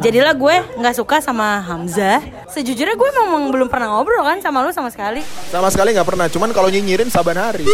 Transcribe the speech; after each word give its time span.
Jadilah 0.00 0.32
gue 0.32 0.56
nggak 0.80 0.96
suka 0.96 1.20
sama 1.20 1.60
Hamzah. 1.60 2.24
Sejujurnya 2.48 2.96
gue 2.96 3.10
memang 3.20 3.52
belum 3.52 3.68
pernah 3.68 3.92
ngobrol 3.92 4.24
kan 4.24 4.40
sama 4.40 4.64
lu 4.64 4.72
sama 4.72 4.88
sekali. 4.88 5.20
Sama 5.52 5.68
sekali 5.68 5.92
nggak 5.92 6.08
pernah, 6.08 6.24
cuman 6.32 6.56
kalau 6.56 6.72
nyinyirin 6.72 7.12
saban 7.12 7.36
hari. 7.36 7.68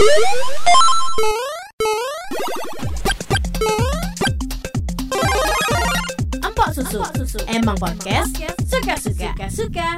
Empok 6.43 6.69
susu. 6.75 6.99
Emang 7.47 7.79
podcast 7.79 8.35
suka-suka. 8.67 9.31
Suka. 9.47 9.89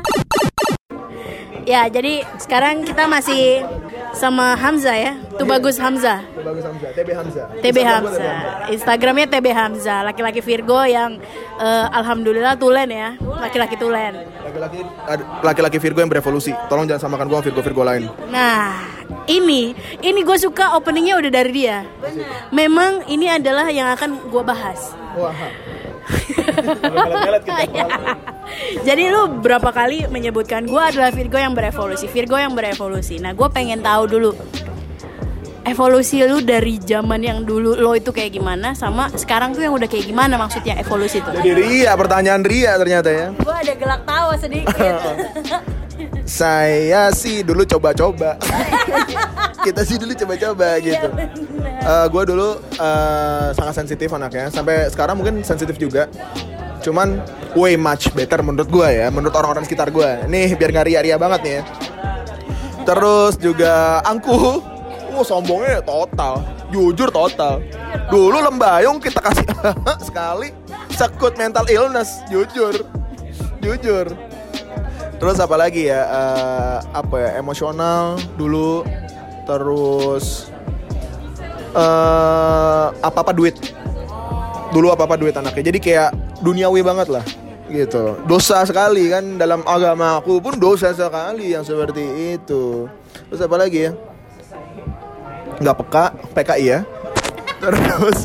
Ya, 1.64 1.88
jadi 1.88 2.28
sekarang 2.36 2.84
kita 2.84 3.08
masih 3.08 3.64
sama 4.18 4.58
Hamzah 4.58 4.96
ya. 4.98 5.12
Tuh 5.38 5.46
bagus 5.46 5.78
Hamzah. 5.78 6.26
Bagus 6.42 6.66
Hamzah, 6.66 6.90
TB 6.90 7.08
Hamzah. 7.14 7.46
TB 7.62 7.78
Hamzah. 7.86 8.34
Instagramnya 8.74 9.26
TB 9.30 9.46
Hamzah. 9.54 10.02
Laki-laki 10.02 10.42
Virgo 10.42 10.82
yang 10.82 11.22
eh, 11.62 11.86
alhamdulillah 11.94 12.58
tulen 12.58 12.90
ya. 12.90 13.14
Laki-laki 13.16 13.78
tulen. 13.78 14.26
Laki-laki 14.42 14.82
laki-laki 15.46 15.78
Virgo 15.78 16.02
yang 16.02 16.10
berevolusi. 16.10 16.50
Tolong 16.66 16.90
jangan 16.90 17.06
samakan 17.06 17.26
gua 17.30 17.40
Virgo-Virgo 17.46 17.82
lain. 17.86 18.10
Nah, 18.34 18.82
ini 19.30 19.72
ini 20.02 20.20
gue 20.26 20.38
suka 20.40 20.74
openingnya 20.74 21.14
udah 21.22 21.30
dari 21.30 21.52
dia. 21.54 21.86
Memang 22.50 23.06
ini 23.06 23.30
adalah 23.30 23.70
yang 23.70 23.94
akan 23.94 24.26
gue 24.26 24.42
bahas. 24.42 24.92
Wah. 25.14 25.32
Jadi 28.82 29.04
lu 29.12 29.40
berapa 29.44 29.70
kali 29.70 30.08
menyebutkan 30.08 30.64
gue 30.64 30.80
adalah 30.80 31.12
Virgo 31.12 31.36
yang 31.36 31.52
berevolusi, 31.52 32.08
Virgo 32.08 32.36
yang 32.40 32.56
berevolusi. 32.56 33.20
Nah, 33.20 33.36
gue 33.36 33.48
pengen 33.52 33.84
tahu 33.84 34.08
dulu 34.08 34.30
evolusi 35.68 36.24
lu 36.24 36.40
dari 36.40 36.80
zaman 36.80 37.20
yang 37.20 37.44
dulu 37.44 37.76
lo 37.76 37.92
itu 37.92 38.08
kayak 38.08 38.40
gimana 38.40 38.72
sama 38.72 39.12
sekarang 39.12 39.52
tuh 39.52 39.62
yang 39.68 39.76
udah 39.76 39.84
kayak 39.84 40.08
gimana 40.08 40.40
maksudnya 40.40 40.80
evolusi 40.80 41.20
tuh. 41.20 41.36
Jadi 41.36 41.52
Ria, 41.52 41.92
pertanyaan 41.94 42.42
Ria 42.42 42.74
ternyata 42.80 43.08
ya. 43.12 43.26
Gue 43.36 43.54
ada 43.54 43.74
gelak 43.76 44.02
tawa 44.08 44.34
sedikit. 44.40 44.94
Saya 46.28 47.10
sih 47.12 47.44
dulu 47.44 47.64
coba-coba. 47.64 48.36
Kita 49.66 49.82
sih 49.84 49.98
dulu 49.98 50.12
coba-coba 50.14 50.78
gitu. 50.80 51.08
gue 51.88 52.22
dulu 52.28 52.48
eh, 52.78 53.48
sangat 53.56 53.74
sensitif 53.84 54.08
anaknya. 54.12 54.48
Sampai 54.52 54.88
sekarang 54.88 55.18
mungkin 55.18 55.40
sensitif 55.42 55.76
juga. 55.76 56.06
Cuman 56.84 57.18
way 57.58 57.74
much 57.74 58.12
better 58.14 58.40
menurut 58.44 58.68
gue 58.70 58.88
ya. 58.88 59.08
Menurut 59.10 59.34
orang-orang 59.34 59.66
sekitar 59.66 59.90
gue. 59.90 60.28
Nih 60.30 60.54
biar 60.54 60.70
nggak 60.70 60.86
ria-ria 60.86 61.16
banget 61.18 61.40
nih 61.42 61.54
ya. 61.60 61.62
Terus 62.86 63.34
juga 63.36 64.00
angkuh. 64.06 64.77
Oh 65.18 65.26
sombongnya 65.26 65.82
total. 65.82 66.46
Jujur 66.70 67.10
total. 67.10 67.58
Dulu 68.06 68.38
lembayung 68.38 69.02
kita 69.02 69.18
kasih 69.18 69.50
sekali. 70.06 70.54
Sekut 70.94 71.34
mental 71.34 71.66
illness. 71.66 72.22
Jujur. 72.30 72.86
Jujur. 73.58 74.14
Terus 75.18 75.42
apa 75.42 75.58
lagi 75.58 75.90
ya? 75.90 76.06
Eh, 76.06 76.78
apa 76.94 77.14
ya? 77.18 77.30
Emosional 77.42 78.14
dulu. 78.38 78.86
Terus 79.42 80.54
eh 81.74 82.86
apa 82.94 83.18
apa 83.18 83.34
duit. 83.34 83.58
Dulu 84.70 84.94
apa 84.94 85.02
apa 85.02 85.18
duit 85.18 85.34
anaknya. 85.34 85.74
Jadi 85.74 85.78
kayak 85.82 86.14
duniawi 86.46 86.86
banget 86.86 87.10
lah 87.10 87.26
gitu. 87.66 88.22
Dosa 88.22 88.62
sekali 88.62 89.10
kan 89.10 89.34
dalam 89.34 89.66
agama 89.66 90.22
aku 90.22 90.38
pun 90.38 90.54
dosa 90.54 90.94
sekali 90.94 91.58
yang 91.58 91.66
seperti 91.66 92.38
itu. 92.38 92.86
Terus 93.26 93.42
apa 93.42 93.58
lagi 93.58 93.90
ya? 93.90 93.92
Nggak 95.58 95.76
peka, 95.84 96.04
PKI 96.34 96.64
ya. 96.66 96.80
Terus 97.58 98.18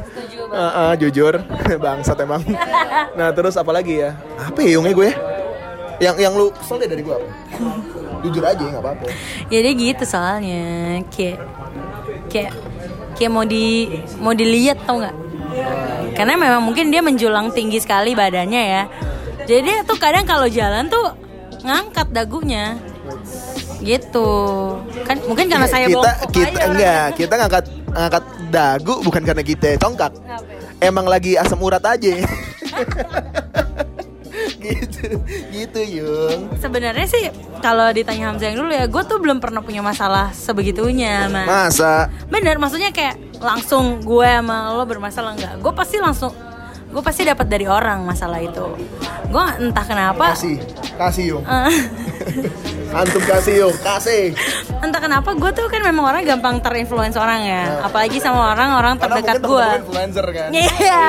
eh, 0.54 0.72
eh, 0.78 0.94
jujur 1.02 1.34
bangsat 1.84 2.18
emang. 2.22 2.42
Nah, 3.18 3.30
terus 3.34 3.58
apa 3.58 3.74
lagi 3.74 4.02
ya? 4.06 4.14
Apa 4.38 4.62
ya 4.62 4.78
yungnya 4.78 4.94
gue? 4.94 5.10
Yang 6.02 6.16
yang 6.22 6.34
lu 6.38 6.50
kesel 6.54 6.78
deh 6.82 6.90
dari 6.90 7.02
gue 7.02 7.14
apa? 7.14 7.28
Jujur 8.24 8.44
aja 8.46 8.62
nggak 8.62 8.84
apa-apa. 8.84 9.06
Jadi 9.50 9.70
gitu 9.78 10.04
soalnya 10.06 10.64
kayak 11.10 11.38
kayak 12.30 12.52
kayak 13.18 13.32
mau 13.32 13.46
di 13.46 13.90
mau 14.22 14.34
dilihat 14.34 14.86
tau 14.86 15.02
nggak? 15.02 15.16
Karena 16.14 16.34
memang 16.38 16.62
mungkin 16.62 16.94
dia 16.94 17.02
menjulang 17.02 17.54
tinggi 17.54 17.82
sekali 17.82 18.14
badannya 18.14 18.64
ya. 18.64 18.84
Jadi 19.44 19.84
tuh 19.84 19.98
kadang 20.00 20.24
kalau 20.24 20.48
jalan 20.48 20.88
tuh 20.88 21.18
ngangkat 21.66 22.08
dagunya. 22.14 22.78
Gitu. 23.84 24.30
Kan 25.04 25.18
mungkin 25.28 25.52
karena 25.52 25.68
saya 25.68 25.92
kita 25.92 26.12
kita 26.32 26.58
aja 26.58 26.68
enggak, 26.72 27.08
kita 27.20 27.34
ngangkat 27.36 27.66
ngangkat 27.92 28.24
dagu 28.50 28.96
bukan 29.04 29.22
karena 29.22 29.44
kita 29.44 29.76
congkak. 29.78 30.16
Emang 30.80 31.06
lagi 31.08 31.36
asam 31.36 31.60
urat 31.60 31.84
aja. 31.84 32.12
gitu, 34.64 35.20
gitu 35.52 35.80
Yung. 36.02 36.40
Sebenarnya 36.58 37.08
sih 37.08 37.30
kalau 37.60 37.92
ditanya 37.92 38.32
Hamzah 38.32 38.52
yang 38.52 38.58
dulu 38.64 38.72
ya, 38.72 38.86
gue 38.88 39.04
tuh 39.06 39.18
belum 39.20 39.38
pernah 39.40 39.62
punya 39.64 39.84
masalah 39.84 40.32
sebegitunya, 40.36 41.28
mas. 41.30 41.48
Masa 41.48 42.10
Bener, 42.28 42.58
maksudnya 42.58 42.90
kayak 42.92 43.20
langsung 43.40 44.02
gue 44.02 44.28
sama 44.28 44.74
lo 44.74 44.84
bermasalah 44.88 45.36
nggak? 45.38 45.54
Gue 45.60 45.74
pasti 45.76 45.98
langsung, 46.00 46.32
gue 46.90 47.04
pasti 47.04 47.28
dapat 47.28 47.48
dari 47.48 47.68
orang 47.68 48.04
masalah 48.04 48.40
itu. 48.40 48.66
Gue 49.30 49.46
entah 49.60 49.86
kenapa, 49.86 50.36
kasih, 50.36 50.58
kasih 50.98 51.26
Yung. 51.38 51.44
Antum 52.94 53.24
kasih 53.24 53.54
Yung, 53.60 53.76
kasih. 53.76 54.38
entah 54.80 55.00
kenapa 55.00 55.34
gue 55.34 55.52
tuh 55.52 55.66
kan 55.66 55.82
memang 55.82 56.06
orang 56.08 56.22
gampang 56.24 56.62
terinfluence 56.62 57.16
orang 57.16 57.42
ya, 57.42 57.82
apalagi 57.82 58.18
sama 58.18 58.54
orang-orang 58.54 58.96
terdekat 58.96 59.42
gue. 59.42 59.68
influencer 59.82 60.26
kan. 60.28 60.50
Iya, 60.52 61.02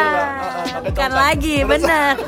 pakai 0.64 0.80
bukan 0.82 0.94
tongkat. 0.96 1.10
lagi, 1.12 1.56
Terus- 1.56 1.70
bener. 1.70 2.14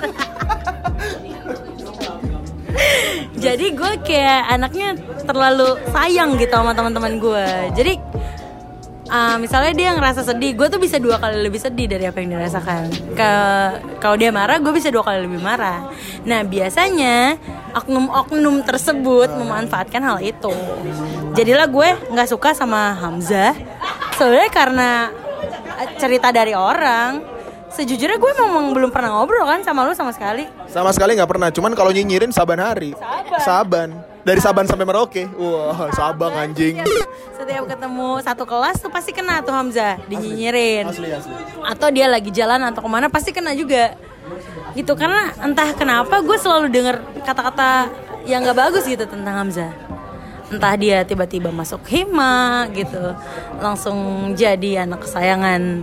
Jadi 3.36 3.66
gue 3.72 3.92
kayak 4.02 4.42
anaknya 4.50 4.88
terlalu 5.22 5.76
sayang 5.88 6.36
gitu 6.36 6.52
sama 6.52 6.72
teman-teman 6.72 7.16
gue. 7.16 7.46
Jadi 7.74 7.92
uh, 9.10 9.36
misalnya 9.38 9.72
dia 9.74 9.90
ngerasa 9.94 10.26
sedih, 10.26 10.54
gue 10.58 10.66
tuh 10.70 10.80
bisa 10.80 10.98
dua 10.98 11.18
kali 11.18 11.42
lebih 11.42 11.60
sedih 11.60 11.86
dari 11.86 12.04
apa 12.06 12.18
yang 12.22 12.38
dirasakan. 12.38 12.90
Ke 13.14 13.30
kalau 14.02 14.16
dia 14.18 14.30
marah, 14.34 14.58
gue 14.58 14.72
bisa 14.74 14.90
dua 14.90 15.06
kali 15.06 15.26
lebih 15.26 15.40
marah. 15.42 15.90
Nah 16.26 16.42
biasanya 16.42 17.38
oknum-oknum 17.76 18.64
tersebut 18.66 19.30
memanfaatkan 19.36 20.02
hal 20.02 20.18
itu. 20.22 20.52
Jadilah 21.36 21.68
gue 21.68 21.88
nggak 22.10 22.28
suka 22.30 22.56
sama 22.56 22.96
Hamzah. 22.96 23.54
Sebenarnya 24.16 24.50
karena 24.50 24.90
uh, 25.76 25.88
cerita 26.00 26.32
dari 26.32 26.56
orang. 26.56 27.35
Sejujurnya 27.76 28.16
gue 28.16 28.32
memang 28.40 28.72
belum 28.72 28.88
pernah 28.88 29.12
ngobrol 29.12 29.44
kan 29.44 29.60
sama 29.60 29.84
lu 29.84 29.92
sama 29.92 30.08
sekali. 30.08 30.48
Sama 30.72 30.96
sekali 30.96 31.12
nggak 31.12 31.28
pernah, 31.28 31.52
cuman 31.52 31.76
kalau 31.76 31.92
nyinyirin 31.92 32.32
saban 32.32 32.56
hari. 32.56 32.96
Saban. 32.96 33.40
Saban. 33.44 33.88
Dari 34.26 34.40
Saban 34.40 34.64
sampai 34.64 34.88
Merauke. 34.88 35.28
Wah, 35.36 35.92
Sabang 35.92 36.32
anjing. 36.32 36.80
Setiap 37.36 37.68
ketemu 37.68 38.18
satu 38.24 38.42
kelas 38.42 38.80
tuh 38.80 38.88
pasti 38.88 39.12
kena 39.12 39.44
tuh 39.44 39.52
Hamzah 39.52 40.00
dinyinyirin. 40.08 40.88
Asli 40.88 41.12
asli. 41.12 41.30
Atau 41.62 41.92
dia 41.92 42.08
lagi 42.08 42.32
jalan 42.32 42.64
atau 42.64 42.80
ke 42.80 42.88
mana 42.90 43.12
pasti 43.12 43.30
kena 43.30 43.52
juga. 43.52 43.92
Gitu 44.72 44.90
karena 44.96 45.36
entah 45.44 45.70
kenapa 45.76 46.18
gue 46.24 46.36
selalu 46.40 46.72
denger 46.72 46.96
kata-kata 47.22 47.92
yang 48.26 48.42
gak 48.42 48.56
bagus 48.56 48.88
gitu 48.88 49.04
tentang 49.04 49.46
Hamzah. 49.46 49.70
Entah 50.50 50.74
dia 50.74 51.02
tiba-tiba 51.02 51.50
masuk 51.50 51.82
hima 51.90 52.70
gitu, 52.70 53.14
langsung 53.58 54.30
jadi 54.38 54.86
anak 54.86 55.02
kesayangan. 55.02 55.82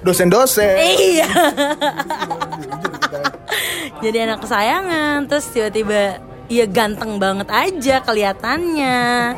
Dosen-dosen. 0.00 0.80
Iya. 0.80 1.28
jadi 4.04 4.24
anak 4.24 4.40
kesayangan, 4.44 5.28
terus 5.28 5.44
tiba-tiba 5.52 6.24
iya 6.48 6.64
ganteng 6.64 7.20
banget 7.20 7.48
aja 7.52 8.00
kelihatannya. 8.00 9.36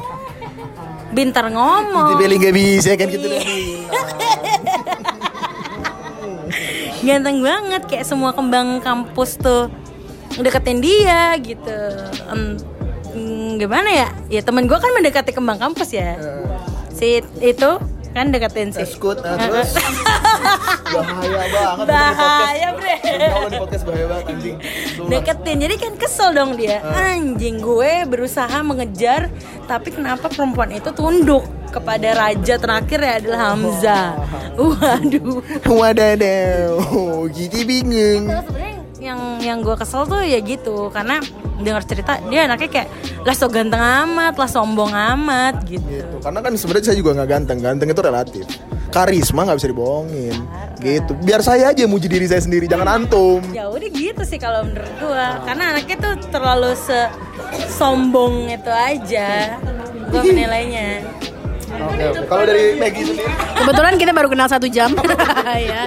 Bintar 1.13 1.51
ngomong. 1.51 2.17
Dibeli 2.17 2.41
nggak 2.41 2.55
bisa 2.55 2.95
kan 2.95 3.11
gitu 3.11 3.27
Iya. 3.27 3.43
ganteng 7.03 7.43
banget 7.43 7.83
kayak 7.91 8.07
semua 8.07 8.31
kembang 8.31 8.79
kampus 8.79 9.35
tuh 9.35 9.67
deketin 10.39 10.79
dia 10.79 11.35
gitu 11.43 11.79
mm, 12.31 13.59
gimana 13.61 13.91
ya 13.91 14.09
ya 14.31 14.41
temen 14.41 14.71
gue 14.71 14.79
kan 14.79 14.95
mendekati 14.95 15.35
kembang 15.35 15.59
kampus 15.59 15.93
ya 15.93 16.15
si 16.95 17.21
itu 17.43 17.71
kan 18.13 18.29
deketin 18.29 18.69
sih. 18.73 18.85
Eskut, 18.85 19.19
nah 19.25 19.37
terus? 19.41 19.73
Bahaya 20.93 21.45
banget. 21.49 21.87
bahaya 21.89 22.69
bre. 22.77 22.97
Kalau 23.01 23.49
di 23.49 23.59
podcast 23.59 23.85
bahaya 23.89 24.07
banget 24.13 24.25
anjing. 24.29 24.57
Deketin 25.09 25.57
jadi 25.65 25.75
kan 25.81 25.93
kesel 25.97 26.31
dong 26.37 26.53
dia. 26.61 26.85
Anjing 26.85 27.65
gue 27.65 27.93
berusaha 28.05 28.61
mengejar 28.61 29.33
tapi 29.65 29.89
kenapa 29.91 30.29
perempuan 30.29 30.71
itu 30.77 30.93
tunduk 30.93 31.49
kepada 31.73 32.13
raja 32.13 32.61
terakhir 32.61 33.01
ya 33.01 33.13
adalah 33.17 33.41
Hamzah? 33.49 34.07
Waduh. 34.61 35.41
Wadaw, 35.65 36.77
jadi 37.33 37.61
bingung. 37.65 38.29
Itu 38.29 38.45
sebenarnya 38.45 38.72
yang 39.03 39.43
yang 39.43 39.59
gue 39.59 39.75
kesel 39.75 40.07
tuh 40.07 40.23
ya 40.23 40.39
gitu. 40.39 40.89
Karena 40.95 41.19
dengar 41.63 41.83
cerita 41.83 42.23
dia 42.31 42.47
anaknya 42.47 42.71
kayak 42.71 42.89
lah 43.23 43.35
so 43.35 43.47
ganteng 43.51 43.83
amat 43.83 44.35
lah 44.39 44.47
sombong 44.47 44.95
amat 44.95 45.67
gitu. 45.67 45.83
Gitu. 45.83 46.17
Karena 46.23 46.39
kan 46.39 46.53
sebenarnya 46.55 46.87
saya 46.91 46.97
juga 46.99 47.11
nggak 47.19 47.29
ganteng, 47.29 47.59
ganteng 47.59 47.89
itu 47.91 48.03
relatif. 48.03 48.47
karisma 48.93 49.49
nggak 49.49 49.57
bisa 49.57 49.71
dibohongin. 49.73 50.37
Gitu. 50.77 51.13
Biar 51.25 51.41
saya 51.41 51.73
aja 51.73 51.89
muji 51.89 52.13
diri 52.13 52.29
saya 52.29 52.45
sendiri 52.45 52.69
jangan 52.69 53.01
antum. 53.01 53.41
Ya 53.57 53.73
udah 53.73 53.89
gitu 53.89 54.21
sih 54.23 54.37
kalau 54.37 54.69
menurut 54.69 54.93
gua. 55.01 55.41
Karena 55.49 55.73
anaknya 55.73 55.97
tuh 55.97 56.15
terlalu 56.29 56.77
se 56.77 57.09
sombong 57.73 58.53
itu 58.53 58.69
aja 58.69 59.57
gua 60.13 60.23
menilainya 60.29 61.01
oke 61.73 62.03
oke. 62.05 62.25
Kalau 62.27 62.43
dari 62.45 62.65
Maggie 62.75 63.05
sendiri? 63.05 63.31
Kebetulan 63.55 63.95
kita 63.97 64.13
baru 64.13 64.29
kenal 64.29 64.49
satu 64.49 64.67
jam, 64.67 64.91
ya. 65.71 65.83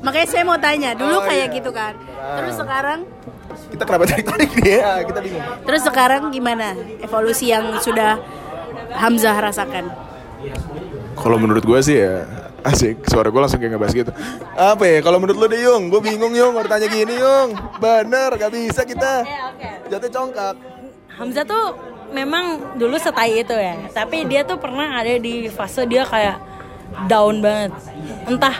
Makanya 0.00 0.26
saya 0.26 0.42
mau 0.42 0.56
tanya, 0.56 0.92
dulu 0.92 1.16
Oh, 1.16 1.22
kayak 1.22 1.48
iya. 1.48 1.56
gitu 1.56 1.70
kan. 1.70 1.92
Terus 2.10 2.54
sekarang, 2.56 2.98
kita 3.68 3.82
kenapa 3.84 4.04
tarik 4.06 4.26
tarik 4.26 4.50
nih 4.56 4.66
ya? 4.72 4.80
Kita 5.02 5.18
bingung. 5.20 5.42
terus 5.62 5.82
sekarang 5.82 6.22
gimana? 6.30 6.72
Evolusi 6.98 7.48
yang 7.48 7.78
sudah 7.78 8.18
Hamzah 8.92 9.36
rasakan? 9.38 9.86
kalau 11.12 11.36
menurut 11.36 11.60
gue 11.60 11.80
sih 11.80 12.00
ya 12.00 12.24
asik. 12.62 13.04
Suara 13.04 13.28
gue 13.28 13.36
langsung 13.36 13.60
kayak 13.60 13.76
ngebahas 13.76 13.92
gitu. 13.94 14.12
Apa 14.50 14.84
ya? 14.84 14.98
Kalau 15.00 15.20
menurut 15.20 15.36
lo 15.36 15.46
deh 15.46 15.60
Yung? 15.60 15.88
Gue 15.88 16.00
bingung 16.00 16.32
Yung. 16.32 16.56
Mau 16.56 16.64
tanya 16.64 16.88
gini 16.88 17.12
Yung. 17.12 17.52
Bener 17.76 18.32
gak 18.34 18.48
bisa 18.48 18.82
kita. 18.82 19.20
Oke, 19.20 19.36
oke. 19.52 19.68
jatuh 19.92 20.10
congkak. 20.10 20.54
Hamzah 21.12 21.44
tuh 21.44 21.76
memang 22.10 22.76
dulu 22.76 22.96
setai 22.98 23.42
itu 23.42 23.54
ya. 23.54 23.76
Tapi 23.90 24.26
dia 24.26 24.42
tuh 24.44 24.58
pernah 24.58 24.98
ada 25.00 25.16
di 25.16 25.48
fase 25.48 25.86
dia 25.86 26.04
kayak 26.06 26.50
down 27.06 27.38
banget. 27.38 27.70
Entah 28.26 28.56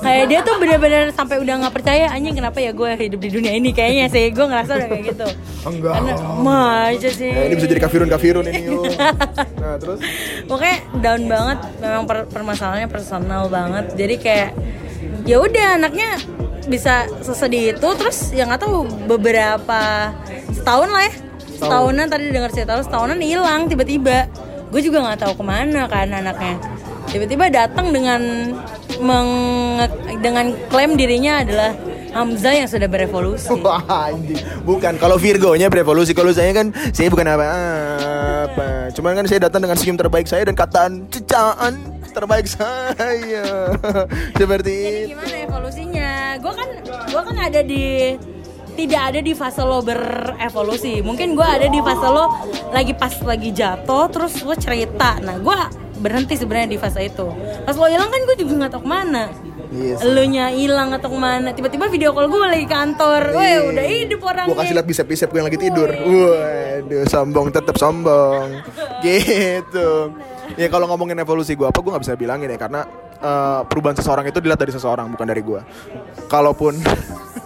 kayak 0.00 0.24
dia 0.28 0.40
tuh 0.44 0.56
bener-bener 0.56 1.12
sampai 1.12 1.40
udah 1.40 1.54
nggak 1.60 1.74
percaya 1.74 2.08
anjing 2.12 2.36
kenapa 2.36 2.58
ya 2.60 2.72
gue 2.72 2.90
hidup 2.96 3.20
di 3.20 3.30
dunia 3.32 3.52
ini? 3.52 3.70
Kayaknya 3.76 4.06
sih 4.08 4.32
gue 4.32 4.46
ngerasa 4.48 4.70
udah 4.80 4.88
kayak 4.88 5.04
gitu. 5.12 5.28
Enggak. 5.66 5.92
karena 5.98 6.12
masa 6.40 7.08
sih. 7.10 7.32
Ya, 7.32 7.42
ini 7.50 7.54
bisa 7.58 7.66
jadi 7.68 7.80
kafirun 7.82 8.08
kafirun 8.08 8.44
ini 8.48 8.60
Yung 8.70 8.86
nah 9.60 9.74
terus? 9.76 9.98
Pokoknya 10.46 10.78
down 11.02 11.22
banget 11.28 11.58
memang 11.82 12.04
per- 12.08 12.28
permasalahannya 12.32 12.88
personal 12.88 13.52
banget. 13.52 13.92
Jadi 13.92 14.14
kayak 14.20 14.50
ya 15.26 15.36
udah 15.42 15.66
anaknya 15.76 16.16
bisa 16.66 17.06
sesedih 17.20 17.76
itu. 17.76 17.88
Terus 17.98 18.32
yang 18.32 18.48
nggak 18.48 18.62
tahu 18.64 18.88
beberapa 19.04 20.12
setahun 20.54 20.88
lah 20.90 21.04
ya 21.04 21.25
setahunan 21.56 22.06
tadi 22.06 22.30
dengar 22.30 22.50
cerita 22.52 22.78
setahunan 22.80 23.18
hilang 23.18 23.66
tiba-tiba. 23.66 24.28
Gue 24.70 24.80
juga 24.82 25.02
nggak 25.02 25.18
tahu 25.24 25.32
ke 25.40 25.44
mana 25.46 25.88
kan 25.88 26.08
anaknya. 26.10 26.56
Tiba-tiba 27.06 27.48
datang 27.48 27.94
dengan 27.94 28.20
menge- 28.98 30.20
dengan 30.20 30.52
klaim 30.68 30.98
dirinya 30.98 31.40
adalah 31.40 31.70
Hamzah 32.16 32.64
yang 32.64 32.68
sudah 32.68 32.88
berevolusi. 32.88 33.52
Wah 33.64 33.84
anjing 33.84 34.40
Bukan. 34.64 34.96
Kalau 34.96 35.20
Virgonya 35.20 35.68
berevolusi 35.68 36.16
Kalau 36.16 36.32
saya 36.32 36.48
kan 36.56 36.72
Saya 36.96 37.12
bukan 37.12 37.28
apa-apa. 37.28 38.88
Cuman 38.96 39.12
kan 39.20 39.28
saya 39.28 39.44
datang 39.44 39.68
dengan 39.68 39.76
senyum 39.76 40.00
terbaik 40.00 40.24
saya 40.24 40.48
Dan 40.48 40.56
kataan 40.56 41.12
Cecaan 41.12 41.96
terbaik 42.16 42.48
saya. 42.48 43.76
Seperti 44.40 44.72
Jadi 44.72 44.96
itu 45.04 45.08
gimana 45.12 45.36
evolusinya? 45.44 46.10
Gue 46.40 46.52
kan 46.56 46.68
gue 46.88 47.22
kan 47.28 47.36
ada 47.36 47.60
di 47.60 48.16
tidak 48.76 49.02
ada 49.10 49.20
di 49.24 49.32
fase 49.32 49.64
lo 49.64 49.80
berevolusi. 49.80 51.00
Mungkin 51.00 51.32
gue 51.32 51.48
ada 51.48 51.66
di 51.66 51.80
fase 51.80 52.06
lo 52.06 52.24
lagi 52.70 52.92
pas 52.92 53.16
lagi 53.24 53.50
jatuh 53.50 54.06
terus 54.12 54.44
lo 54.44 54.52
cerita. 54.52 55.16
Nah 55.24 55.40
gue 55.40 55.58
berhenti 55.96 56.36
sebenarnya 56.36 56.76
di 56.76 56.78
fase 56.78 57.08
itu. 57.08 57.26
Pas 57.64 57.74
lo 57.74 57.88
hilang 57.88 58.12
kan 58.12 58.20
gue 58.28 58.36
juga 58.36 58.52
nggak 58.60 58.72
tahu 58.76 58.82
ke 58.84 58.90
mana. 58.92 59.24
Yes. 59.72 59.98
Lo 60.04 60.22
nya 60.22 60.52
hilang 60.54 60.94
atau 60.94 61.10
ke 61.10 61.18
mana? 61.18 61.50
Tiba-tiba 61.50 61.90
video 61.90 62.14
call 62.14 62.30
gue 62.30 62.38
lagi 62.38 62.68
kantor. 62.68 63.34
Weh 63.34 63.56
udah 63.72 63.84
hidup 63.88 64.20
orangnya. 64.22 64.52
Gue 64.52 64.60
kasih 64.62 64.74
lihat 64.78 64.86
bisep-bisep 64.86 65.28
gue 65.32 65.38
yang 65.42 65.48
lagi 65.48 65.60
tidur 65.60 65.90
Waduh 65.90 67.04
sombong 67.10 67.48
tetap 67.50 67.74
sombong 67.80 68.62
Gitu 69.04 70.14
Ya 70.54 70.70
kalau 70.70 70.86
ngomongin 70.86 71.18
evolusi 71.18 71.58
gue 71.58 71.66
apa 71.66 71.82
Gue 71.82 71.90
gak 71.90 72.04
bisa 72.06 72.14
bilangin 72.14 72.46
ya 72.46 72.58
Karena 72.60 72.86
eh, 73.20 73.60
perubahan 73.68 73.96
seseorang 73.96 74.24
itu 74.28 74.38
dilihat 74.40 74.60
dari 74.60 74.72
seseorang 74.72 75.06
Bukan 75.12 75.26
dari 75.26 75.42
gue 75.42 75.60
Kalaupun 76.26 76.74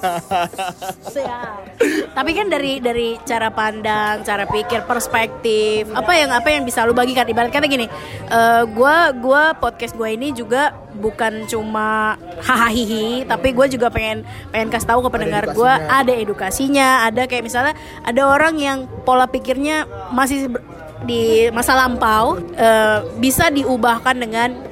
Siap. 1.15 1.77
Tapi 2.17 2.31
kan 2.33 2.47
dari 2.49 2.81
dari 2.81 3.17
cara 3.23 3.53
pandang, 3.53 4.25
cara 4.25 4.49
pikir, 4.49 4.85
perspektif, 4.89 5.89
apa 5.93 6.13
yang 6.17 6.31
apa 6.33 6.49
yang 6.49 6.63
bisa 6.65 6.85
lu 6.89 6.97
bagikan? 6.97 7.29
Ibarat 7.29 7.53
kata 7.53 7.69
gini, 7.69 7.87
eh 8.31 8.63
gua 8.73 9.13
gua 9.13 9.53
podcast 9.57 9.95
gua 9.95 10.09
ini 10.13 10.33
juga 10.33 10.73
bukan 11.01 11.49
cuma 11.49 12.19
hahaha 12.45 13.25
tapi 13.25 13.57
gue 13.57 13.67
juga 13.73 13.89
pengen 13.89 14.27
pengen 14.53 14.69
kasih 14.69 14.91
tahu 14.91 15.01
ke 15.07 15.11
pendengar 15.17 15.49
gue 15.55 15.73
ada 15.89 16.13
edukasinya, 16.13 17.09
ada 17.09 17.25
kayak 17.25 17.47
misalnya 17.47 17.75
ada 18.05 18.27
orang 18.27 18.61
yang 18.61 18.79
pola 19.07 19.25
pikirnya 19.25 19.89
masih 20.13 20.53
di 21.09 21.49
masa 21.55 21.73
lampau 21.73 22.37
eh, 22.53 23.01
bisa 23.17 23.49
diubahkan 23.49 24.13
dengan 24.19 24.70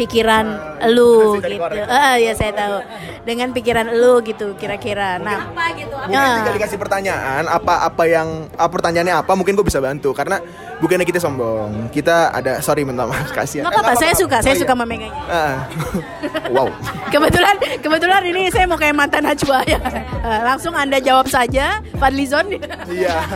pikiran 0.00 0.46
lu 0.88 1.36
gitu. 1.36 1.60
korek. 1.60 1.84
Eh, 1.84 2.14
ya 2.24 2.32
saya 2.32 2.52
tahu. 2.52 2.76
Dengan 3.20 3.52
pikiran 3.52 3.92
lu 3.92 4.24
gitu 4.24 4.56
kira-kira. 4.56 5.20
Nah, 5.20 5.52
Apa 5.52 5.76
gitu? 5.76 5.92
Apa? 5.92 6.08
Mungkin 6.08 6.30
tinggal 6.40 6.54
dikasih 6.56 6.78
pertanyaan 6.80 7.44
apa 7.44 7.84
apa 7.84 8.02
yang 8.04 8.48
apa 8.56 8.70
pertanyaannya 8.70 9.14
apa 9.14 9.32
mungkin 9.36 9.52
gue 9.52 9.62
bisa 9.62 9.78
bantu 9.78 10.10
karena 10.10 10.40
bukannya 10.80 11.04
kita 11.04 11.20
sombong 11.20 11.92
kita 11.92 12.32
ada 12.32 12.64
sorry 12.64 12.82
minta 12.82 13.04
maaf 13.04 13.28
kasihan 13.30 13.68
Nggak 13.68 13.76
apa-apa, 13.76 14.00
saya 14.00 14.14
suka, 14.16 14.36
saya 14.40 14.56
Oh, 14.56 14.60
suka 14.64 14.72
iya. 14.72 14.80
memegangnya. 14.80 15.12
Ah. 15.28 15.56
wow 16.56 16.68
Kebetulan, 17.08 17.54
kebetulan 17.78 18.22
ini 18.24 18.48
saya 18.48 18.64
mau 18.64 18.80
kayak 18.80 18.96
mantan 18.96 19.28
Najwa 19.28 19.60
ya. 19.68 19.76
Eh, 20.20 20.40
langsung 20.40 20.72
anda 20.72 20.96
jawab 20.96 21.28
saja, 21.28 21.84
Fadlizon. 22.00 22.56
iya 22.88 23.20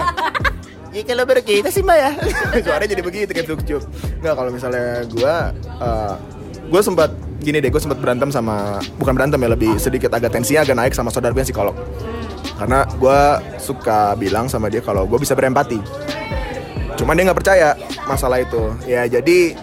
Ya 0.95 1.03
kalau 1.03 1.27
berkita 1.27 1.75
sih 1.75 1.83
mbak 1.83 1.99
ya 1.99 2.11
Suaranya 2.63 2.87
jadi 2.87 3.03
begitu 3.03 3.27
kayak 3.27 3.51
flukcuk 3.51 3.83
Nggak 4.23 4.35
kalau 4.39 4.51
misalnya 4.55 5.03
gue 5.11 5.35
uh, 5.83 6.15
Gue 6.69 6.81
sempat 6.81 7.11
Gini 7.45 7.61
deh 7.61 7.69
gue 7.69 7.83
sempat 7.83 8.01
berantem 8.01 8.33
sama 8.33 8.81
Bukan 8.97 9.13
berantem 9.13 9.37
ya 9.37 9.53
lebih 9.53 9.77
sedikit 9.77 10.09
agak 10.17 10.33
tensinya 10.33 10.65
agak 10.65 10.77
naik 10.81 10.93
sama 10.97 11.13
saudara 11.13 11.37
gue 11.37 11.45
psikolog. 11.45 11.77
Karena 12.57 12.87
gue 12.87 13.21
suka 13.61 14.17
bilang 14.17 14.49
sama 14.49 14.73
dia 14.73 14.81
kalau 14.81 15.05
gue 15.05 15.19
bisa 15.21 15.37
berempati. 15.37 15.77
Cuman 16.95 17.19
dia 17.19 17.25
nggak 17.29 17.39
percaya 17.39 17.77
masalah 18.09 18.41
itu. 18.41 18.73
Ya 18.89 19.05
jadi 19.05 19.59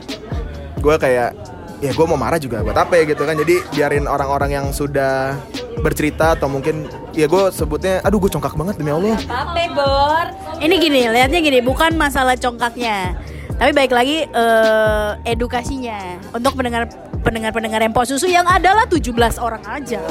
gue 0.77 0.95
kayak 1.00 1.33
ya 1.81 1.92
gue 1.95 2.06
mau 2.06 2.19
marah 2.19 2.38
juga 2.38 2.62
buat 2.62 2.77
apa 2.77 3.00
ya 3.01 3.03
gitu 3.09 3.24
kan. 3.25 3.33
Jadi 3.33 3.63
biarin 3.74 4.06
orang-orang 4.06 4.53
yang 4.53 4.65
sudah 4.69 5.39
bercerita 5.81 6.38
atau 6.38 6.51
mungkin 6.51 6.86
ya 7.18 7.25
gue 7.25 7.50
sebutnya 7.50 8.03
aduh 8.06 8.21
gue 8.21 8.30
congkak 8.30 8.53
banget 8.53 8.77
demi 8.77 8.92
Allah. 8.94 9.18
Apa 9.25 9.62
bor? 9.74 10.25
Ini 10.62 10.75
gini, 10.77 11.01
lihatnya 11.09 11.42
gini, 11.42 11.59
bukan 11.65 11.98
masalah 11.98 12.38
congkaknya. 12.38 13.18
Tapi 13.61 13.77
baik 13.77 13.93
lagi 13.93 14.25
eh, 14.25 15.11
edukasinya 15.21 16.17
untuk 16.33 16.57
pendengar 16.57 16.89
pendengar-pendengar 17.21 17.85
Empo 17.85 18.01
Susu 18.09 18.25
yang 18.25 18.49
adalah 18.49 18.89
17 18.89 19.13
orang 19.37 19.61
aja. 19.69 20.01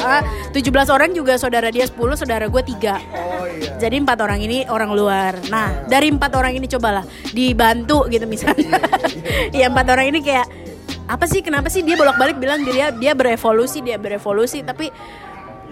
17 0.54 0.70
orang 0.86 1.10
juga 1.10 1.34
saudara 1.34 1.66
dia 1.74 1.82
10, 1.82 1.98
saudara 2.14 2.46
gue 2.46 2.62
3. 2.62 2.70
oh 2.70 3.50
iya 3.50 3.74
Jadi 3.74 4.06
empat 4.06 4.22
orang 4.22 4.38
ini 4.38 4.70
orang 4.70 4.94
luar. 4.94 5.34
Nah 5.50 5.82
dari 5.90 6.14
empat 6.14 6.30
orang 6.38 6.62
ini 6.62 6.70
cobalah 6.70 7.02
dibantu 7.34 8.06
gitu 8.06 8.22
misalnya. 8.30 8.78
ya 9.58 9.66
empat 9.66 9.98
orang 9.98 10.14
ini 10.14 10.22
kayak 10.22 10.46
apa 11.10 11.26
sih 11.26 11.42
kenapa 11.42 11.66
sih 11.74 11.82
dia 11.82 11.98
bolak-balik 11.98 12.38
bilang 12.38 12.62
dia 12.62 12.94
dia 12.94 13.18
berevolusi 13.18 13.82
dia 13.82 13.98
berevolusi 13.98 14.62
tapi 14.62 14.94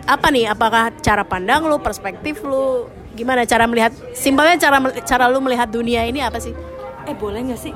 apa 0.02 0.34
nih 0.34 0.50
apakah 0.50 0.90
cara 0.98 1.22
pandang 1.22 1.62
lu 1.62 1.78
perspektif 1.78 2.42
lu 2.42 2.90
gimana 3.14 3.46
cara 3.46 3.70
melihat 3.70 3.94
simpelnya 4.18 4.58
cara 4.58 4.82
cara 5.06 5.30
lu 5.30 5.38
melihat 5.38 5.70
dunia 5.70 6.02
ini 6.10 6.26
apa 6.26 6.42
sih 6.42 6.50
Eh 7.08 7.16
boleh 7.16 7.40
nggak 7.40 7.60
sih? 7.60 7.72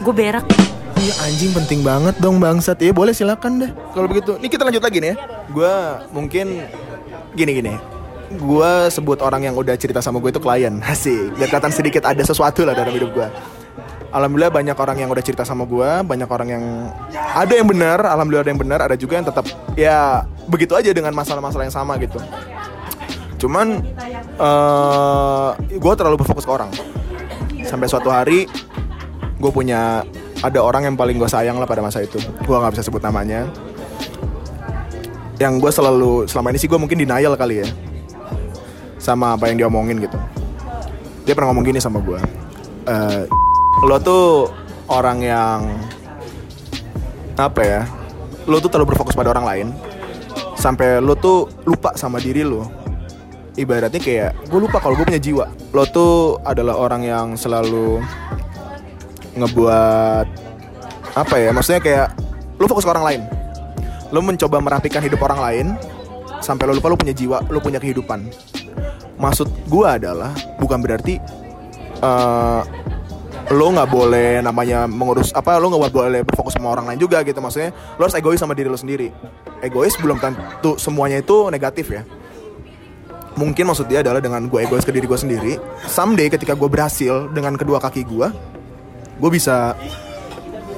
Gue 0.00 0.14
berak. 0.16 0.48
Iya 0.96 1.14
anjing 1.28 1.52
penting 1.52 1.84
banget 1.84 2.16
dong 2.16 2.40
bangsat 2.40 2.80
ya 2.80 2.96
boleh 2.96 3.12
silakan 3.12 3.60
deh 3.60 3.70
kalau 3.92 4.08
begitu. 4.08 4.40
Ini 4.40 4.48
kita 4.48 4.64
lanjut 4.64 4.80
lagi 4.80 4.98
nih 5.04 5.12
ya. 5.12 5.16
Gue 5.52 5.72
mungkin 6.16 6.64
gini 7.36 7.52
gini. 7.60 7.74
Gue 8.34 8.88
sebut 8.88 9.20
orang 9.20 9.44
yang 9.44 9.54
udah 9.54 9.76
cerita 9.76 10.00
sama 10.00 10.16
gue 10.18 10.32
itu 10.32 10.40
klien 10.40 10.72
Asik 10.80 11.36
Biar 11.36 11.46
kelihatan 11.52 11.70
sedikit 11.70 12.02
ada 12.08 12.18
sesuatu 12.24 12.64
lah 12.64 12.72
dalam 12.72 12.90
hidup 12.90 13.12
gue 13.12 13.28
Alhamdulillah 14.10 14.50
banyak 14.50 14.74
orang 14.74 14.96
yang 14.96 15.12
udah 15.12 15.22
cerita 15.22 15.44
sama 15.44 15.68
gue 15.68 15.90
Banyak 16.02 16.26
orang 16.26 16.48
yang 16.48 16.64
Ada 17.14 17.60
yang 17.60 17.68
benar 17.68 18.00
Alhamdulillah 18.00 18.42
ada 18.48 18.50
yang 18.50 18.62
benar 18.64 18.78
Ada 18.80 18.96
juga 18.96 19.20
yang 19.20 19.28
tetap 19.28 19.44
Ya 19.76 20.24
begitu 20.48 20.72
aja 20.72 20.90
dengan 20.90 21.12
masalah-masalah 21.12 21.68
yang 21.68 21.76
sama 21.76 22.00
gitu 22.00 22.16
Cuman 23.38 23.84
eh 24.40 25.48
Gue 25.76 25.94
terlalu 25.94 26.24
berfokus 26.24 26.48
ke 26.48 26.50
orang 26.50 26.72
Sampai 27.64 27.88
suatu 27.88 28.12
hari 28.12 28.46
Gue 29.40 29.50
punya 29.50 30.04
Ada 30.44 30.60
orang 30.60 30.92
yang 30.92 30.96
paling 30.96 31.16
gue 31.16 31.28
sayang 31.28 31.56
lah 31.56 31.64
pada 31.64 31.80
masa 31.80 32.04
itu. 32.04 32.20
Gue 32.44 32.56
gak 32.56 32.76
bisa 32.76 32.84
sebut 32.84 33.00
namanya. 33.00 33.48
Yang 35.40 35.54
gue 35.60 35.70
selalu 35.72 36.12
Selama 36.28 36.52
ini 36.52 36.58
sih 36.60 36.68
gue 36.68 36.78
mungkin 36.78 37.00
denial 37.00 37.34
kali 37.34 37.64
ya 37.64 37.68
Sama 39.00 39.34
apa 39.34 39.50
yang 39.50 39.56
dia 39.58 39.66
omongin 39.66 39.98
gitu. 40.00 40.16
Dia 41.24 41.32
pernah 41.32 41.52
ngomong 41.52 41.64
gini 41.64 41.80
sama 41.80 41.98
gue 42.04 42.20
eh 42.84 43.24
Lo 43.88 43.96
tuh 43.98 44.52
Orang 44.86 45.24
yang 45.24 45.64
Apa 47.40 47.60
ya 47.64 47.82
Lo 48.44 48.60
tuh 48.60 48.68
terlalu 48.68 48.92
berfokus 48.92 49.16
pada 49.16 49.32
orang 49.32 49.48
lain 49.48 49.68
Sampai 50.54 51.00
lo 51.00 51.16
tuh 51.16 51.48
lupa 51.64 51.92
sama 51.96 52.20
diri 52.20 52.44
lo 52.44 52.83
ibaratnya 53.54 54.02
kayak 54.02 54.50
gue 54.50 54.60
lupa 54.60 54.82
kalau 54.82 54.98
gue 54.98 55.06
punya 55.06 55.22
jiwa. 55.22 55.46
Lo 55.70 55.86
tuh 55.86 56.38
adalah 56.42 56.78
orang 56.78 57.02
yang 57.06 57.26
selalu 57.38 58.02
ngebuat 59.34 60.26
apa 61.14 61.34
ya 61.38 61.50
maksudnya 61.54 61.82
kayak 61.82 62.08
lu 62.58 62.66
fokus 62.66 62.86
ke 62.86 62.90
orang 62.90 63.06
lain. 63.06 63.22
Lu 64.10 64.22
mencoba 64.22 64.58
merapikan 64.62 65.02
hidup 65.02 65.22
orang 65.22 65.40
lain 65.42 65.66
sampai 66.42 66.70
lu 66.70 66.78
lupa 66.78 66.90
lu 66.90 66.98
punya 66.98 67.14
jiwa 67.14 67.42
lu 67.50 67.58
punya 67.62 67.78
kehidupan. 67.78 68.30
Maksud 69.18 69.46
gua 69.70 69.98
adalah 69.98 70.34
bukan 70.58 70.82
berarti 70.82 71.18
eh 72.02 72.62
lo 73.52 73.66
nggak 73.76 73.90
boleh 73.92 74.40
namanya 74.40 74.88
mengurus 74.88 75.28
apa 75.36 75.60
lo 75.60 75.68
nggak 75.68 75.92
boleh 75.92 76.22
berfokus 76.24 76.56
sama 76.56 76.74
orang 76.74 76.90
lain 76.90 76.98
juga 76.98 77.22
gitu. 77.22 77.38
Maksudnya 77.38 77.70
lo 77.98 78.02
harus 78.06 78.16
egois 78.18 78.42
sama 78.42 78.58
diri 78.58 78.66
lo 78.66 78.78
sendiri. 78.78 79.14
Egois 79.62 79.94
belum 79.94 80.18
tentu 80.18 80.74
semuanya 80.76 81.22
itu 81.22 81.48
negatif 81.54 81.94
ya 81.94 82.02
mungkin 83.34 83.66
maksud 83.66 83.90
dia 83.90 84.00
adalah 84.00 84.22
dengan 84.22 84.46
gue 84.46 84.60
egois 84.62 84.86
ke 84.86 84.94
diri 84.94 85.10
gue 85.10 85.18
sendiri 85.18 85.52
someday 85.90 86.30
ketika 86.30 86.54
gue 86.54 86.68
berhasil 86.70 87.30
dengan 87.34 87.58
kedua 87.58 87.82
kaki 87.82 88.06
gue 88.06 88.26
gue 89.18 89.30
bisa 89.30 89.74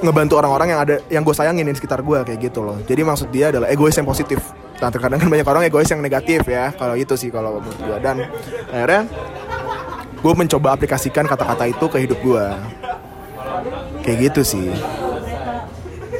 ngebantu 0.01 0.37
orang-orang 0.37 0.67
yang 0.73 0.81
ada 0.81 0.95
yang 1.09 1.23
gue 1.25 1.33
sayangin 1.33 1.65
di 1.65 1.73
sekitar 1.73 2.05
gue 2.05 2.21
kayak 2.21 2.39
gitu 2.49 2.61
loh. 2.61 2.77
Jadi 2.85 3.01
maksud 3.01 3.33
dia 3.33 3.49
adalah 3.49 3.67
egois 3.73 3.97
yang 3.97 4.05
positif. 4.05 4.37
Nah 4.77 4.93
terkadang 4.93 5.17
kan 5.17 5.29
banyak 5.29 5.47
orang 5.47 5.63
egois 5.65 5.89
yang 5.89 6.01
negatif 6.05 6.45
ya 6.45 6.69
kalau 6.77 6.93
itu 6.93 7.17
sih 7.17 7.33
kalau 7.33 7.57
menurut 7.57 7.79
gue 7.81 7.97
dan 7.97 8.21
akhirnya 8.69 9.01
gue 10.17 10.33
mencoba 10.37 10.77
aplikasikan 10.77 11.25
kata-kata 11.25 11.65
itu 11.65 11.85
ke 11.89 11.97
hidup 12.05 12.19
gue 12.21 12.45
kayak 14.05 14.17
gitu 14.29 14.41
sih 14.45 14.69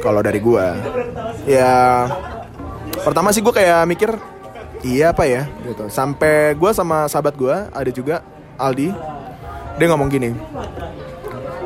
kalau 0.02 0.22
dari 0.26 0.42
gue 0.42 0.66
ya 1.46 2.06
pertama 3.06 3.30
sih 3.30 3.46
gue 3.46 3.54
kayak 3.54 3.86
mikir 3.86 4.10
iya 4.82 5.10
apa 5.10 5.24
ya? 5.26 5.46
Gitu. 5.62 5.90
Sampai 5.90 6.54
gue 6.54 6.70
sama 6.70 7.06
sahabat 7.06 7.34
gue 7.34 7.54
ada 7.54 7.90
juga 7.90 8.22
Aldi 8.58 8.90
dia 9.78 9.86
ngomong 9.86 10.10
gini 10.10 10.34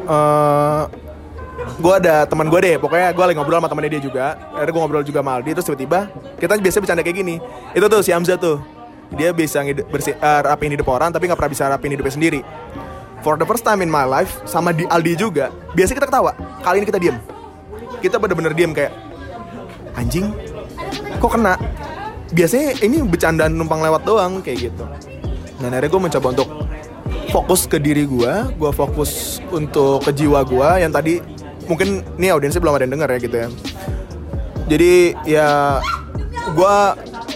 eh 0.02 0.82
gue 1.78 1.94
ada 1.94 2.26
teman 2.28 2.50
gue 2.52 2.60
deh 2.60 2.76
pokoknya 2.76 3.14
gue 3.14 3.24
lagi 3.24 3.36
ngobrol 3.38 3.62
sama 3.62 3.70
temannya 3.70 3.96
dia 3.96 4.02
juga 4.02 4.36
akhirnya 4.52 4.72
gue 4.74 4.82
ngobrol 4.82 5.04
juga 5.06 5.18
sama 5.24 5.32
Aldi 5.40 5.50
terus 5.56 5.66
tiba-tiba 5.70 6.00
kita 6.36 6.52
biasa 6.58 6.76
bercanda 6.82 7.02
kayak 7.06 7.16
gini. 7.16 7.34
Itu 7.72 7.86
tuh 7.86 8.02
si 8.02 8.10
Hamzah 8.10 8.36
tuh. 8.36 8.58
Dia 9.12 9.30
bisa 9.30 9.60
ngid- 9.60 9.86
bersi- 9.92 10.16
eh, 10.16 10.40
rapiin 10.42 10.72
hidup 10.72 10.88
orang 10.88 11.12
tapi 11.12 11.28
nggak 11.28 11.38
pernah 11.38 11.52
bisa 11.52 11.64
rapiin 11.68 11.92
hidupnya 11.94 12.14
sendiri. 12.16 12.40
For 13.22 13.38
the 13.38 13.46
first 13.46 13.62
time 13.62 13.78
in 13.80 13.92
my 13.92 14.02
life 14.02 14.42
sama 14.44 14.74
di 14.74 14.82
Aldi 14.84 15.14
juga 15.14 15.54
biasanya 15.72 16.02
kita 16.02 16.08
ketawa. 16.10 16.32
Kali 16.60 16.82
ini 16.82 16.86
kita 16.88 16.98
diem. 16.98 17.16
Kita 18.02 18.18
bener-bener 18.18 18.52
diem 18.52 18.72
kayak 18.74 18.92
anjing 19.94 20.32
kok 21.22 21.30
kena 21.30 21.54
biasanya 22.32 22.80
ini 22.80 23.04
bercandaan 23.04 23.52
numpang 23.52 23.84
lewat 23.84 24.02
doang 24.08 24.40
kayak 24.40 24.72
gitu. 24.72 24.84
Dan 25.60 25.70
akhirnya 25.70 25.90
gue 25.92 26.02
mencoba 26.02 26.26
untuk 26.34 26.48
fokus 27.30 27.64
ke 27.64 27.80
diri 27.80 28.04
gue 28.04 28.32
gue 28.60 28.70
fokus 28.76 29.40
untuk 29.48 30.04
ke 30.04 30.12
jiwa 30.12 30.44
gue 30.44 30.68
yang 30.84 30.92
tadi 30.92 31.16
mungkin 31.64 32.04
nih 32.20 32.36
audiensnya 32.36 32.60
belum 32.60 32.76
ada 32.76 32.84
yang 32.84 32.94
denger 32.98 33.08
ya 33.08 33.18
gitu 33.20 33.36
ya. 33.36 33.48
Jadi 34.68 34.92
ya 35.28 35.48
gue 36.52 36.76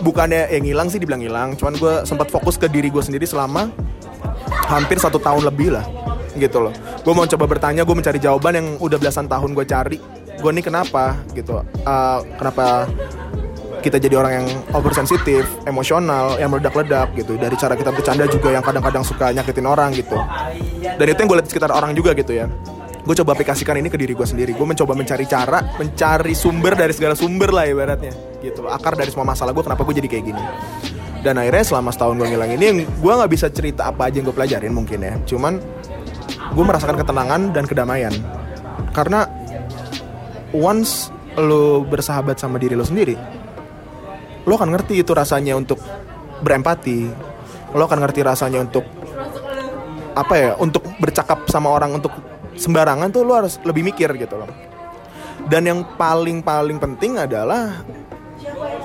bukannya 0.05 0.53
yang 0.53 0.65
ngilang 0.67 0.89
sih 0.93 1.01
dibilang 1.01 1.23
hilang 1.25 1.49
cuman 1.57 1.75
gue 1.81 1.95
sempat 2.05 2.29
fokus 2.29 2.61
ke 2.61 2.69
diri 2.69 2.93
gue 2.93 3.01
sendiri 3.01 3.25
selama 3.25 3.73
hampir 4.69 5.01
satu 5.01 5.17
tahun 5.17 5.47
lebih 5.49 5.73
lah 5.77 5.87
gitu 6.37 6.69
loh. 6.69 6.75
Gue 7.01 7.15
mau 7.17 7.25
coba 7.25 7.45
bertanya 7.49 7.87
gue 7.87 7.97
mencari 7.97 8.21
jawaban 8.21 8.53
yang 8.59 8.69
udah 8.83 8.99
belasan 9.01 9.31
tahun 9.31 9.57
gue 9.57 9.65
cari. 9.65 9.99
Gue 10.37 10.51
nih 10.53 10.65
kenapa 10.69 11.17
gitu. 11.33 11.65
Eh, 11.65 12.19
kenapa 12.37 12.85
kita 13.87 14.03
jadi 14.03 14.19
orang 14.19 14.33
yang 14.43 14.47
oversensitif, 14.75 15.47
emosional, 15.63 16.35
yang 16.43 16.51
meledak-ledak 16.51 17.15
gitu. 17.15 17.39
Dari 17.39 17.55
cara 17.55 17.79
kita 17.79 17.95
bercanda 17.95 18.27
juga 18.27 18.51
yang 18.51 18.67
kadang-kadang 18.67 19.07
suka 19.07 19.31
nyakitin 19.31 19.63
orang 19.63 19.95
gitu. 19.95 20.19
Dan 20.83 21.07
itu 21.07 21.19
yang 21.23 21.29
gue 21.31 21.39
lihat 21.39 21.47
sekitar 21.47 21.71
orang 21.71 21.95
juga 21.95 22.11
gitu 22.19 22.35
ya. 22.35 22.51
Gue 23.07 23.15
coba 23.15 23.39
aplikasikan 23.39 23.79
ini 23.79 23.87
ke 23.87 23.95
diri 23.95 24.19
gue 24.19 24.27
sendiri. 24.27 24.51
Gue 24.59 24.67
mencoba 24.67 24.99
mencari 24.99 25.31
cara, 25.31 25.63
mencari 25.79 26.35
sumber 26.35 26.75
dari 26.75 26.91
segala 26.91 27.15
sumber 27.15 27.55
lah 27.55 27.71
ibaratnya. 27.71 28.11
Gitu. 28.43 28.67
Akar 28.67 28.99
dari 28.99 29.15
semua 29.15 29.31
masalah 29.31 29.55
gue 29.55 29.63
kenapa 29.63 29.87
gue 29.87 29.95
jadi 30.03 30.09
kayak 30.11 30.25
gini. 30.35 30.43
Dan 31.23 31.39
akhirnya 31.39 31.63
selama 31.63 31.95
setahun 31.95 32.19
gue 32.19 32.27
ngilang 32.27 32.51
ini, 32.59 32.83
gue 32.83 33.13
nggak 33.15 33.31
bisa 33.31 33.47
cerita 33.55 33.87
apa 33.87 34.11
aja 34.11 34.19
yang 34.19 34.27
gue 34.27 34.35
pelajarin 34.35 34.75
mungkin 34.75 34.99
ya. 34.99 35.15
Cuman 35.23 35.63
gue 36.51 36.65
merasakan 36.67 36.99
ketenangan 36.99 37.55
dan 37.55 37.65
kedamaian. 37.71 38.15
Karena 38.91 39.31
once 40.51 41.15
lo 41.39 41.87
bersahabat 41.87 42.41
sama 42.43 42.57
diri 42.59 42.75
lo 42.75 42.83
sendiri, 42.83 43.15
lo 44.47 44.55
akan 44.55 44.71
ngerti 44.73 45.03
itu 45.03 45.11
rasanya 45.11 45.59
untuk 45.59 45.83
berempati. 46.41 47.11
Lo 47.75 47.85
akan 47.85 47.99
ngerti 48.07 48.23
rasanya 48.23 48.63
untuk 48.63 48.87
apa 50.17 50.35
ya 50.39 50.51
untuk 50.57 50.81
bercakap 50.97 51.45
sama 51.53 51.69
orang 51.69 52.01
untuk 52.01 52.15
sembarangan 52.57 53.13
tuh 53.13 53.23
lo 53.27 53.37
harus 53.37 53.61
lebih 53.67 53.85
mikir 53.85 54.09
gitu 54.17 54.39
loh. 54.39 54.49
Dan 55.47 55.69
yang 55.69 55.81
paling 55.99 56.41
paling 56.41 56.79
penting 56.81 57.21
adalah 57.21 57.85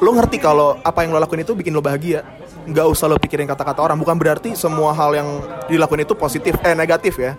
lo 0.01 0.11
ngerti 0.11 0.41
kalau 0.41 0.75
apa 0.81 1.05
yang 1.05 1.13
lo 1.15 1.21
lakuin 1.21 1.45
itu 1.45 1.53
bikin 1.53 1.71
lo 1.71 1.79
bahagia. 1.79 2.25
Nggak 2.61 2.87
usah 2.91 3.05
lo 3.07 3.21
pikirin 3.21 3.47
kata-kata 3.47 3.79
orang. 3.85 3.97
Bukan 4.01 4.17
berarti 4.17 4.57
semua 4.57 4.91
hal 4.97 5.13
yang 5.13 5.29
dilakuin 5.69 6.03
itu 6.03 6.17
positif 6.17 6.57
eh 6.65 6.73
negatif 6.75 7.21
ya. 7.21 7.37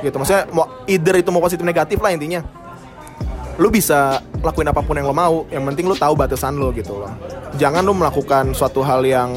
Gitu. 0.00 0.14
Maksudnya 0.14 0.46
mau 0.54 0.82
either 0.86 1.14
itu 1.18 1.28
mau 1.34 1.42
positif 1.42 1.66
negatif 1.66 1.98
lah 1.98 2.14
intinya 2.14 2.63
lu 3.58 3.70
bisa 3.70 4.18
lakuin 4.42 4.66
apa 4.66 4.82
pun 4.82 4.98
yang 4.98 5.06
lo 5.06 5.14
mau 5.14 5.46
yang 5.48 5.62
penting 5.70 5.86
lu 5.86 5.94
tahu 5.94 6.18
batasan 6.18 6.58
lo 6.58 6.74
gitu 6.74 6.98
loh. 6.98 7.12
Jangan 7.54 7.86
lu 7.86 7.94
melakukan 7.94 8.50
suatu 8.50 8.82
hal 8.82 9.06
yang 9.06 9.30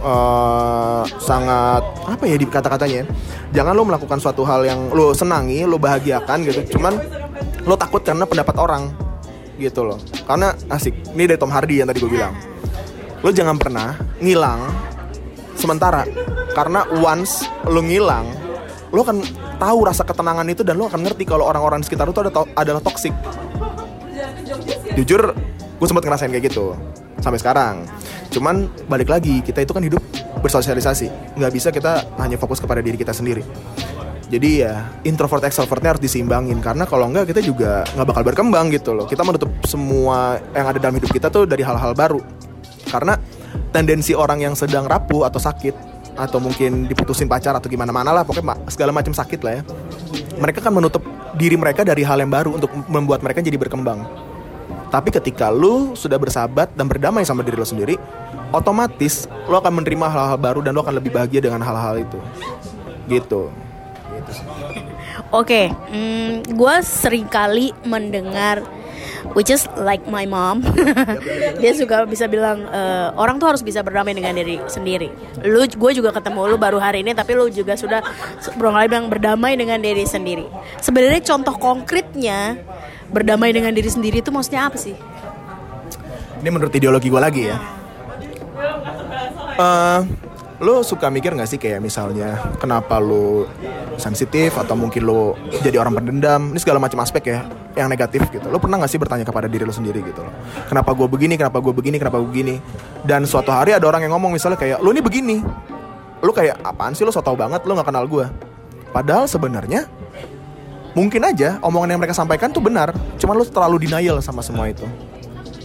eh, 0.00 1.02
sangat 1.20 1.82
apa 2.08 2.24
ya 2.24 2.36
di 2.40 2.46
kata-katanya 2.48 3.04
ya? 3.04 3.06
jangan 3.50 3.74
lu 3.74 3.82
melakukan 3.86 4.18
suatu 4.22 4.46
hal 4.46 4.62
yang 4.64 4.90
lo 4.94 5.12
senangi 5.12 5.66
lo 5.68 5.76
bahagiakan 5.76 6.48
gitu. 6.48 6.78
Cuman 6.78 6.96
lo 7.68 7.74
takut 7.76 8.00
karena 8.00 8.24
pendapat 8.24 8.56
orang 8.56 8.88
gitu 9.60 9.84
loh. 9.84 10.00
Karena 10.24 10.56
asik 10.72 11.12
ini 11.12 11.28
dari 11.28 11.36
Tom 11.36 11.52
Hardy 11.52 11.84
yang 11.84 11.88
tadi 11.92 12.00
gue 12.00 12.10
bilang. 12.10 12.32
Lo 13.20 13.28
jangan 13.28 13.60
pernah 13.60 14.00
ngilang 14.22 14.64
sementara. 15.60 16.08
Karena 16.56 16.88
once 16.88 17.44
lo 17.68 17.84
ngilang 17.84 18.39
lo 18.90 19.00
akan 19.06 19.22
tahu 19.62 19.78
rasa 19.86 20.02
ketenangan 20.02 20.46
itu 20.50 20.66
dan 20.66 20.74
lo 20.74 20.90
akan 20.90 21.06
ngerti 21.06 21.22
kalau 21.22 21.46
orang-orang 21.46 21.82
sekitar 21.86 22.10
lo 22.10 22.12
itu 22.14 22.22
ada 22.26 22.32
to- 22.34 22.50
adalah 22.58 22.82
toxic. 22.82 23.14
Jujur 24.98 25.32
gue 25.80 25.86
sempat 25.88 26.04
ngerasain 26.04 26.28
kayak 26.28 26.50
gitu 26.50 26.74
sampai 27.22 27.38
sekarang. 27.38 27.86
Cuman 28.30 28.66
balik 28.90 29.08
lagi 29.10 29.40
kita 29.40 29.62
itu 29.62 29.72
kan 29.72 29.82
hidup 29.82 30.02
bersosialisasi. 30.42 31.38
Nggak 31.38 31.52
bisa 31.54 31.68
kita 31.70 32.18
hanya 32.18 32.36
fokus 32.36 32.58
kepada 32.58 32.82
diri 32.82 32.98
kita 32.98 33.14
sendiri. 33.14 33.46
Jadi 34.30 34.62
ya 34.62 34.86
introvert 35.02 35.42
extrovertnya 35.42 35.94
harus 35.96 36.02
diseimbangin. 36.02 36.62
Karena 36.62 36.86
kalau 36.86 37.10
enggak 37.10 37.34
kita 37.34 37.42
juga 37.42 37.82
nggak 37.94 38.06
bakal 38.06 38.22
berkembang 38.22 38.70
gitu 38.70 38.94
loh. 38.94 39.06
Kita 39.06 39.26
menutup 39.26 39.50
semua 39.66 40.38
yang 40.54 40.66
ada 40.70 40.78
dalam 40.78 40.94
hidup 40.98 41.10
kita 41.10 41.30
tuh 41.30 41.46
dari 41.46 41.66
hal-hal 41.66 41.94
baru. 41.94 42.22
Karena 42.86 43.18
tendensi 43.74 44.14
orang 44.14 44.42
yang 44.42 44.54
sedang 44.54 44.86
rapuh 44.86 45.26
atau 45.26 45.42
sakit 45.42 45.89
atau 46.20 46.36
mungkin 46.36 46.84
diputusin 46.84 47.26
pacar 47.26 47.56
atau 47.56 47.66
gimana 47.72 47.88
mana 47.90 48.12
lah 48.12 48.22
pokoknya 48.28 48.68
segala 48.68 48.92
macam 48.92 49.16
sakit 49.16 49.40
lah 49.40 49.52
ya. 49.60 49.62
Mereka 50.36 50.60
kan 50.60 50.72
menutup 50.72 51.00
diri 51.36 51.56
mereka 51.56 51.80
dari 51.80 52.04
hal 52.04 52.20
yang 52.20 52.28
baru 52.28 52.60
untuk 52.60 52.68
membuat 52.88 53.24
mereka 53.24 53.40
jadi 53.40 53.56
berkembang. 53.56 54.04
Tapi 54.90 55.08
ketika 55.14 55.48
lu 55.48 55.94
sudah 55.94 56.18
bersahabat 56.18 56.74
dan 56.74 56.90
berdamai 56.90 57.22
sama 57.22 57.46
diri 57.46 57.54
lo 57.56 57.64
sendiri 57.64 57.94
otomatis 58.50 59.30
lo 59.46 59.62
akan 59.62 59.82
menerima 59.82 60.06
hal-hal 60.10 60.38
baru 60.38 60.60
dan 60.60 60.74
lo 60.74 60.82
akan 60.82 60.98
lebih 60.98 61.14
bahagia 61.14 61.40
dengan 61.40 61.62
hal-hal 61.62 62.02
itu. 62.02 62.18
Gitu. 63.06 63.42
Gitu. 64.10 64.32
Oke, 65.30 65.70
mm, 65.70 66.58
gue 66.58 66.74
sering 66.82 67.26
kali 67.30 67.70
mendengar 67.86 68.66
which 69.36 69.48
is 69.52 69.66
like 69.80 70.04
my 70.06 70.24
mom. 70.24 70.62
Dia 71.62 71.72
juga 71.76 72.04
bisa 72.04 72.26
bilang 72.26 72.64
eh, 72.68 73.08
orang 73.14 73.36
tuh 73.38 73.52
harus 73.52 73.62
bisa 73.64 73.84
berdamai 73.84 74.16
dengan 74.16 74.34
diri 74.36 74.60
sendiri. 74.66 75.08
Lu, 75.46 75.64
gue 75.64 75.92
juga 75.94 76.10
ketemu 76.12 76.54
lu 76.54 76.56
baru 76.56 76.80
hari 76.80 77.04
ini, 77.04 77.12
tapi 77.12 77.36
lu 77.36 77.48
juga 77.52 77.76
sudah 77.76 78.00
berulang 78.56 78.80
kali 78.80 78.88
bilang 78.88 79.06
berdamai 79.08 79.52
dengan 79.54 79.78
diri 79.80 80.04
sendiri. 80.04 80.46
Sebenarnya 80.80 81.20
contoh 81.24 81.54
konkretnya 81.56 82.60
berdamai 83.10 83.50
dengan 83.50 83.74
diri 83.74 83.90
sendiri 83.90 84.22
itu 84.22 84.30
maksudnya 84.30 84.70
apa 84.70 84.78
sih? 84.78 84.94
ini 86.40 86.48
menurut 86.48 86.72
ideologi 86.72 87.12
gue 87.12 87.20
lagi 87.20 87.44
ya 87.52 87.58
Eh, 89.60 90.00
lo 90.60 90.84
suka 90.84 91.08
mikir 91.08 91.32
gak 91.32 91.48
sih 91.48 91.56
kayak 91.56 91.80
misalnya 91.80 92.52
kenapa 92.60 93.00
lo 93.00 93.48
sensitif 93.96 94.54
atau 94.60 94.76
mungkin 94.76 95.08
lo 95.08 95.34
jadi 95.64 95.80
orang 95.80 95.96
pendendam? 95.96 96.52
Ini 96.52 96.60
segala 96.60 96.76
macam 96.76 97.00
aspek 97.00 97.32
ya 97.32 97.48
yang 97.74 97.88
negatif 97.88 98.28
gitu. 98.28 98.44
Lo 98.52 98.60
pernah 98.60 98.76
gak 98.76 98.92
sih 98.92 99.00
bertanya 99.00 99.24
kepada 99.24 99.48
diri 99.48 99.64
lo 99.64 99.72
sendiri 99.72 100.04
gitu 100.04 100.20
loh? 100.20 100.32
Kenapa 100.68 100.92
gue 100.92 101.08
begini 101.08 101.40
kenapa 101.40 101.64
gue 101.64 101.72
begini 101.72 101.96
kenapa 101.96 102.20
gue 102.20 102.28
begini? 102.28 102.54
Dan 103.00 103.24
suatu 103.24 103.48
hari 103.48 103.72
ada 103.72 103.88
orang 103.88 104.04
yang 104.04 104.12
ngomong 104.20 104.36
misalnya 104.36 104.60
kayak 104.60 104.84
lo 104.84 104.92
ini 104.92 105.00
begini. 105.00 105.36
Lo 106.20 106.36
kayak 106.36 106.60
apaan 106.60 106.92
sih 106.92 107.08
lo? 107.08 107.10
So 107.10 107.24
tau 107.24 107.34
banget 107.34 107.64
lo 107.64 107.72
nggak 107.72 107.88
kenal 107.88 108.04
gue 108.04 108.50
padahal 108.90 109.30
sebenarnya 109.30 109.86
mungkin 110.98 111.22
aja 111.22 111.62
omongan 111.62 111.94
yang 111.94 112.00
mereka 112.02 112.14
sampaikan 112.18 112.50
tuh 112.50 112.58
benar 112.58 112.90
cuman 113.22 113.34
lo 113.38 113.46
terlalu 113.46 113.86
denial 113.86 114.18
sama 114.18 114.42
semua 114.42 114.66
itu. 114.66 114.84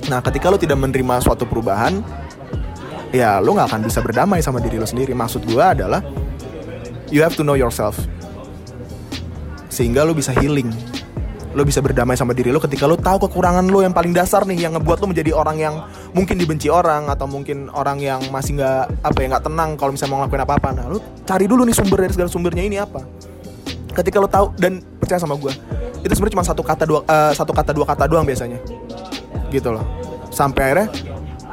Nah, 0.05 0.21
ketika 0.21 0.53
lo 0.53 0.57
tidak 0.61 0.77
menerima 0.77 1.17
suatu 1.17 1.49
perubahan, 1.49 1.97
ya 3.15 3.39
lo 3.39 3.55
nggak 3.55 3.71
akan 3.71 3.81
bisa 3.87 4.03
berdamai 4.03 4.43
sama 4.43 4.59
diri 4.59 4.75
lo 4.75 4.83
sendiri. 4.83 5.15
Maksud 5.15 5.47
gue 5.47 5.63
adalah, 5.63 6.03
you 7.07 7.23
have 7.23 7.31
to 7.39 7.47
know 7.47 7.55
yourself, 7.55 7.95
sehingga 9.71 10.03
lo 10.03 10.11
bisa 10.11 10.35
healing. 10.35 10.67
lo 11.55 11.63
bisa 11.63 11.79
berdamai 11.79 12.19
sama 12.19 12.35
diri 12.35 12.51
lo 12.51 12.59
ketika 12.59 12.83
lo 12.83 12.99
tahu 12.99 13.31
kekurangan 13.31 13.63
lo 13.71 13.79
yang 13.79 13.95
paling 13.95 14.11
dasar 14.11 14.43
nih 14.43 14.67
yang 14.67 14.75
ngebuat 14.75 14.99
lo 14.99 15.07
menjadi 15.07 15.31
orang 15.31 15.55
yang 15.55 15.87
mungkin 16.11 16.35
dibenci 16.35 16.67
orang 16.67 17.07
atau 17.07 17.31
mungkin 17.31 17.71
orang 17.71 17.95
yang 18.03 18.19
masih 18.27 18.59
nggak 18.59 18.99
apa 18.99 19.17
ya 19.23 19.27
nggak 19.31 19.45
tenang 19.47 19.69
kalau 19.79 19.95
misalnya 19.95 20.11
mau 20.11 20.19
ngelakuin 20.19 20.43
apa-apa. 20.43 20.69
Nah 20.75 20.85
lo 20.91 20.99
cari 21.23 21.47
dulu 21.47 21.63
nih 21.63 21.71
sumber 21.71 22.03
dari 22.03 22.11
segala 22.11 22.27
sumbernya 22.27 22.63
ini 22.67 22.75
apa. 22.75 23.07
Ketika 23.95 24.19
lo 24.19 24.27
tahu 24.27 24.51
dan 24.59 24.83
percaya 24.99 25.15
sama 25.15 25.39
gue 25.39 25.55
itu 26.03 26.11
sebenarnya 26.11 26.35
cuma 26.35 26.43
satu 26.43 26.59
kata 26.59 26.83
dua 26.83 26.99
eh, 27.07 27.31
satu 27.31 27.55
kata 27.55 27.71
dua 27.71 27.85
kata 27.87 28.03
doang 28.11 28.27
biasanya. 28.27 28.59
Gitu 29.47 29.71
loh. 29.71 29.87
Sampai 30.35 30.75
akhirnya 30.75 30.91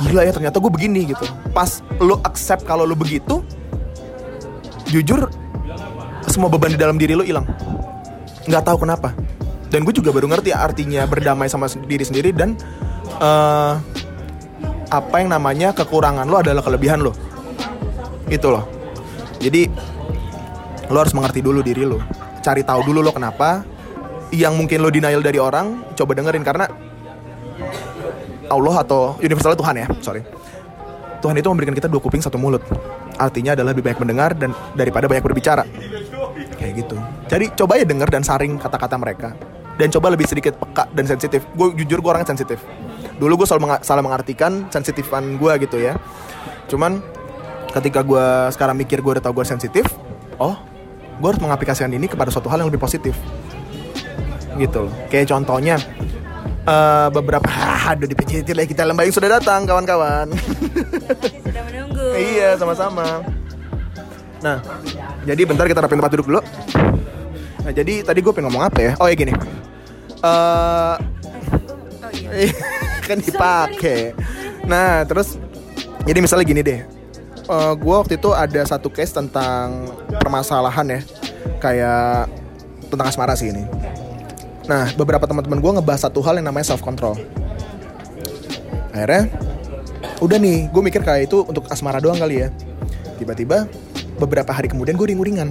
gila 0.03 0.27
ya 0.27 0.33
ternyata 0.35 0.59
gue 0.59 0.73
begini 0.73 1.15
gitu. 1.15 1.25
Pas 1.55 1.81
lo 2.03 2.19
accept 2.27 2.67
kalau 2.67 2.83
lo 2.83 2.99
begitu 2.99 3.41
jujur 4.91 5.31
semua 6.29 6.53
beban 6.53 6.75
di 6.75 6.81
dalam 6.81 6.99
diri 6.99 7.15
lo 7.15 7.25
hilang. 7.25 7.47
Nggak 8.49 8.63
tahu 8.67 8.83
kenapa. 8.83 9.15
Dan 9.73 9.89
gue 9.89 9.95
juga 9.97 10.13
baru 10.13 10.29
ngerti 10.29 10.53
artinya 10.53 11.09
berdamai 11.09 11.49
sama 11.49 11.65
diri 11.89 12.05
sendiri 12.05 12.35
dan 12.37 12.59
eh, 13.17 13.75
apa 14.93 15.17
yang 15.17 15.33
namanya 15.33 15.73
kekurangan 15.73 16.29
lo 16.29 16.45
adalah 16.45 16.61
kelebihan 16.61 17.01
lo 17.01 17.17
itu 18.29 18.49
loh. 18.53 18.69
Jadi 19.41 19.65
lo 20.93 20.99
harus 21.01 21.17
mengerti 21.17 21.41
dulu 21.41 21.65
diri 21.65 21.89
lo 21.89 21.99
cari 22.43 22.67
tahu 22.67 22.81
dulu 22.85 23.01
lo 23.01 23.15
kenapa. 23.15 23.65
Yang 24.33 24.55
mungkin 24.57 24.79
lo 24.81 24.89
denial 24.89 25.21
dari 25.21 25.37
orang 25.37 25.93
coba 25.93 26.17
dengerin 26.17 26.41
karena 26.41 26.65
Allah 28.53 28.85
atau 28.85 29.17
universal 29.19 29.57
Tuhan 29.57 29.75
ya 29.81 29.87
sorry. 30.05 30.23
Tuhan 31.23 31.39
itu 31.39 31.47
memberikan 31.47 31.71
kita 31.71 31.87
dua 31.87 32.03
kuping 32.03 32.19
satu 32.19 32.35
mulut. 32.35 32.67
Artinya 33.15 33.55
adalah 33.55 33.71
lebih 33.71 33.87
banyak 33.87 34.01
mendengar 34.03 34.35
dan 34.35 34.51
daripada 34.75 35.07
banyak 35.07 35.23
berbicara. 35.23 35.63
Kayak 36.59 36.73
gitu. 36.83 36.99
Jadi 37.31 37.55
coba 37.55 37.79
ya 37.79 37.87
denger 37.87 38.11
dan 38.11 38.27
saring 38.27 38.59
kata-kata 38.59 38.99
mereka. 38.99 39.31
Dan 39.79 39.95
coba 39.95 40.11
lebih 40.11 40.27
sedikit 40.27 40.59
peka 40.59 40.91
dan 40.91 41.07
sensitif. 41.07 41.47
Gue 41.55 41.71
jujur 41.79 42.03
gue 42.03 42.11
orangnya 42.11 42.35
sensitif. 42.35 42.59
Dulu 43.23 43.39
gue 43.39 43.47
selalu 43.47 43.71
menga- 43.71 43.83
salah 43.87 44.03
mengartikan 44.03 44.67
sensitifan 44.67 45.39
gue 45.39 45.53
gitu 45.63 45.79
ya. 45.79 45.95
Cuman 46.67 46.99
ketika 47.71 48.03
gue 48.03 48.51
sekarang 48.51 48.75
mikir 48.75 48.99
gue 48.99 49.13
udah 49.17 49.23
tau 49.23 49.33
gue 49.33 49.47
sensitif 49.47 49.87
oh 50.43 50.59
gue 51.23 51.29
harus 51.31 51.41
mengaplikasikan 51.41 51.89
ini 51.95 52.11
kepada 52.11 52.35
suatu 52.35 52.51
hal 52.51 52.67
yang 52.67 52.69
lebih 52.69 52.83
positif. 52.83 53.15
Gitu 54.59 54.91
loh. 54.91 54.93
Kayak 55.07 55.31
contohnya 55.39 55.79
eh, 56.67 57.09
beberapa 57.11 57.49
aduh 57.93 58.07
dipijitin 58.07 58.55
lagi 58.55 58.71
kita 58.75 58.87
lembah 58.87 59.05
yang 59.07 59.15
sudah 59.15 59.31
datang 59.39 59.67
kawan-kawan. 59.67 60.31
Sudah 61.43 61.63
menunggu. 61.67 62.07
iya 62.35 62.55
sama-sama. 62.59 63.23
Nah 64.43 64.59
jadi 65.27 65.43
bentar 65.47 65.67
kita 65.67 65.83
rapin 65.83 65.99
tempat 65.99 66.13
duduk 66.15 66.27
dulu. 66.31 66.41
Nah 67.63 67.73
jadi 67.75 68.03
tadi 68.03 68.19
gue 68.23 68.33
pengen 68.35 68.51
ngomong 68.51 68.65
apa 68.67 68.79
ya? 68.83 68.93
Oh 68.99 69.07
ya 69.07 69.15
gini. 69.15 69.35
Eh 70.23 70.97
kan 73.09 73.19
dipakai 73.19 74.15
nah 74.63 75.03
terus 75.03 75.43
jadi 76.07 76.19
misalnya 76.23 76.47
gini 76.47 76.61
deh. 76.63 76.81
Eh 77.51 77.73
gue 77.75 77.95
waktu 77.95 78.15
itu 78.19 78.31
ada 78.31 78.63
satu 78.63 78.89
case 78.91 79.11
tentang 79.11 79.91
permasalahan 80.23 80.99
ya. 80.99 81.01
Kayak 81.59 82.31
tentang 82.91 83.07
asmara 83.11 83.35
sih 83.35 83.51
ini 83.51 83.65
nah 84.71 84.91
beberapa 84.95 85.27
teman-teman 85.27 85.59
gue 85.59 85.73
ngebahas 85.81 86.07
satu 86.07 86.23
hal 86.23 86.39
yang 86.39 86.47
namanya 86.47 86.75
self 86.75 86.83
control 86.85 87.19
akhirnya 88.93 89.33
udah 90.23 90.39
nih 90.39 90.71
gue 90.71 90.83
mikir 90.87 91.03
kayak 91.03 91.27
itu 91.27 91.43
untuk 91.43 91.67
asmara 91.67 91.99
doang 91.99 92.15
kali 92.15 92.47
ya. 92.47 92.49
Tiba-tiba 93.19 93.67
beberapa 94.23 94.55
hari 94.55 94.71
kemudian 94.71 94.95
gue 94.95 95.11
ring-ringan. 95.11 95.51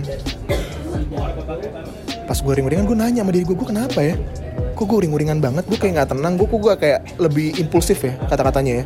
Pas 2.24 2.40
gue 2.40 2.54
ring-ringan 2.56 2.88
gue 2.88 2.96
nanya 2.96 3.28
sama 3.28 3.36
diri 3.36 3.44
gue 3.44 3.56
gue 3.56 3.68
kenapa 3.68 4.00
ya? 4.00 4.16
Kok 4.80 4.88
gue 4.88 5.00
ring-ringan 5.04 5.44
banget? 5.44 5.68
Gue 5.68 5.76
kayak 5.76 5.94
nggak 6.00 6.10
tenang 6.16 6.40
gue 6.40 6.48
kok 6.48 6.60
gue 6.64 6.74
kayak 6.80 7.00
lebih 7.20 7.60
impulsif 7.60 8.00
ya 8.00 8.16
kata-katanya 8.32 8.74
ya. 8.80 8.84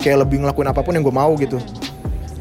Kayak 0.00 0.24
lebih 0.24 0.40
ngelakuin 0.40 0.68
apa 0.72 0.80
pun 0.80 0.96
yang 0.96 1.04
gue 1.04 1.12
mau 1.12 1.36
gitu 1.36 1.60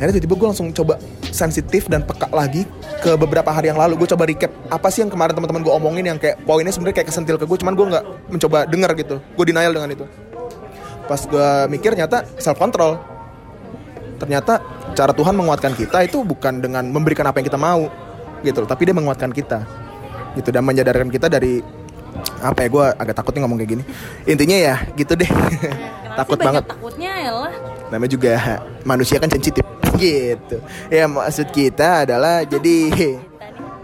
akhirnya 0.05 0.21
tiba-tiba 0.21 0.37
gue 0.37 0.47
langsung 0.53 0.69
coba 0.69 1.01
sensitif 1.33 1.89
dan 1.89 2.05
peka 2.05 2.29
lagi 2.29 2.69
ke 3.01 3.17
beberapa 3.17 3.49
hari 3.49 3.73
yang 3.73 3.81
lalu. 3.81 4.05
Gue 4.05 4.09
coba 4.13 4.29
recap 4.29 4.53
apa 4.69 4.93
sih 4.93 5.01
yang 5.01 5.09
kemarin 5.09 5.33
teman-teman 5.33 5.65
gue 5.65 5.73
omongin 5.73 6.05
yang 6.05 6.21
kayak 6.21 6.45
poinnya 6.45 6.69
sebenarnya 6.69 7.01
kayak 7.01 7.09
kesentil 7.09 7.41
ke 7.41 7.49
gue 7.49 7.57
cuman 7.57 7.73
gue 7.73 7.85
nggak 7.89 8.05
mencoba 8.29 8.57
denger 8.69 8.91
gitu. 9.01 9.15
Gue 9.33 9.45
denial 9.49 9.73
dengan 9.73 9.89
itu. 9.89 10.05
Pas 11.09 11.17
gue 11.17 11.49
mikir 11.73 11.97
nyata 11.97 12.21
self 12.37 12.61
control 12.61 13.01
ternyata 14.21 14.61
cara 14.93 15.11
Tuhan 15.11 15.33
menguatkan 15.33 15.73
kita 15.73 16.05
itu 16.05 16.21
bukan 16.21 16.61
dengan 16.61 16.85
memberikan 16.87 17.25
apa 17.25 17.41
yang 17.41 17.49
kita 17.49 17.59
mau 17.59 17.89
gitu 18.45 18.63
loh 18.63 18.69
tapi 18.69 18.87
dia 18.87 18.95
menguatkan 18.95 19.27
kita 19.33 19.65
gitu 20.39 20.55
dan 20.55 20.63
menyadarkan 20.63 21.11
kita 21.11 21.27
dari 21.27 21.59
apa 22.39 22.63
ya 22.63 22.69
gue 22.71 22.85
agak 22.95 23.15
takut 23.17 23.33
nih 23.33 23.41
ngomong 23.41 23.57
kayak 23.57 23.71
gini. 23.73 23.83
Intinya 24.29 24.57
ya 24.61 24.75
gitu 24.93 25.17
deh. 25.17 25.27
Takut 26.19 26.37
banget. 26.39 26.63
Takutnya 26.69 27.11
ya 27.19 27.31
lah. 27.33 27.74
Namanya 27.95 28.11
juga 28.11 28.59
manusia 28.83 29.17
kan 29.17 29.31
sensitif 29.31 29.63
gitu. 29.95 30.59
Ya 30.91 31.07
maksud 31.07 31.49
kita 31.55 32.03
adalah 32.03 32.43
jadi 32.43 32.77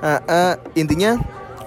eh, 0.03 0.21
eh, 0.27 0.53
intinya 0.75 1.15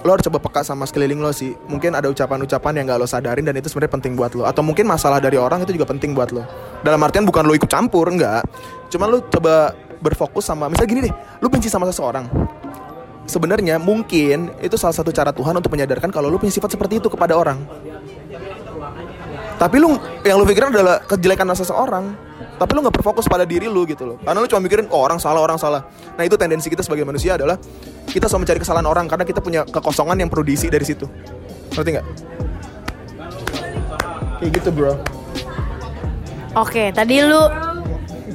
lo 0.05 0.13
harus 0.13 0.21
coba 0.29 0.37
peka 0.37 0.61
sama 0.61 0.85
sekeliling 0.85 1.17
lo 1.17 1.33
sih. 1.33 1.57
Mungkin 1.65 1.97
ada 1.97 2.05
ucapan-ucapan 2.13 2.77
yang 2.77 2.93
gak 2.93 2.99
lo 3.01 3.09
sadarin 3.09 3.41
dan 3.41 3.57
itu 3.57 3.73
sebenarnya 3.73 3.93
penting 3.97 4.13
buat 4.13 4.37
lo. 4.37 4.45
Atau 4.45 4.61
mungkin 4.61 4.85
masalah 4.85 5.17
dari 5.17 5.41
orang 5.41 5.65
itu 5.65 5.73
juga 5.73 5.89
penting 5.89 6.13
buat 6.13 6.29
lo. 6.29 6.45
Dalam 6.85 7.01
artian 7.01 7.25
bukan 7.25 7.41
lo 7.49 7.57
ikut 7.57 7.67
campur 7.67 8.13
enggak 8.13 8.45
cuman 8.93 9.07
lo 9.09 9.17
coba 9.27 9.73
berfokus 9.97 10.45
sama 10.45 10.69
misalnya 10.69 10.89
gini 10.93 11.01
deh 11.09 11.13
lo 11.41 11.49
benci 11.49 11.67
sama 11.67 11.89
seseorang. 11.89 12.29
Sebenarnya 13.25 13.81
mungkin 13.81 14.53
itu 14.61 14.77
salah 14.77 14.93
satu 14.93 15.09
cara 15.09 15.33
Tuhan 15.33 15.57
untuk 15.57 15.73
menyadarkan 15.73 16.13
kalau 16.13 16.29
lo 16.29 16.37
punya 16.37 16.53
sifat 16.53 16.77
seperti 16.77 17.01
itu 17.01 17.09
kepada 17.09 17.33
orang. 17.33 17.57
Tapi 19.55 19.75
lu 19.81 19.97
yang 20.21 20.37
lu 20.37 20.45
pikirin 20.45 20.69
adalah 20.69 21.01
kejelekan 21.01 21.49
seseorang 21.57 22.13
tapi 22.55 22.71
lu 22.71 22.79
nggak 22.87 22.95
berfokus 22.95 23.27
pada 23.27 23.43
diri 23.43 23.67
lu 23.67 23.83
gitu 23.83 24.07
loh. 24.07 24.17
Karena 24.23 24.39
lu 24.39 24.47
cuma 24.47 24.63
mikirin 24.63 24.87
oh 24.91 25.03
orang 25.03 25.19
salah 25.19 25.43
orang 25.43 25.59
salah. 25.59 25.83
Nah 26.15 26.23
itu 26.23 26.39
tendensi 26.39 26.71
kita 26.71 26.81
sebagai 26.81 27.03
manusia 27.03 27.35
adalah 27.35 27.59
kita 28.07 28.31
selalu 28.31 28.47
mencari 28.47 28.59
kesalahan 28.63 28.87
orang 28.87 29.05
karena 29.11 29.25
kita 29.27 29.39
punya 29.43 29.61
kekosongan 29.67 30.15
yang 30.23 30.29
perlu 30.31 30.47
diisi 30.47 30.71
dari 30.71 30.87
situ. 30.87 31.03
Ngerti 31.75 31.89
nggak? 31.99 32.05
Kayak 34.39 34.51
gitu 34.55 34.69
bro. 34.71 34.95
Oke, 36.55 36.95
tadi 36.95 37.19
lu 37.19 37.41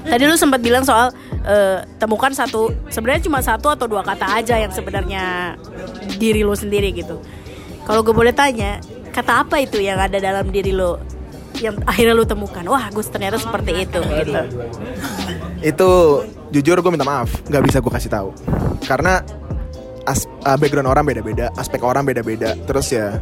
tadi 0.05 0.25
lu 0.29 0.37
sempat 0.37 0.61
bilang 0.61 0.85
soal 0.85 1.09
eh, 1.49 1.81
temukan 1.97 2.33
satu 2.37 2.69
sebenarnya 2.93 3.25
cuma 3.25 3.41
satu 3.41 3.73
atau 3.73 3.89
dua 3.89 4.05
kata 4.05 4.37
aja 4.37 4.61
yang 4.61 4.73
sebenarnya 4.73 5.57
diri 6.21 6.45
lu 6.45 6.53
sendiri 6.53 6.93
gitu. 6.93 7.17
Kalau 7.89 8.05
gue 8.05 8.13
boleh 8.13 8.37
tanya, 8.37 8.77
kata 9.11 9.49
apa 9.49 9.65
itu 9.65 9.81
yang 9.81 9.97
ada 9.97 10.21
dalam 10.21 10.53
diri 10.53 10.77
lu 10.77 11.01
yang 11.59 11.75
akhirnya 11.83 12.15
lu 12.15 12.23
temukan? 12.23 12.63
Wah, 12.71 12.87
gue 12.95 13.03
ternyata 13.03 13.43
seperti 13.43 13.89
itu 13.89 13.99
gitu. 13.99 14.41
itu 15.61 15.91
jujur 16.51 16.77
gue 16.83 16.91
minta 16.93 17.07
maaf 17.07 17.31
nggak 17.47 17.63
bisa 17.63 17.79
gue 17.79 17.93
kasih 17.93 18.11
tahu 18.11 18.29
karena 18.85 19.23
as- 20.09 20.27
uh, 20.43 20.57
background 20.59 20.91
orang 20.91 21.05
beda-beda 21.07 21.53
aspek 21.55 21.81
orang 21.85 22.03
beda-beda 22.03 22.59
terus 22.67 22.91
ya 22.91 23.21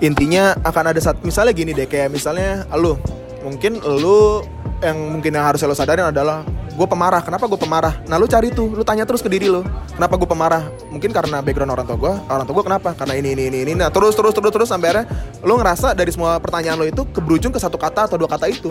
intinya 0.00 0.56
akan 0.64 0.94
ada 0.94 1.00
saat 1.00 1.20
misalnya 1.24 1.52
gini 1.52 1.72
deh 1.76 1.88
kayak 1.88 2.12
misalnya 2.12 2.64
lu 2.76 2.96
mungkin 3.44 3.80
lu 3.82 4.44
yang 4.80 4.96
mungkin 4.96 5.32
yang 5.32 5.44
harus 5.48 5.64
lo 5.64 5.76
sadarin 5.76 6.12
adalah 6.12 6.44
gue 6.76 6.88
pemarah. 6.88 7.24
Kenapa 7.24 7.48
gue 7.48 7.56
pemarah? 7.56 7.94
Nah 8.04 8.20
lu 8.20 8.28
cari 8.28 8.52
tuh 8.52 8.68
lu 8.68 8.84
tanya 8.84 9.08
terus 9.08 9.24
ke 9.24 9.32
diri 9.32 9.48
lu. 9.48 9.64
Kenapa 9.96 10.20
gue 10.20 10.28
pemarah? 10.28 10.68
Mungkin 10.92 11.10
karena 11.10 11.40
background 11.40 11.72
orang 11.72 11.86
tua 11.88 11.96
gue 11.96 12.12
orang 12.28 12.44
tua 12.44 12.54
gue 12.60 12.64
kenapa? 12.68 12.92
Karena 12.92 13.14
ini 13.16 13.32
ini 13.32 13.48
ini 13.48 13.58
ini. 13.64 13.72
Nah 13.72 13.88
terus 13.88 14.12
terus 14.12 14.36
terus 14.36 14.52
terus 14.52 14.68
sampai 14.68 14.92
akhirnya 14.92 15.04
lu 15.40 15.56
ngerasa 15.56 15.96
dari 15.96 16.12
semua 16.12 16.36
pertanyaan 16.36 16.76
lo 16.76 16.84
itu 16.84 17.02
keberujung 17.08 17.50
ke 17.50 17.58
satu 17.58 17.80
kata 17.80 18.12
atau 18.12 18.20
dua 18.20 18.28
kata 18.28 18.46
itu. 18.52 18.68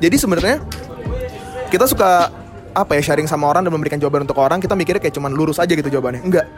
Jadi 0.00 0.16
sebenarnya 0.16 0.64
kita 1.68 1.84
suka 1.84 2.32
apa 2.72 2.96
ya 2.96 3.02
sharing 3.12 3.28
sama 3.28 3.50
orang 3.52 3.68
dan 3.68 3.72
memberikan 3.76 4.00
jawaban 4.00 4.24
untuk 4.24 4.38
orang 4.40 4.62
kita 4.62 4.72
mikirnya 4.72 5.02
kayak 5.02 5.14
cuman 5.14 5.36
lurus 5.36 5.60
aja 5.60 5.70
gitu 5.70 5.92
jawabannya. 5.92 6.24
Enggak. 6.24 6.48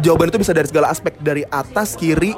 Jawaban 0.00 0.30
itu 0.30 0.38
bisa 0.38 0.54
dari 0.54 0.70
segala 0.70 0.94
aspek 0.94 1.18
dari 1.18 1.42
atas 1.50 1.98
kiri 1.98 2.36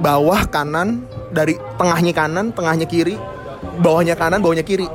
bawah 0.00 0.48
kanan 0.48 1.04
dari 1.28 1.60
tengahnya 1.76 2.14
kanan 2.16 2.56
tengahnya 2.56 2.88
kiri 2.88 3.18
bawahnya 3.82 4.16
kanan 4.16 4.40
bawahnya 4.40 4.64
kiri 4.64 4.88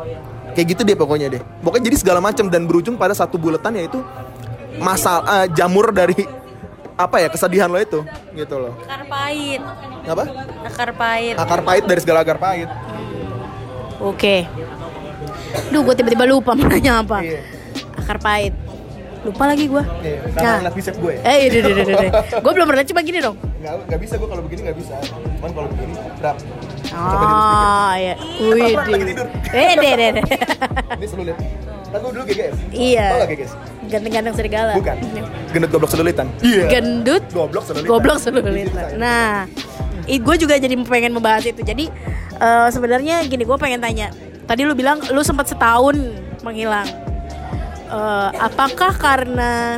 kayak 0.56 0.68
gitu 0.72 0.82
deh 0.82 0.96
pokoknya 0.96 1.28
deh 1.30 1.42
pokoknya 1.60 1.86
jadi 1.86 1.98
segala 2.00 2.20
macam 2.20 2.48
dan 2.48 2.64
berujung 2.64 2.96
pada 2.96 3.12
satu 3.12 3.36
bulatan 3.36 3.76
yaitu 3.76 4.00
masal 4.78 5.22
eh, 5.22 5.48
jamur 5.52 5.92
dari 5.92 6.16
apa 6.96 7.20
ya 7.20 7.28
kesedihan 7.28 7.68
lo 7.68 7.76
itu 7.76 8.00
gitu 8.34 8.56
loh 8.56 8.74
Akar 8.82 9.04
pahit. 9.06 9.62
apa 10.06 10.24
Akar 10.64 10.90
pahit. 10.96 11.36
akar 11.36 11.60
pahit 11.62 11.84
dari 11.84 12.00
segala 12.00 12.24
akar 12.24 12.40
pahit 12.40 12.72
Oke. 13.96 14.44
Duh, 15.72 15.80
gue 15.82 15.96
tiba-tiba 15.96 16.28
lupa 16.28 16.52
mau 16.52 16.68
nanya 16.68 17.00
apa. 17.00 17.24
Iya. 17.24 17.40
Akar 17.96 18.20
pahit. 18.20 18.52
Lupa 19.26 19.44
lagi 19.50 19.66
gue. 19.66 19.84
Iya, 20.06 20.18
karena 20.32 20.52
ngeliat 20.62 20.76
bicep 20.78 20.96
gue. 20.96 21.14
Eh, 21.18 21.36
iya, 21.42 21.50
iya, 21.50 21.62
iya, 21.66 21.74
iya, 21.82 21.96
iya. 21.98 22.12
Gue 22.46 22.52
belum 22.54 22.68
pernah 22.70 22.86
coba 22.86 23.02
gini 23.02 23.20
dong. 23.20 23.36
nggak 23.58 23.74
nggak 23.90 24.00
bisa 24.00 24.14
gue 24.22 24.28
kalau 24.30 24.44
begini 24.46 24.62
nggak 24.70 24.78
bisa 24.78 24.94
cuman 25.42 25.50
kalau 25.52 25.68
begini 25.74 25.94
berapa 26.22 26.42
Oh, 26.96 27.92
iya. 27.98 28.14
Wih, 28.40 28.78
Lagi 28.78 29.06
tidur. 29.10 29.28
Eh, 29.52 29.74
deh, 29.76 29.94
deh, 29.98 30.10
deh. 30.16 30.24
ini 31.02 31.08
selulit 31.10 31.36
kan 31.90 32.04
gue 32.04 32.12
dulu 32.12 32.24
GGS 32.28 32.56
Iya. 32.70 33.06
tau 33.08 33.18
gak 33.24 33.30
GGS 33.32 33.52
Ganteng-ganteng 33.86 34.34
serigala. 34.36 34.74
bukan 34.76 34.98
gendut 35.50 35.70
goblok 35.72 35.90
selulitan 35.90 36.28
iya 36.42 36.64
Gendut, 36.68 37.24
goblok 37.32 37.64
selulitan 37.64 37.90
goblok 37.90 38.18
selulitan. 38.20 38.86
Nah, 38.98 39.46
gue 40.04 40.36
juga 40.36 40.60
jadi 40.60 40.76
pengen 40.84 41.16
membahas 41.16 41.48
itu 41.48 41.62
jadi 41.62 41.88
eh, 42.36 42.68
sebenarnya 42.70 43.24
gini 43.26 43.48
gue 43.48 43.58
pengen 43.58 43.80
tanya 43.80 44.12
tadi 44.46 44.62
lu 44.62 44.76
bilang 44.76 45.02
lu 45.10 45.22
sempat 45.24 45.48
setahun 45.48 45.96
menghilang 46.44 46.86
Eh, 47.86 48.30
apakah 48.42 48.92
karena 48.98 49.78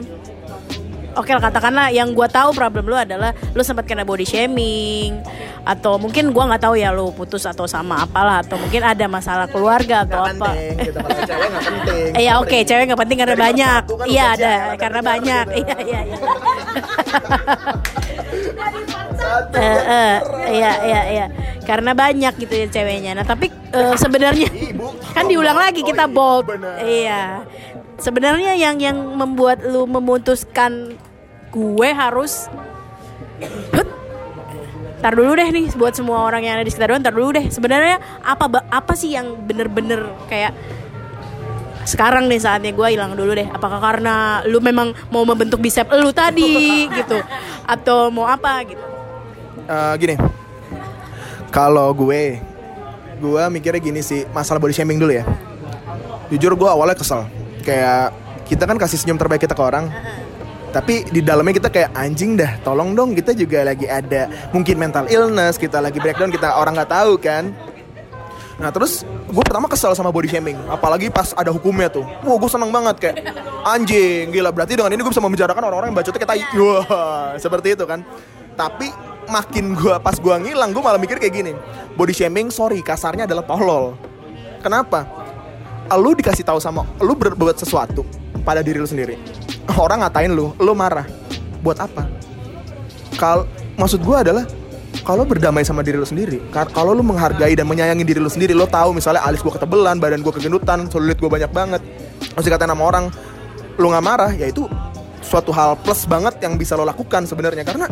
Oke 1.17 1.33
lah, 1.33 1.41
katakanlah 1.41 1.89
yang 1.89 2.13
gue 2.13 2.29
tahu 2.29 2.53
problem 2.53 2.85
lu 2.85 2.93
adalah 2.93 3.33
lu 3.57 3.65
sempat 3.65 3.89
kena 3.89 4.05
body 4.05 4.21
shaming 4.21 5.17
atau 5.65 5.97
mungkin 5.97 6.29
gua 6.29 6.45
nggak 6.53 6.61
tahu 6.69 6.77
ya 6.77 6.93
lu 6.93 7.09
putus 7.09 7.49
atau 7.49 7.65
sama 7.65 8.05
apalah 8.05 8.45
atau 8.45 8.53
mungkin 8.61 8.85
ada 8.85 9.09
masalah 9.09 9.49
keluarga 9.49 10.05
atau 10.05 10.21
apa. 10.21 10.53
penting 10.53 10.77
gitu 10.77 10.99
cewek 11.01 11.49
penting 11.57 12.09
Iya 12.21 12.37
oke, 12.37 12.57
cewek 12.61 12.83
nggak 12.85 13.01
penting 13.01 13.17
karena 13.17 13.33
Dari 13.33 13.45
banyak. 13.49 13.81
kan 13.89 14.05
Iya 14.05 14.25
udah 14.29 14.35
ada 14.37 14.53
karena 14.77 14.99
banyak. 15.01 15.45
gitu. 15.49 15.57
Iya 15.65 15.77
iya 15.81 15.99
iya. 16.05 16.17
Eh, 19.57 19.79
eh, 19.89 20.15
Iya 20.53 20.71
iya 20.85 21.01
iya. 21.09 21.25
Karena 21.65 21.91
banyak 21.91 22.33
gitu 22.37 22.53
ya 22.53 22.67
ceweknya. 22.69 23.11
Nah 23.17 23.25
tapi 23.25 23.49
eh, 23.49 23.95
sebenarnya 23.97 24.47
kan 25.11 25.25
diulang 25.25 25.57
lagi 25.57 25.81
Oh, 25.81 25.87
kita 25.89 26.05
iya, 26.05 26.13
bold. 26.13 26.45
Iya. 26.79 27.23
Sebenarnya 27.97 28.53
yang 28.53 28.77
yang 28.77 28.97
membuat 29.17 29.65
lu 29.65 29.89
memutuskan 29.89 30.97
gue 31.49 31.89
harus 31.89 32.49
Hut. 33.73 33.87
Ntar 34.97 35.13
dulu 35.13 35.37
deh 35.37 35.49
nih 35.53 35.69
buat 35.77 35.93
semua 35.93 36.25
orang 36.25 36.41
yang 36.41 36.57
ada 36.57 36.65
di 36.65 36.73
sekitar 36.73 36.93
gue 36.93 37.01
ntar 37.01 37.13
dulu 37.13 37.37
deh. 37.37 37.45
Sebenarnya 37.53 38.01
apa 38.25 38.49
apa 38.69 38.93
sih 38.97 39.13
yang 39.13 39.45
bener-bener 39.45 40.09
kayak 40.25 40.57
sekarang 41.85 42.25
nih 42.27 42.41
saatnya 42.41 42.73
gue 42.73 42.87
hilang 42.89 43.13
dulu 43.13 43.37
deh. 43.37 43.45
Apakah 43.49 43.77
karena 43.77 44.41
lu 44.45 44.57
memang 44.57 44.93
mau 45.13 45.21
membentuk 45.21 45.61
bicep 45.61 45.85
lu 45.93 46.09
tadi 46.09 46.85
gitu 46.97 47.21
atau 47.65 48.09
mau 48.09 48.25
apa 48.25 48.65
gitu? 48.65 48.81
Eh, 49.67 49.93
gini 50.01 50.15
kalau 51.51 51.91
gue 51.95 52.39
gue 53.17 53.43
mikirnya 53.49 53.81
gini 53.81 54.01
sih 54.03 54.27
masalah 54.29 54.61
body 54.61 54.75
shaming 54.75 55.01
dulu 55.01 55.09
ya 55.15 55.25
jujur 56.29 56.53
gue 56.53 56.69
awalnya 56.69 56.93
kesel 56.93 57.25
kayak 57.67 58.15
kita 58.47 58.63
kan 58.63 58.79
kasih 58.79 58.95
senyum 58.95 59.19
terbaik 59.19 59.43
kita 59.43 59.51
ke 59.51 59.59
orang. 59.59 59.91
Tapi 60.71 61.07
di 61.09 61.23
dalamnya 61.23 61.57
kita 61.57 61.69
kayak 61.71 61.95
anjing 61.95 62.39
dah 62.39 62.59
tolong 62.63 62.95
dong 62.95 63.15
kita 63.15 63.31
juga 63.35 63.63
lagi 63.63 63.87
ada 63.87 64.29
mungkin 64.51 64.75
mental 64.77 65.07
illness 65.07 65.55
kita 65.55 65.79
lagi 65.79 65.97
breakdown 65.97 66.31
kita 66.31 66.55
orang 66.55 66.75
nggak 66.75 66.91
tahu 66.91 67.19
kan. 67.19 67.51
Nah 68.57 68.69
terus 68.69 69.07
gue 69.07 69.43
pertama 69.43 69.69
kesel 69.71 69.95
sama 69.95 70.11
body 70.11 70.27
shaming 70.27 70.59
apalagi 70.67 71.07
pas 71.11 71.31
ada 71.35 71.49
hukumnya 71.55 71.87
tuh. 71.91 72.03
Wah 72.23 72.37
gue 72.39 72.51
seneng 72.51 72.69
banget 72.69 72.95
kayak 72.99 73.15
anjing 73.63 74.29
gila. 74.31 74.51
Berarti 74.53 74.75
dengan 74.75 74.91
ini 74.91 75.01
gue 75.01 75.11
bisa 75.11 75.23
membicarakan 75.23 75.63
orang-orang 75.65 75.87
yang 75.91 75.97
bacotnya 75.97 76.19
kayak 76.19 76.31
tai. 76.35 76.43
Wah 76.59 77.35
seperti 77.39 77.67
itu 77.73 77.83
kan. 77.87 78.03
Tapi 78.53 78.91
makin 79.27 79.75
gue 79.75 79.95
pas 80.03 80.15
gue 80.19 80.35
ngilang 80.45 80.75
gue 80.75 80.83
malah 80.83 80.99
mikir 80.99 81.17
kayak 81.17 81.33
gini. 81.33 81.51
Body 81.95 82.13
shaming 82.13 82.51
sorry 82.51 82.83
kasarnya 82.83 83.25
adalah 83.25 83.47
tolol. 83.47 83.95
Kenapa 84.61 85.16
lu 85.95 86.11
dikasih 86.11 86.43
tahu 86.43 86.59
sama 86.59 86.83
lu 86.99 87.15
berbuat 87.15 87.55
sesuatu 87.55 88.03
pada 88.43 88.59
diri 88.59 88.83
lu 88.83 88.89
sendiri. 88.89 89.15
Orang 89.79 90.03
ngatain 90.03 90.35
lu 90.35 90.51
lu 90.59 90.73
marah. 90.75 91.07
Buat 91.63 91.87
apa? 91.87 92.03
Kal 93.15 93.47
maksud 93.79 94.03
gue 94.03 94.17
adalah 94.19 94.43
kalau 95.07 95.23
berdamai 95.23 95.63
sama 95.63 95.85
diri 95.85 95.95
lu 95.95 96.07
sendiri 96.07 96.41
kalau 96.51 96.91
lu 96.91 97.05
menghargai 97.05 97.55
dan 97.55 97.69
menyayangi 97.69 98.03
diri 98.03 98.19
lu 98.19 98.27
sendiri 98.27 98.51
lo 98.51 98.67
tahu 98.67 98.97
misalnya 98.97 99.23
alis 99.23 99.39
gue 99.39 99.53
ketebelan 99.53 100.01
badan 100.01 100.25
gue 100.25 100.33
kegendutan 100.33 100.89
selulit 100.89 101.21
gue 101.21 101.29
banyak 101.29 101.47
banget 101.53 101.79
terus 102.33 102.43
dikatain 102.49 102.73
sama 102.73 102.83
orang 102.83 103.05
lu 103.77 103.93
nggak 103.93 104.03
marah 104.03 104.31
ya 104.33 104.49
itu 104.49 104.65
suatu 105.27 105.51
hal 105.51 105.75
plus 105.83 106.07
banget 106.07 106.39
yang 106.39 106.55
bisa 106.55 106.79
lo 106.79 106.87
lakukan 106.87 107.27
sebenarnya. 107.27 107.67
Karena 107.67 107.91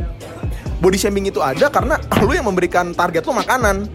body 0.79 0.97
shaming 0.97 1.27
itu 1.27 1.43
ada 1.43 1.67
karena 1.67 1.99
lu 2.23 2.31
yang 2.31 2.47
memberikan 2.47 2.95
target 2.95 3.27
lu 3.27 3.35
makanan 3.35 3.91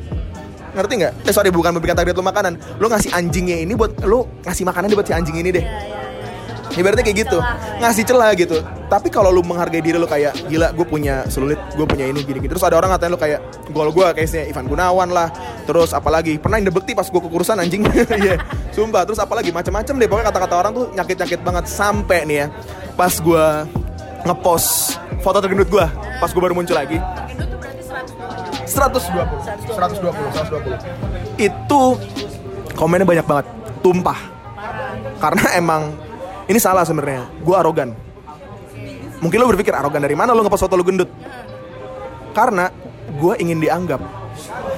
ngerti 0.75 0.93
nggak? 1.03 1.13
Eh 1.27 1.33
sorry 1.35 1.51
bukan 1.51 1.75
memberikan 1.77 1.99
target 1.99 2.15
lu 2.15 2.25
makanan, 2.25 2.59
lu 2.79 2.87
ngasih 2.87 3.11
anjingnya 3.15 3.63
ini 3.63 3.73
buat 3.75 3.93
lu 4.07 4.27
ngasih 4.47 4.65
makanan 4.67 4.93
buat 4.95 5.07
si 5.07 5.15
anjing 5.15 5.37
ini 5.39 5.51
deh. 5.51 5.65
Ibaratnya 6.71 7.03
kayak 7.03 7.19
gitu, 7.27 7.39
ngasih 7.83 8.07
celah 8.07 8.31
gitu. 8.39 8.63
Tapi 8.87 9.11
kalau 9.11 9.35
lu 9.35 9.43
menghargai 9.43 9.83
diri 9.83 9.99
lu 9.99 10.07
kayak 10.07 10.47
gila, 10.47 10.71
gue 10.71 10.87
punya 10.87 11.27
selulit, 11.27 11.59
gue 11.75 11.83
punya 11.83 12.07
ini 12.07 12.23
gini 12.23 12.39
gitu. 12.39 12.55
Terus 12.55 12.63
ada 12.63 12.79
orang 12.79 12.95
ngatain 12.95 13.11
lu 13.11 13.19
kayak 13.19 13.43
gol 13.75 13.91
gue 13.91 14.07
case-nya 14.15 14.47
Ivan 14.47 14.71
Gunawan 14.71 15.11
lah. 15.11 15.35
Terus 15.67 15.91
apalagi 15.91 16.39
pernah 16.39 16.63
Indah 16.63 16.71
Bekti 16.71 16.95
pas 16.95 17.07
gue 17.11 17.19
kekurusan 17.19 17.59
anjing. 17.59 17.83
Iya, 18.21 18.39
sumpah. 18.71 19.03
Terus 19.03 19.19
apalagi 19.19 19.51
macam-macam 19.51 19.95
deh. 19.99 20.07
Pokoknya 20.07 20.27
kata-kata 20.31 20.55
orang 20.63 20.73
tuh 20.75 20.87
nyakit-nyakit 20.95 21.41
banget 21.43 21.65
sampai 21.67 22.23
nih 22.23 22.37
ya. 22.43 22.47
Pas 22.95 23.15
gue 23.19 23.45
ngepost 24.27 25.01
foto 25.27 25.39
tergendut 25.43 25.69
gue, 25.69 25.87
pas 26.21 26.31
gue 26.31 26.43
baru 26.43 26.55
muncul 26.55 26.77
lagi. 26.77 27.03
120 28.71 29.75
120 29.75 30.15
120 31.35 31.41
itu 31.41 31.83
komennya 32.77 33.09
banyak 33.09 33.27
banget. 33.27 33.47
Tumpah. 33.81 34.21
Karena 35.21 35.45
emang 35.61 35.93
ini 36.49 36.57
salah 36.61 36.85
sebenarnya. 36.85 37.29
Gue 37.45 37.57
arogan. 37.57 37.97
Mungkin 39.21 39.37
lo 39.37 39.53
berpikir 39.53 39.77
arogan 39.77 40.01
dari 40.01 40.17
mana 40.17 40.33
lo 40.33 40.41
ngepost 40.41 40.65
foto 40.65 40.81
lo 40.81 40.85
gendut? 40.85 41.09
Karena 42.33 42.73
gue 43.21 43.35
ingin 43.43 43.61
dianggap 43.61 44.01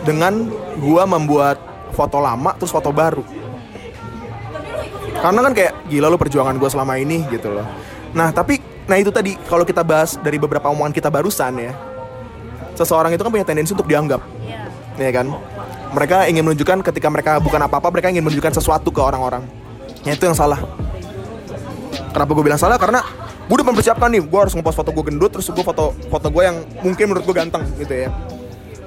dengan 0.02 0.50
gue 0.78 1.02
membuat 1.06 1.62
foto 1.94 2.18
lama 2.18 2.50
terus 2.58 2.74
foto 2.74 2.90
baru. 2.90 3.22
Karena 5.22 5.38
kan 5.46 5.52
kayak 5.54 5.86
gila 5.86 6.10
lo 6.10 6.18
perjuangan 6.18 6.58
gue 6.58 6.70
selama 6.70 6.98
ini 6.98 7.22
gitu 7.30 7.54
loh. 7.54 7.66
Nah 8.18 8.34
tapi 8.34 8.58
nah 8.82 8.98
itu 8.98 9.14
tadi 9.14 9.38
kalau 9.46 9.62
kita 9.62 9.86
bahas 9.86 10.18
dari 10.18 10.42
beberapa 10.42 10.66
omongan 10.66 10.90
kita 10.90 11.06
barusan 11.06 11.54
ya 11.54 11.91
seseorang 12.76 13.12
itu 13.12 13.22
kan 13.22 13.32
punya 13.32 13.46
tendensi 13.46 13.72
untuk 13.72 13.88
dianggap. 13.88 14.20
Ya 14.96 15.10
kan? 15.12 15.26
Mereka 15.92 16.28
ingin 16.32 16.42
menunjukkan 16.44 16.78
ketika 16.92 17.08
mereka 17.12 17.36
bukan 17.40 17.60
apa-apa 17.60 17.92
mereka 17.92 18.08
ingin 18.08 18.24
menunjukkan 18.24 18.56
sesuatu 18.56 18.88
ke 18.88 19.00
orang-orang. 19.00 19.44
Ya 20.04 20.16
itu 20.16 20.24
yang 20.24 20.36
salah. 20.36 20.60
Kenapa 22.12 22.30
gue 22.32 22.44
bilang 22.44 22.60
salah? 22.60 22.76
Karena 22.80 23.00
gue 23.48 23.54
udah 23.56 23.68
mempersiapkan 23.68 24.08
nih 24.08 24.22
gue 24.24 24.38
harus 24.40 24.54
ngepost 24.56 24.76
foto 24.80 24.90
gue 24.94 25.04
gendut 25.12 25.30
terus 25.32 25.50
gue 25.52 25.64
foto 25.64 25.92
foto 26.08 26.26
gue 26.32 26.42
yang 26.44 26.56
mungkin 26.80 27.12
menurut 27.12 27.24
gue 27.24 27.34
ganteng 27.36 27.64
gitu 27.76 27.92
ya. 27.92 28.08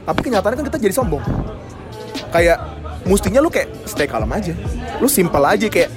Tapi 0.06 0.20
kenyataannya 0.22 0.58
kan 0.62 0.66
kita 0.70 0.78
jadi 0.82 0.94
sombong. 0.94 1.22
Kayak 2.34 2.58
mestinya 3.06 3.42
lu 3.42 3.50
kayak 3.54 3.70
stay 3.86 4.10
kalem 4.10 4.30
aja. 4.34 4.54
Lu 5.02 5.10
simple 5.10 5.46
aja 5.46 5.66
kayak 5.70 5.90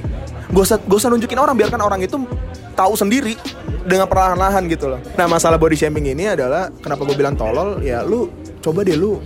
gak 0.48 0.62
usah 0.64 0.76
gak 0.80 0.98
usah 0.98 1.08
nunjukin 1.12 1.36
orang 1.40 1.56
biarkan 1.56 1.80
orang 1.80 2.00
itu 2.00 2.16
tahu 2.72 2.92
sendiri 2.96 3.36
dengan 3.88 4.06
perlahan-lahan 4.06 4.68
gitu 4.68 4.92
loh 4.92 5.00
nah 5.16 5.26
masalah 5.26 5.56
body 5.56 5.74
shaming 5.74 6.12
ini 6.12 6.30
adalah 6.30 6.68
kenapa 6.84 7.02
gue 7.08 7.16
bilang 7.16 7.34
tolol 7.34 7.80
ya 7.80 8.04
lu 8.04 8.28
coba 8.60 8.84
deh 8.84 8.94
lu 8.94 9.18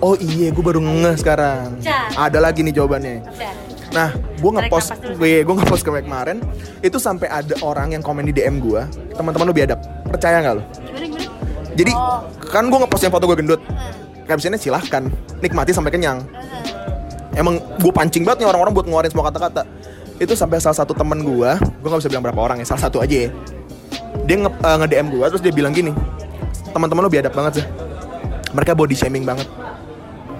oh 0.00 0.14
iya 0.18 0.48
gue 0.50 0.64
baru 0.64 0.80
ngeh 0.80 1.16
sekarang 1.20 1.78
Cah. 1.84 2.28
ada 2.28 2.38
lagi 2.40 2.64
nih 2.64 2.74
jawabannya 2.74 3.22
Nah, 3.94 4.10
gue 4.10 4.50
ngepost, 4.50 4.90
napas 4.90 5.06
dulu. 5.06 5.14
gue 5.22 5.32
gue 5.46 5.54
ngepost 5.54 5.82
kemarin 5.86 6.04
kemarin 6.10 6.36
itu 6.82 6.98
sampai 6.98 7.30
ada 7.30 7.54
orang 7.62 7.94
yang 7.94 8.02
komen 8.02 8.26
di 8.26 8.34
DM 8.34 8.58
gue, 8.58 8.82
teman-teman 9.14 9.46
lu 9.46 9.54
biadab, 9.54 9.78
percaya 10.10 10.42
nggak 10.42 10.54
lu? 10.58 10.62
Jadi 11.78 11.92
kan 12.50 12.66
gue 12.66 12.78
ngepost 12.82 13.02
yang 13.06 13.14
foto 13.14 13.30
gue 13.30 13.38
gendut, 13.38 13.62
captionnya 14.26 14.58
silahkan, 14.58 15.06
nikmati 15.38 15.70
sampai 15.70 15.94
kenyang. 15.94 16.26
Emang 17.38 17.62
gue 17.78 17.92
pancing 17.94 18.26
banget 18.26 18.42
nih 18.42 18.48
orang-orang 18.50 18.74
buat 18.74 18.86
ngeluarin 18.90 19.10
semua 19.14 19.30
kata-kata. 19.30 19.62
Itu 20.18 20.38
sampai 20.38 20.62
salah 20.62 20.78
satu 20.78 20.94
temen 20.94 21.20
gue, 21.26 21.50
gue 21.58 21.88
nggak 21.88 22.00
bisa 22.00 22.10
bilang 22.10 22.24
berapa 22.24 22.40
orang 22.40 22.62
ya, 22.62 22.66
salah 22.66 22.86
satu 22.86 23.02
aja 23.02 23.26
ya. 23.26 23.30
Dia 24.24 24.36
nge, 24.46 24.50
eh, 24.50 24.76
nge-DM 24.80 25.06
gue 25.10 25.26
terus 25.26 25.42
dia 25.42 25.52
bilang 25.52 25.74
gini, 25.74 25.90
teman-teman 26.70 27.02
lu 27.06 27.10
biadab 27.10 27.34
banget 27.34 27.62
sih. 27.62 27.66
Mereka 28.54 28.78
body 28.78 28.94
shaming 28.94 29.26
banget. 29.26 29.50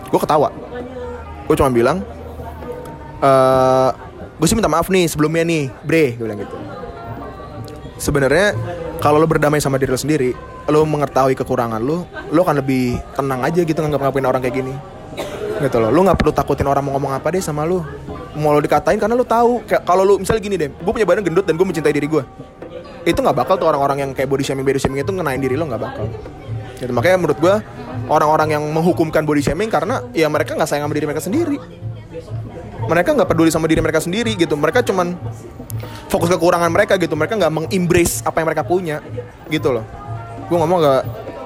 Gue 0.09 0.21
ketawa. 0.23 0.55
Gue 1.51 1.55
cuma 1.59 1.75
bilang, 1.75 2.07
eh 3.19 3.91
gue 4.35 4.47
sih 4.47 4.57
minta 4.59 4.71
maaf 4.71 4.87
nih 4.91 5.11
sebelumnya 5.11 5.43
nih, 5.43 5.63
bre, 5.83 6.15
gue 6.15 6.25
bilang 6.25 6.39
gitu. 6.39 6.57
Sebenarnya 7.99 8.55
kalau 9.03 9.19
lo 9.19 9.27
berdamai 9.27 9.59
sama 9.59 9.77
diri 9.77 9.91
lo 9.91 9.99
sendiri, 9.99 10.31
lo 10.71 10.87
mengetahui 10.87 11.35
kekurangan 11.35 11.83
lo, 11.83 12.07
lo 12.31 12.41
akan 12.47 12.63
lebih 12.63 12.97
tenang 13.19 13.43
aja 13.43 13.61
gitu 13.61 13.79
nggak 13.79 14.01
ngapain 14.01 14.27
orang 14.27 14.41
kayak 14.41 14.57
gini. 14.63 14.75
Gitu 15.59 15.77
loh, 15.79 15.91
lo 15.91 16.01
nggak 16.07 16.19
perlu 16.19 16.33
takutin 16.35 16.67
orang 16.67 16.83
mau 16.87 16.95
ngomong 16.97 17.15
apa 17.15 17.31
deh 17.35 17.43
sama 17.43 17.67
lo. 17.67 17.83
Mau 18.35 18.51
lo 18.51 18.59
dikatain 18.59 18.99
karena 18.99 19.15
lo 19.15 19.23
tahu, 19.23 19.63
kalau 19.87 20.03
lo 20.03 20.19
misalnya 20.19 20.43
gini 20.43 20.57
deh, 20.59 20.71
gue 20.71 20.93
punya 20.93 21.07
badan 21.07 21.23
gendut 21.23 21.47
dan 21.47 21.55
gue 21.55 21.67
mencintai 21.67 21.95
diri 21.95 22.11
gue. 22.11 22.23
Itu 23.07 23.23
nggak 23.23 23.37
bakal 23.37 23.55
tuh 23.61 23.71
orang-orang 23.71 24.03
yang 24.03 24.11
kayak 24.11 24.27
body 24.27 24.43
shaming 24.43 24.67
body 24.67 24.81
shaming 24.83 25.07
itu 25.07 25.13
ngenain 25.15 25.39
diri 25.39 25.55
lo 25.55 25.71
nggak 25.71 25.83
bakal. 25.83 26.07
Jadi 26.75 26.91
makanya 26.91 27.17
menurut 27.23 27.39
gue 27.39 27.55
orang-orang 28.11 28.59
yang 28.59 28.65
menghukumkan 28.75 29.23
body 29.23 29.45
shaming 29.45 29.71
karena 29.71 30.03
ya 30.11 30.27
mereka 30.27 30.59
nggak 30.59 30.67
sayang 30.67 30.91
sama 30.91 30.95
diri 30.99 31.07
mereka 31.07 31.23
sendiri. 31.23 31.57
Mereka 32.85 33.09
nggak 33.15 33.29
peduli 33.31 33.51
sama 33.55 33.71
diri 33.71 33.81
mereka 33.81 34.03
sendiri 34.03 34.35
gitu. 34.35 34.59
Mereka 34.59 34.83
cuman 34.83 35.15
fokus 36.11 36.29
ke 36.29 36.37
kekurangan 36.37 36.69
mereka 36.75 36.99
gitu. 36.99 37.15
Mereka 37.15 37.39
nggak 37.39 37.53
mengembrace 37.55 38.21
apa 38.27 38.43
yang 38.43 38.49
mereka 38.51 38.67
punya 38.67 38.99
gitu 39.47 39.71
loh. 39.71 39.87
Gue 40.45 40.61
ngomong 40.61 40.79
gak 40.83 41.03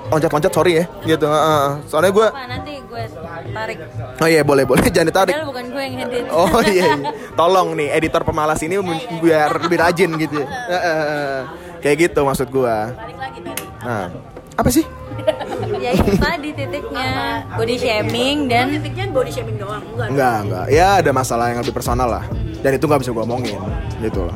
loncat-loncat 0.08 0.50
sorry 0.50 0.72
ya 0.74 0.84
gitu 1.06 1.24
Heeh. 1.24 1.66
soalnya 1.84 2.10
gue 2.10 2.26
Apa 2.26 2.44
nanti 2.46 2.72
gue 2.80 3.02
tarik. 3.48 3.76
oh 4.16 4.26
iya 4.26 4.42
boleh 4.42 4.64
boleh 4.64 4.82
jangan 4.94 5.08
ditarik 5.08 5.34
Padahal 5.34 5.48
bukan 5.48 5.64
gue 5.68 5.82
yang 5.82 5.94
edit. 6.02 6.24
oh 6.28 6.48
iya, 6.66 6.84
iya. 6.90 7.10
tolong 7.34 7.68
nih 7.74 7.88
editor 7.92 8.22
pemalas 8.22 8.60
ini 8.60 8.78
men- 8.78 9.04
biar 9.18 9.50
lebih 9.58 9.78
rajin 9.78 10.10
gitu 10.14 10.40
Heeh. 10.72 11.38
kayak 11.78 11.96
gitu 12.06 12.20
maksud 12.22 12.48
gue 12.48 12.76
Balik 12.90 13.16
lagi 13.16 13.40
tadi. 13.42 13.64
nah 13.80 14.06
apa 14.54 14.68
sih 14.68 14.84
ya 15.18 15.34
ya 15.78 15.90
itu 15.92 16.12
tadi 16.16 16.48
titiknya 16.50 17.08
body 17.52 17.76
shaming 17.76 18.36
dan 18.46 18.72
titiknya 18.72 19.04
body 19.08 19.28
shaming 19.28 19.56
doang 19.56 19.82
enggak 19.84 20.08
Enggak, 20.08 20.36
enggak. 20.42 20.64
Ya 20.68 20.88
ada 20.96 21.10
masalah 21.12 21.46
yang 21.46 21.60
lebih 21.60 21.74
personal 21.74 22.08
lah. 22.08 22.24
Dan 22.58 22.70
itu 22.72 22.84
nggak 22.84 22.98
bisa 22.98 23.10
gue 23.12 23.20
omongin, 23.20 23.60
gitu 24.00 24.24
loh. 24.24 24.34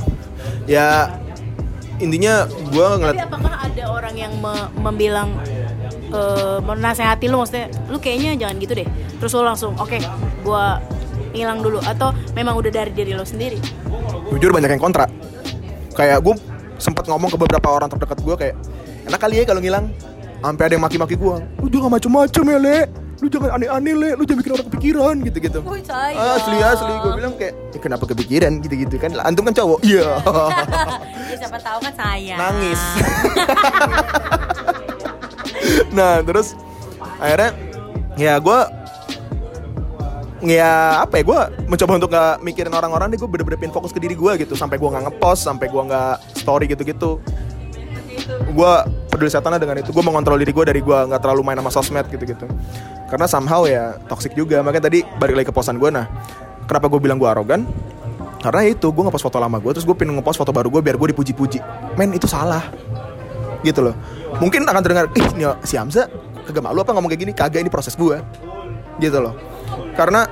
Ya 0.65 1.11
intinya 2.03 2.51
gue 2.51 2.87
ngeliat 2.99 3.15
tapi 3.15 3.27
apakah 3.31 3.55
ada 3.63 3.85
orang 3.87 4.15
yang 4.19 4.33
me- 4.43 4.71
membilang 4.83 5.39
eh 6.13 6.59
menasehati 6.61 7.31
lu 7.31 7.41
maksudnya 7.41 7.71
lu 7.89 7.97
kayaknya 8.03 8.37
jangan 8.37 8.57
gitu 8.59 8.73
deh 8.83 8.89
terus 9.17 9.33
lu 9.33 9.47
langsung 9.47 9.73
oke 9.79 9.97
gua 10.43 10.83
hilang 11.33 11.65
dulu 11.65 11.81
atau 11.81 12.13
memang 12.37 12.59
udah 12.59 12.69
dari 12.69 12.93
diri 12.93 13.17
lo 13.17 13.25
sendiri 13.25 13.57
jujur 14.33 14.51
banyak 14.51 14.71
yang 14.75 14.83
kontra. 14.83 15.05
Kayak 15.93 16.25
gue 16.25 16.35
sempat 16.81 17.05
ngomong 17.05 17.29
ke 17.31 17.37
beberapa 17.37 17.69
orang 17.69 17.87
terdekat 17.93 18.19
gue 18.25 18.35
kayak 18.35 18.57
enak 19.07 19.21
kali 19.21 19.39
ya 19.39 19.45
kalau 19.45 19.61
ngilang. 19.61 19.93
Sampai 20.43 20.67
ada 20.67 20.75
yang 20.75 20.83
maki-maki 20.83 21.15
gue. 21.15 21.37
Lu 21.63 21.69
jangan 21.71 21.91
macem-macem 21.95 22.43
ya 22.43 22.59
le. 22.59 22.79
Lu 23.23 23.31
jangan 23.31 23.55
aneh-aneh 23.55 23.95
le. 23.95 24.09
Lu 24.19 24.27
jangan 24.27 24.41
bikin 24.43 24.53
orang 24.59 24.67
kepikiran 24.67 25.15
gitu-gitu. 25.23 25.61
Sayang. 25.87 26.35
Asli 26.43 26.59
asli 26.59 26.93
gue 26.99 27.13
bilang 27.15 27.35
kayak 27.39 27.55
"Eh, 27.71 27.81
kenapa 27.81 28.05
kepikiran 28.11 28.59
gitu-gitu 28.59 28.99
kan. 28.99 29.15
Antum 29.23 29.47
kan 29.47 29.55
cowok. 29.55 29.79
Iya. 29.87 30.19
ya, 31.33 31.37
siapa 31.41 31.59
tahu 31.63 31.79
kan 31.81 31.93
saya 31.97 32.35
nangis 32.37 32.81
nah 35.97 36.21
terus 36.21 36.53
akhirnya 37.17 37.51
ya 38.21 38.37
gue 38.37 38.59
ya 40.43 41.05
apa 41.07 41.23
ya 41.23 41.25
gue 41.25 41.41
mencoba 41.71 41.93
untuk 42.03 42.11
gak 42.13 42.43
mikirin 42.43 42.75
orang-orang 42.75 43.15
deh 43.15 43.19
gue 43.21 43.31
bener-bener 43.31 43.57
pengen 43.57 43.73
fokus 43.73 43.95
ke 43.95 44.01
diri 44.03 44.19
gue 44.19 44.33
gitu 44.43 44.59
sampai 44.59 44.77
gue 44.77 44.89
nggak 44.91 45.05
ngepost 45.09 45.47
sampai 45.47 45.71
gue 45.71 45.83
nggak 45.87 46.15
story 46.43 46.67
gitu-gitu 46.67 47.23
gue 48.53 48.73
peduli 49.09 49.31
setannya 49.31 49.63
dengan 49.63 49.81
itu 49.81 49.95
gue 49.95 50.05
mengontrol 50.05 50.37
diri 50.37 50.53
gue 50.53 50.65
dari 50.67 50.81
gue 50.83 50.99
nggak 51.09 51.21
terlalu 51.23 51.41
main 51.47 51.59
sama 51.63 51.71
sosmed 51.73 52.07
gitu-gitu 52.11 52.45
karena 53.13 53.29
somehow 53.29 53.69
ya 53.69 54.01
toxic 54.09 54.33
juga. 54.33 54.65
Makanya 54.65 54.89
tadi 54.89 55.05
balik 55.21 55.37
lagi 55.37 55.47
ke 55.53 55.55
posan 55.55 55.77
gue 55.77 55.93
nah 55.93 56.09
kenapa 56.65 56.89
gue 56.89 56.97
bilang 56.97 57.21
gue 57.21 57.29
arogan? 57.29 57.69
Karena 58.41 58.65
itu 58.65 58.89
gue 58.89 59.03
ngepost 59.05 59.29
foto 59.29 59.37
lama 59.37 59.61
gue 59.61 59.71
terus 59.77 59.85
gue 59.85 59.93
pengen 59.93 60.17
ngepost 60.17 60.41
foto 60.41 60.49
baru 60.49 60.73
gue 60.73 60.81
biar 60.81 60.97
gue 60.97 61.13
dipuji-puji. 61.13 61.61
Men 62.01 62.17
itu 62.17 62.25
salah. 62.25 62.65
Gitu 63.61 63.85
loh. 63.85 63.93
Mungkin 64.41 64.65
akan 64.65 64.81
terdengar 64.81 65.13
ih 65.13 65.29
ini 65.37 65.45
si 65.61 65.77
Hamza 65.77 66.09
kagak 66.49 66.65
malu 66.65 66.81
apa 66.81 66.97
ngomong 66.97 67.13
kayak 67.13 67.21
gini? 67.21 67.33
Kagak 67.37 67.61
ini 67.61 67.69
proses 67.69 67.93
gue 67.93 68.17
gitu 68.97 69.19
loh. 69.21 69.37
Karena 69.93 70.25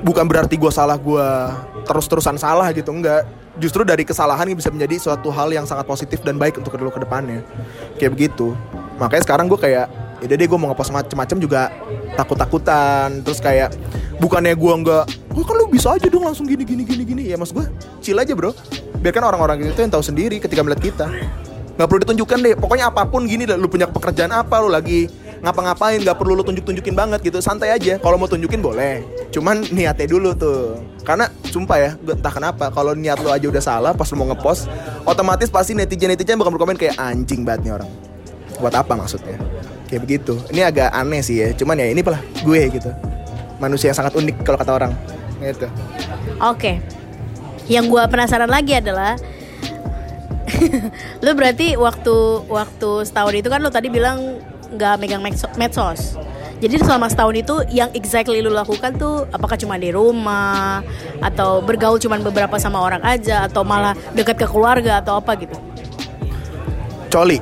bukan 0.00 0.24
berarti 0.24 0.56
gue 0.56 0.72
salah 0.72 0.96
gue 0.96 1.28
terus-terusan 1.84 2.40
salah 2.40 2.72
gitu 2.72 2.96
enggak. 2.96 3.28
Justru 3.60 3.84
dari 3.86 4.02
kesalahan 4.02 4.48
ini 4.48 4.58
bisa 4.58 4.72
menjadi 4.72 4.98
suatu 4.98 5.28
hal 5.30 5.52
yang 5.52 5.68
sangat 5.68 5.84
positif 5.84 6.24
dan 6.24 6.40
baik 6.40 6.58
untuk 6.58 6.74
kedua 6.74 6.88
ke 6.88 6.98
depannya. 7.04 7.44
Kayak 8.00 8.16
begitu. 8.16 8.56
Makanya 8.98 9.22
sekarang 9.22 9.46
gue 9.46 9.60
kayak 9.60 10.03
ya 10.22 10.26
deh 10.30 10.46
gue 10.46 10.58
mau 10.58 10.70
ngepost 10.70 10.92
macem-macem 10.94 11.36
juga 11.42 11.72
takut-takutan. 12.14 13.22
Terus 13.26 13.38
kayak 13.42 13.74
bukannya 14.22 14.54
gue 14.54 14.72
enggak 14.72 15.04
oh 15.34 15.42
kan 15.42 15.54
lu 15.58 15.66
bisa 15.66 15.90
aja 15.90 16.06
dong 16.06 16.24
langsung 16.24 16.46
gini 16.46 16.62
gini 16.62 16.82
gini 16.86 17.02
gini. 17.02 17.22
Ya 17.28 17.36
mas 17.36 17.50
gue 17.50 17.66
chill 18.00 18.18
aja 18.18 18.32
bro. 18.32 18.54
Biarkan 19.02 19.24
orang-orang 19.26 19.68
itu 19.68 19.80
yang 19.80 19.92
tahu 19.92 20.04
sendiri 20.04 20.38
ketika 20.38 20.62
melihat 20.62 20.82
kita. 20.82 21.06
Nggak 21.74 21.86
perlu 21.90 22.00
ditunjukkan 22.06 22.38
deh. 22.38 22.54
Pokoknya 22.54 22.86
apa 22.88 23.02
pun 23.10 23.26
gini 23.26 23.44
lu 23.44 23.66
punya 23.66 23.90
pekerjaan 23.90 24.30
apa 24.30 24.62
lu 24.62 24.70
lagi 24.70 25.10
ngapa-ngapain 25.44 26.00
nggak 26.00 26.16
perlu 26.16 26.38
lu 26.38 26.42
tunjuk-tunjukin 26.46 26.94
banget 26.94 27.20
gitu. 27.20 27.42
Santai 27.42 27.74
aja. 27.74 27.98
Kalau 27.98 28.16
mau 28.16 28.30
tunjukin 28.30 28.62
boleh. 28.62 29.02
Cuman 29.34 29.66
niatnya 29.74 30.06
dulu 30.06 30.32
tuh. 30.38 30.78
Karena 31.02 31.28
sumpah 31.50 31.76
ya 31.76 31.90
gue 31.98 32.14
entah 32.16 32.32
kenapa 32.32 32.70
kalau 32.70 32.96
niat 32.96 33.20
lu 33.20 33.28
aja 33.28 33.44
udah 33.50 33.62
salah 33.62 33.92
pas 33.92 34.08
lu 34.08 34.16
mau 34.16 34.30
ngepost 34.32 34.70
otomatis 35.04 35.52
pasti 35.52 35.76
netizen 35.76 36.08
netizen 36.08 36.40
bakal 36.40 36.54
berkomen 36.54 36.78
kayak 36.78 36.96
anjing 36.96 37.42
banget 37.42 37.68
nih 37.68 37.72
orang. 37.76 37.90
Buat 38.62 38.86
apa 38.86 38.94
maksudnya 38.94 39.36
kayak 39.90 40.02
begitu 40.04 40.34
ini 40.50 40.64
agak 40.64 40.88
aneh 40.92 41.20
sih 41.20 41.36
ya 41.40 41.48
cuman 41.52 41.80
ya 41.80 41.86
ini 41.92 42.00
lah 42.02 42.20
gue 42.42 42.60
gitu 42.72 42.90
manusia 43.60 43.92
yang 43.92 43.98
sangat 43.98 44.14
unik 44.16 44.42
kalau 44.42 44.58
kata 44.58 44.72
orang 44.72 44.92
gitu 45.42 45.68
Oke. 46.42 46.82
Yang 47.70 47.84
gua 47.88 48.04
penasaran 48.10 48.50
lagi 48.50 48.76
adalah 48.76 49.16
lu 51.24 51.30
berarti 51.32 51.72
waktu 51.80 52.16
waktu 52.48 52.90
setahun 53.08 53.34
itu 53.34 53.48
kan 53.48 53.64
lu 53.64 53.72
tadi 53.72 53.88
bilang 53.88 54.40
nggak 54.74 54.94
megang 55.00 55.22
medso- 55.24 55.52
medsos. 55.56 56.20
Jadi 56.60 56.80
selama 56.80 57.08
setahun 57.08 57.34
itu 57.36 57.54
yang 57.72 57.90
exactly 57.96 58.40
lu 58.40 58.52
lakukan 58.52 58.96
tuh 58.96 59.24
apakah 59.32 59.56
cuma 59.56 59.80
di 59.80 59.92
rumah 59.92 60.84
atau 61.20 61.60
bergaul 61.64 61.96
cuma 62.00 62.20
beberapa 62.20 62.56
sama 62.60 62.80
orang 62.80 63.00
aja 63.04 63.48
atau 63.48 63.64
malah 63.64 63.96
dekat 64.12 64.36
ke 64.36 64.46
keluarga 64.48 65.00
atau 65.00 65.20
apa 65.20 65.32
gitu? 65.40 65.56
coli 67.14 67.38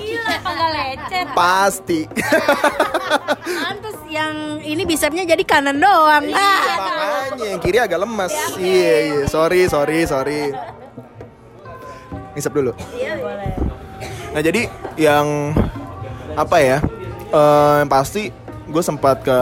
gila 0.00 0.36
lecet. 0.90 1.26
Pasti. 1.34 2.00
Pantes 3.44 3.98
yang 4.10 4.58
ini 4.62 4.82
bisepnya 4.86 5.22
jadi 5.26 5.42
kanan 5.46 5.78
doang. 5.78 6.24
Ah. 6.34 6.60
makanya. 7.30 7.46
Yang 7.56 7.60
kiri 7.62 7.78
agak 7.78 7.98
lemas 8.02 8.34
iya 8.58 8.94
iya. 9.06 9.22
sorry 9.30 9.66
sorry 9.70 9.98
sorry. 10.06 10.40
Ngisep 12.34 12.52
dulu. 12.54 12.72
Nah 14.30 14.40
jadi 14.42 14.70
yang 14.98 15.54
apa 16.34 16.56
ya? 16.62 16.78
Eh, 17.30 17.74
yang 17.82 17.90
pasti 17.90 18.34
gue 18.70 18.82
sempat 18.82 19.22
ke 19.22 19.38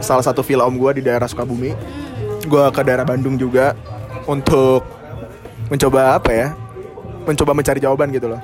salah 0.00 0.24
satu 0.24 0.40
villa 0.40 0.64
om 0.64 0.76
gue 0.76 1.00
di 1.00 1.02
daerah 1.04 1.28
Sukabumi. 1.28 1.76
Gue 2.44 2.64
ke 2.72 2.80
daerah 2.80 3.04
Bandung 3.04 3.36
juga 3.36 3.76
untuk 4.24 4.84
mencoba 5.68 6.16
apa 6.16 6.30
ya? 6.32 6.48
Mencoba 7.28 7.52
mencari 7.52 7.84
jawaban 7.84 8.08
gitu 8.16 8.32
loh 8.32 8.40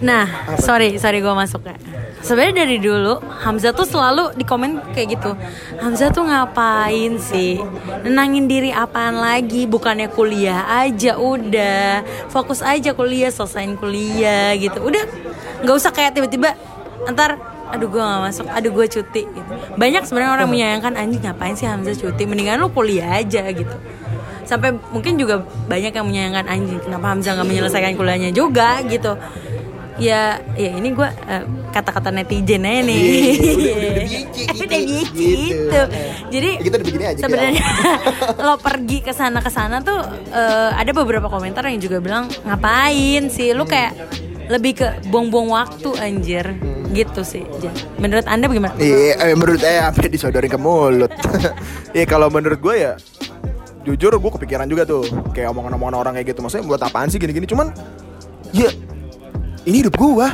Nah, 0.00 0.56
sorry, 0.56 0.96
sorry 0.96 1.20
gue 1.20 1.34
masuk 1.36 1.60
ya. 1.68 1.76
Sebenarnya 2.20 2.64
dari 2.64 2.76
dulu 2.80 3.20
Hamzah 3.20 3.72
tuh 3.72 3.88
selalu 3.88 4.36
di 4.36 4.44
komen 4.44 4.92
kayak 4.92 5.20
gitu. 5.20 5.32
Hamzah 5.80 6.12
tuh 6.12 6.24
ngapain 6.24 7.16
sih? 7.20 7.60
Nenangin 8.04 8.48
diri 8.48 8.72
apaan 8.72 9.20
lagi? 9.20 9.64
Bukannya 9.64 10.08
kuliah 10.12 10.68
aja 10.68 11.16
udah. 11.16 12.04
Fokus 12.32 12.60
aja 12.64 12.92
kuliah, 12.96 13.32
selesain 13.32 13.76
kuliah 13.76 14.56
gitu. 14.56 14.80
Udah 14.84 15.04
nggak 15.64 15.76
usah 15.76 15.92
kayak 15.92 16.16
tiba-tiba 16.16 16.56
ntar 17.12 17.40
aduh 17.70 17.86
gue 17.86 18.02
gak 18.02 18.22
masuk, 18.26 18.46
aduh 18.50 18.72
gue 18.74 18.86
cuti 18.90 19.22
gitu. 19.30 19.52
Banyak 19.78 20.02
sebenarnya 20.02 20.32
orang 20.42 20.48
menyayangkan 20.50 20.92
anjing 20.96 21.22
ngapain 21.22 21.54
sih 21.54 21.68
Hamzah 21.68 21.96
cuti? 21.96 22.24
Mendingan 22.26 22.60
lu 22.60 22.68
kuliah 22.72 23.20
aja 23.20 23.46
gitu 23.52 23.76
sampai 24.50 24.74
mungkin 24.90 25.14
juga 25.14 25.46
banyak 25.70 25.94
yang 25.94 26.06
menyayangkan 26.10 26.46
anjing 26.50 26.82
kenapa 26.82 27.14
Hamzah 27.14 27.38
nggak 27.38 27.48
menyelesaikan 27.54 27.94
kuliahnya 27.94 28.34
juga 28.34 28.82
gitu 28.82 29.14
ya 29.96 30.20
ya 30.54 30.70
ini 30.72 30.88
gue 30.90 31.08
eh, 31.26 31.42
kata-kata 31.70 32.10
netizen 32.10 32.62
aja 32.62 32.80
nih. 32.82 33.00
Iya, 33.00 33.50
udah- 33.50 33.74
udah- 33.74 33.90
udah 33.90 34.04
bici 34.04 34.42
gitu. 34.44 34.60
Udah 34.60 34.80
bici 34.80 35.08
Gitu. 35.10 35.48
gitu. 35.50 35.82
jadi 36.30 36.50
Ya, 36.50 36.62
kita 36.62 36.74
udah 36.76 36.86
begini 36.86 37.04
aja, 37.06 37.20
sebenarnya 37.20 37.64
lo 38.46 38.54
pergi 38.56 38.98
ke 39.00 39.12
sana 39.12 39.38
ke 39.38 39.48
sana 39.48 39.80
tuh 39.80 39.98
eh, 40.28 40.70
ada 40.72 40.90
beberapa 40.92 41.26
komentar 41.26 41.64
yang 41.64 41.78
juga 41.78 41.98
bilang 41.98 42.28
ngapain 42.42 43.26
sih? 43.28 43.50
Lu 43.50 43.64
kayak 43.64 43.92
lebih 44.46 44.72
ke 44.76 44.86
buang-buang 45.06 45.48
waktu 45.48 45.90
anjir. 45.96 46.46
Gitu 46.90 47.22
sih 47.22 47.46
menurut 47.96 48.26
anda 48.26 48.44
bagaimana? 48.44 48.74
Iya, 48.74 49.14
eh, 49.22 49.34
menurut 49.34 49.58
saya 49.58 49.86
sampai 49.86 50.08
disodorin 50.08 50.48
ke 50.48 50.58
mulut. 50.58 51.10
Iya, 51.90 52.02
kalau 52.04 52.26
menurut 52.26 52.58
gue 52.58 52.76
ya 52.80 52.92
jujur 53.80 54.10
gue 54.12 54.30
kepikiran 54.32 54.66
juga 54.66 54.82
tuh 54.84 55.02
kayak 55.30 55.50
omongan-omongan 55.50 55.94
orang 55.96 56.12
kayak 56.14 56.30
gitu. 56.30 56.40
Maksudnya 56.40 56.62
buat 56.64 56.78
apaan 56.78 57.06
sih 57.06 57.16
gini-gini? 57.16 57.46
Cuman 57.46 57.70
ya 58.50 58.70
ini 59.68 59.84
hidup 59.84 59.96
gue 60.00 60.28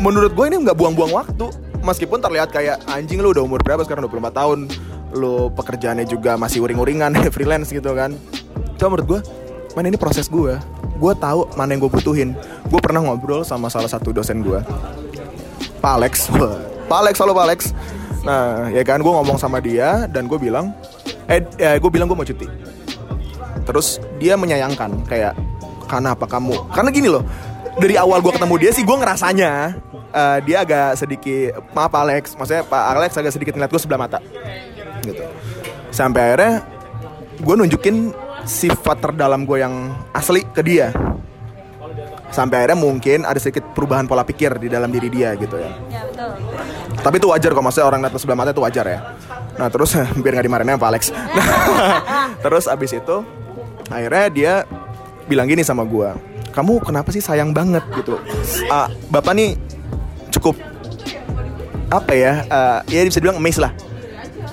menurut 0.00 0.32
gue 0.36 0.44
ini 0.48 0.56
nggak 0.64 0.76
buang-buang 0.76 1.12
waktu. 1.12 1.46
Meskipun 1.86 2.18
terlihat 2.18 2.50
kayak 2.50 2.82
anjing 2.90 3.22
lu 3.22 3.30
udah 3.30 3.46
umur 3.46 3.62
berapa 3.62 3.86
sekarang? 3.86 4.10
24 4.10 4.34
tahun. 4.34 4.58
Lu 5.14 5.48
pekerjaannya 5.54 6.04
juga 6.04 6.34
masih 6.34 6.66
uring-uringan 6.66 7.14
freelance 7.34 7.70
gitu 7.70 7.94
kan. 7.94 8.12
Cuma 8.76 8.96
menurut 8.96 9.06
gue 9.06 9.20
mana 9.76 9.92
ini 9.92 10.00
proses 10.00 10.32
gue 10.32 10.56
gue 10.96 11.12
tahu 11.20 11.44
mana 11.54 11.76
yang 11.76 11.80
gue 11.84 11.92
butuhin. 11.92 12.32
Gue 12.68 12.80
pernah 12.80 13.04
ngobrol 13.04 13.44
sama 13.44 13.68
salah 13.68 13.88
satu 13.88 14.10
dosen 14.10 14.42
gue 14.42 14.60
Pak 15.80 15.92
Alex. 16.00 16.28
Pak 16.90 16.98
Alex 17.06 17.14
halo 17.20 17.32
Pak 17.36 17.44
Alex. 17.46 17.60
Nah 18.24 18.72
ya 18.72 18.82
kan 18.82 18.98
gue 18.98 19.12
ngomong 19.12 19.38
sama 19.38 19.62
dia 19.62 20.10
Dan 20.10 20.26
gue 20.26 20.34
bilang 20.34 20.74
Eh, 21.30 21.38
eh 21.62 21.78
gue 21.78 21.90
bilang 21.92 22.10
gue 22.10 22.18
mau 22.18 22.26
cuti. 22.26 22.48
Terus 23.66 23.98
dia 24.18 24.38
menyayangkan 24.38 25.06
Kayak 25.06 25.38
Karena 25.86 26.18
apa 26.18 26.26
kamu? 26.26 26.70
Karena 26.74 26.90
gini 26.90 27.06
loh 27.06 27.22
Dari 27.76 27.94
awal 28.00 28.24
gue 28.24 28.32
ketemu 28.32 28.54
dia 28.56 28.70
sih 28.72 28.84
gue 28.88 28.96
ngerasanya 28.96 29.52
eh, 30.08 30.38
Dia 30.48 30.64
agak 30.64 30.96
sedikit 30.96 31.60
Maaf 31.76 31.92
Pak 31.92 32.00
Alex. 32.00 32.22
Maksudnya 32.34 32.64
Pak 32.64 32.82
Alex 32.96 33.10
agak 33.20 33.32
sedikit 33.36 33.52
ngeliat 33.56 33.72
gue 33.72 33.82
sebelah 33.82 34.00
mata. 34.00 34.18
Gitu. 35.04 35.24
Sampai 35.92 36.32
akhirnya 36.32 36.64
Gue 37.40 37.54
nunjukin 37.56 38.16
Sifat 38.46 39.02
terdalam 39.02 39.42
gue 39.42 39.58
yang 39.58 39.90
asli 40.14 40.46
ke 40.46 40.62
dia. 40.62 40.94
Sampai 42.30 42.62
akhirnya 42.62 42.78
mungkin 42.78 43.26
ada 43.26 43.42
sedikit 43.42 43.74
perubahan 43.74 44.06
pola 44.06 44.22
pikir 44.22 44.62
di 44.62 44.70
dalam 44.70 44.86
diri 44.86 45.10
dia 45.10 45.34
gitu 45.34 45.58
ya. 45.58 45.70
Ya 45.90 46.06
betul. 46.06 46.30
Tapi 47.02 47.16
itu 47.18 47.26
wajar 47.26 47.50
kok 47.50 47.64
maksudnya 47.66 47.86
orang 47.90 48.00
lihat 48.06 48.14
sebelah 48.22 48.38
mata 48.38 48.54
itu 48.54 48.62
wajar 48.62 48.86
ya. 48.86 49.00
Nah 49.58 49.66
terus 49.66 49.98
biar 50.22 50.32
nggak 50.38 50.46
dimarahin 50.46 50.70
sama 50.74 50.82
Pak 50.82 50.90
Alex. 50.94 51.02
Nah, 51.10 51.46
terus 52.46 52.64
abis 52.70 52.90
itu 52.94 53.16
akhirnya 53.90 54.24
dia 54.30 54.52
bilang 55.26 55.50
gini 55.50 55.66
sama 55.66 55.82
gua 55.82 56.14
kamu 56.56 56.80
kenapa 56.80 57.12
sih 57.12 57.20
sayang 57.20 57.52
banget 57.52 57.84
gitu? 57.92 58.16
Ah, 58.66 58.88
bapak 59.12 59.36
nih 59.36 59.60
cukup 60.32 60.56
apa 61.86 62.12
ya? 62.12 62.32
Eh, 62.88 62.96
ya 62.96 63.04
bisa 63.04 63.20
dibilang 63.20 63.36
amazed 63.36 63.60
lah 63.60 63.76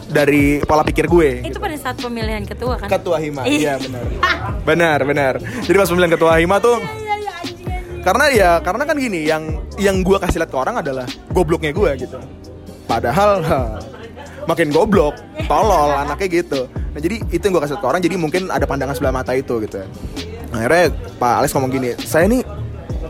dari 0.05 0.61
pola 0.61 0.85
pikir 0.85 1.09
gue 1.09 1.41
Itu 1.41 1.57
pada 1.57 1.73
saat 1.73 1.97
pemilihan 1.97 2.45
ketua 2.45 2.77
kan? 2.77 2.85
ketua 2.85 3.17
hima 3.17 3.47
Iya. 3.47 3.57
iya 3.57 3.73
benar. 3.79 4.03
Benar 4.61 4.99
benar. 5.07 5.33
Jadi 5.63 5.73
pas 5.73 5.87
pemilihan 5.87 6.11
ketua 6.11 6.37
hima 6.37 6.59
tuh 6.59 6.77
karena 8.03 8.25
ya 8.29 8.49
karena 8.59 8.83
kan 8.83 8.99
gini 8.99 9.23
yang 9.23 9.43
yang 9.79 10.03
gue 10.03 10.19
kasih 10.19 10.43
lihat 10.43 10.51
ke 10.51 10.57
orang 10.59 10.83
adalah 10.83 11.07
gobloknya 11.31 11.71
gue 11.71 12.03
gitu. 12.03 12.19
Padahal 12.83 13.39
ha, 13.41 13.79
makin 14.43 14.69
goblok 14.69 15.15
tolol 15.47 15.95
anaknya 15.95 16.43
gitu. 16.43 16.67
Nah 16.67 16.99
jadi 16.99 17.23
itu 17.25 17.41
yang 17.41 17.53
gue 17.55 17.63
kasih 17.63 17.73
lihat 17.73 17.81
ke 17.81 17.87
orang 17.87 18.01
jadi 18.03 18.15
mungkin 18.19 18.51
ada 18.51 18.67
pandangan 18.67 18.93
sebelah 18.93 19.15
mata 19.15 19.31
itu 19.33 19.55
gitu 19.63 19.81
akhirnya 20.53 20.93
Pak 21.17 21.33
Alex 21.41 21.49
ngomong 21.57 21.71
gini 21.73 21.97
saya 22.05 22.29
ini 22.29 22.45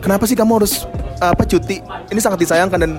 kenapa 0.00 0.24
sih 0.24 0.36
kamu 0.36 0.60
harus 0.60 0.88
apa 1.22 1.46
cuti? 1.46 1.80
Ini 2.10 2.20
sangat 2.20 2.42
disayangkan 2.44 2.78
dan 2.80 2.92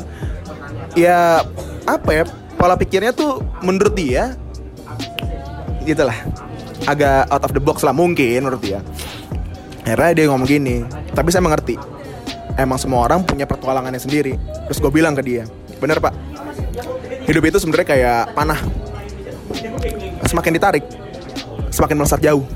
ya 0.95 1.43
apa 1.85 2.09
ya 2.09 2.23
pola 2.55 2.79
pikirnya 2.79 3.11
tuh 3.11 3.43
menurut 3.61 3.93
dia 3.93 4.33
gitulah 5.85 6.15
agak 6.89 7.29
out 7.29 7.43
of 7.45 7.51
the 7.53 7.61
box 7.61 7.85
lah 7.85 7.93
mungkin 7.93 8.45
menurut 8.45 8.61
dia. 8.63 8.79
Akhirnya 9.85 10.13
dia 10.17 10.25
ngomong 10.31 10.49
gini 10.49 10.81
tapi 11.13 11.29
saya 11.29 11.45
mengerti 11.45 11.77
emang 12.57 12.79
semua 12.81 13.05
orang 13.05 13.21
punya 13.21 13.45
petualangannya 13.45 14.01
sendiri. 14.01 14.37
Terus 14.69 14.81
gue 14.81 14.91
bilang 14.93 15.13
ke 15.13 15.21
dia 15.21 15.43
bener 15.77 16.01
pak. 16.01 16.15
Hidup 17.25 17.43
itu 17.45 17.57
sebenarnya 17.61 17.87
kayak 17.89 18.21
panah. 18.33 18.59
Semakin 20.25 20.53
ditarik 20.57 20.85
semakin 21.75 21.99
melesat 21.99 22.23
jauh 22.23 22.47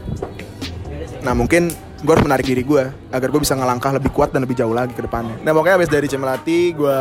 nah 1.20 1.36
mungkin 1.36 1.68
gue 2.00 2.14
harus 2.16 2.24
menarik 2.24 2.48
diri 2.48 2.64
gue 2.64 2.84
agar 3.12 3.28
gue 3.28 3.42
bisa 3.44 3.60
ngelangkah 3.60 3.92
lebih 3.92 4.12
kuat 4.16 4.32
dan 4.32 4.48
lebih 4.48 4.56
jauh 4.56 4.72
lagi 4.72 4.96
ke 4.96 5.04
depannya. 5.04 5.36
Nah 5.44 5.52
pokoknya 5.52 5.76
abis 5.84 5.92
dari 5.92 6.08
Cemelati 6.08 6.72
gue 6.72 7.00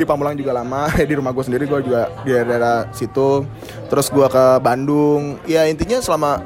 di 0.00 0.04
Pamulang 0.08 0.32
juga 0.32 0.56
lama 0.56 0.88
di 1.08 1.12
rumah 1.12 1.36
gue 1.36 1.44
sendiri 1.44 1.68
gue 1.68 1.80
juga 1.84 2.08
di 2.24 2.32
daerah 2.32 2.88
situ. 2.96 3.44
Terus 3.92 4.08
gue 4.08 4.26
ke 4.32 4.44
Bandung. 4.64 5.36
Ya 5.44 5.68
intinya 5.68 6.00
selama 6.00 6.40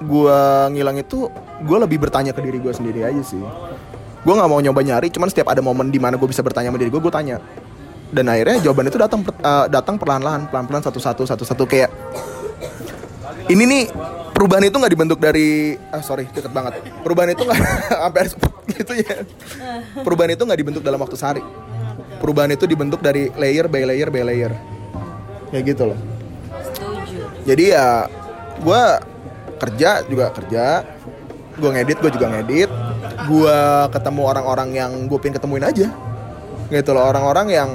gue 0.00 0.40
ngilang 0.72 0.96
itu 0.96 1.28
gue 1.62 1.78
lebih 1.78 2.00
bertanya 2.00 2.32
ke 2.32 2.40
diri 2.40 2.58
gue 2.58 2.72
sendiri 2.72 3.04
aja 3.04 3.20
sih. 3.20 3.44
Gue 4.22 4.34
nggak 4.38 4.48
mau 4.48 4.62
nyoba 4.62 4.80
nyari, 4.86 5.10
cuman 5.10 5.28
setiap 5.28 5.50
ada 5.50 5.58
momen 5.60 5.90
di 5.90 5.98
mana 5.98 6.14
gue 6.14 6.28
bisa 6.30 6.46
bertanya 6.46 6.70
sama 6.70 6.78
diri 6.78 6.94
gue, 6.94 7.02
gue 7.02 7.12
tanya. 7.12 7.42
Dan 8.12 8.30
akhirnya 8.30 8.62
jawaban 8.62 8.86
itu 8.86 8.96
datang 8.96 9.20
eh, 9.26 9.66
datang 9.66 9.98
perlahan-lahan, 9.98 10.46
pelan-pelan 10.46 10.80
satu-satu, 10.86 11.26
satu-satu 11.26 11.64
kayak 11.66 11.90
ini 13.50 13.66
nih 13.66 13.82
perubahan 14.32 14.64
itu 14.66 14.76
nggak 14.76 14.92
dibentuk 14.92 15.18
dari 15.20 15.76
ah 15.92 16.02
sorry 16.02 16.26
deket 16.32 16.50
banget. 16.50 16.80
Perubahan 17.04 17.30
itu 17.36 17.42
nggak 17.44 17.60
sampai 18.02 18.22
gitu 18.74 18.92
ya. 18.98 19.16
Perubahan 20.02 20.32
itu 20.34 20.42
nggak 20.42 20.60
dibentuk 20.60 20.82
dalam 20.82 20.98
waktu 20.98 21.16
sehari. 21.16 21.42
Perubahan 22.18 22.50
itu 22.50 22.64
dibentuk 22.66 22.98
dari 23.04 23.30
layer 23.36 23.68
by 23.68 23.84
layer 23.86 24.08
by 24.08 24.22
layer. 24.24 24.52
Ya 25.52 25.60
gitu 25.60 25.92
loh. 25.92 25.98
Setuju. 26.72 27.20
jadi 27.44 27.64
ya 27.76 27.86
gue 28.62 28.82
kerja 29.60 30.04
juga 30.06 30.32
kerja 30.32 30.64
gue 31.52 31.68
ngedit 31.68 31.98
gue 32.00 32.10
juga 32.14 32.26
ngedit 32.32 32.70
gue 33.28 33.58
ketemu 33.92 34.22
orang-orang 34.24 34.68
yang 34.72 34.90
gue 35.06 35.18
pengen 35.20 35.36
ketemuin 35.38 35.66
aja. 35.66 35.86
Gitu 36.72 36.90
loh 36.96 37.04
orang-orang 37.04 37.46
yang 37.52 37.70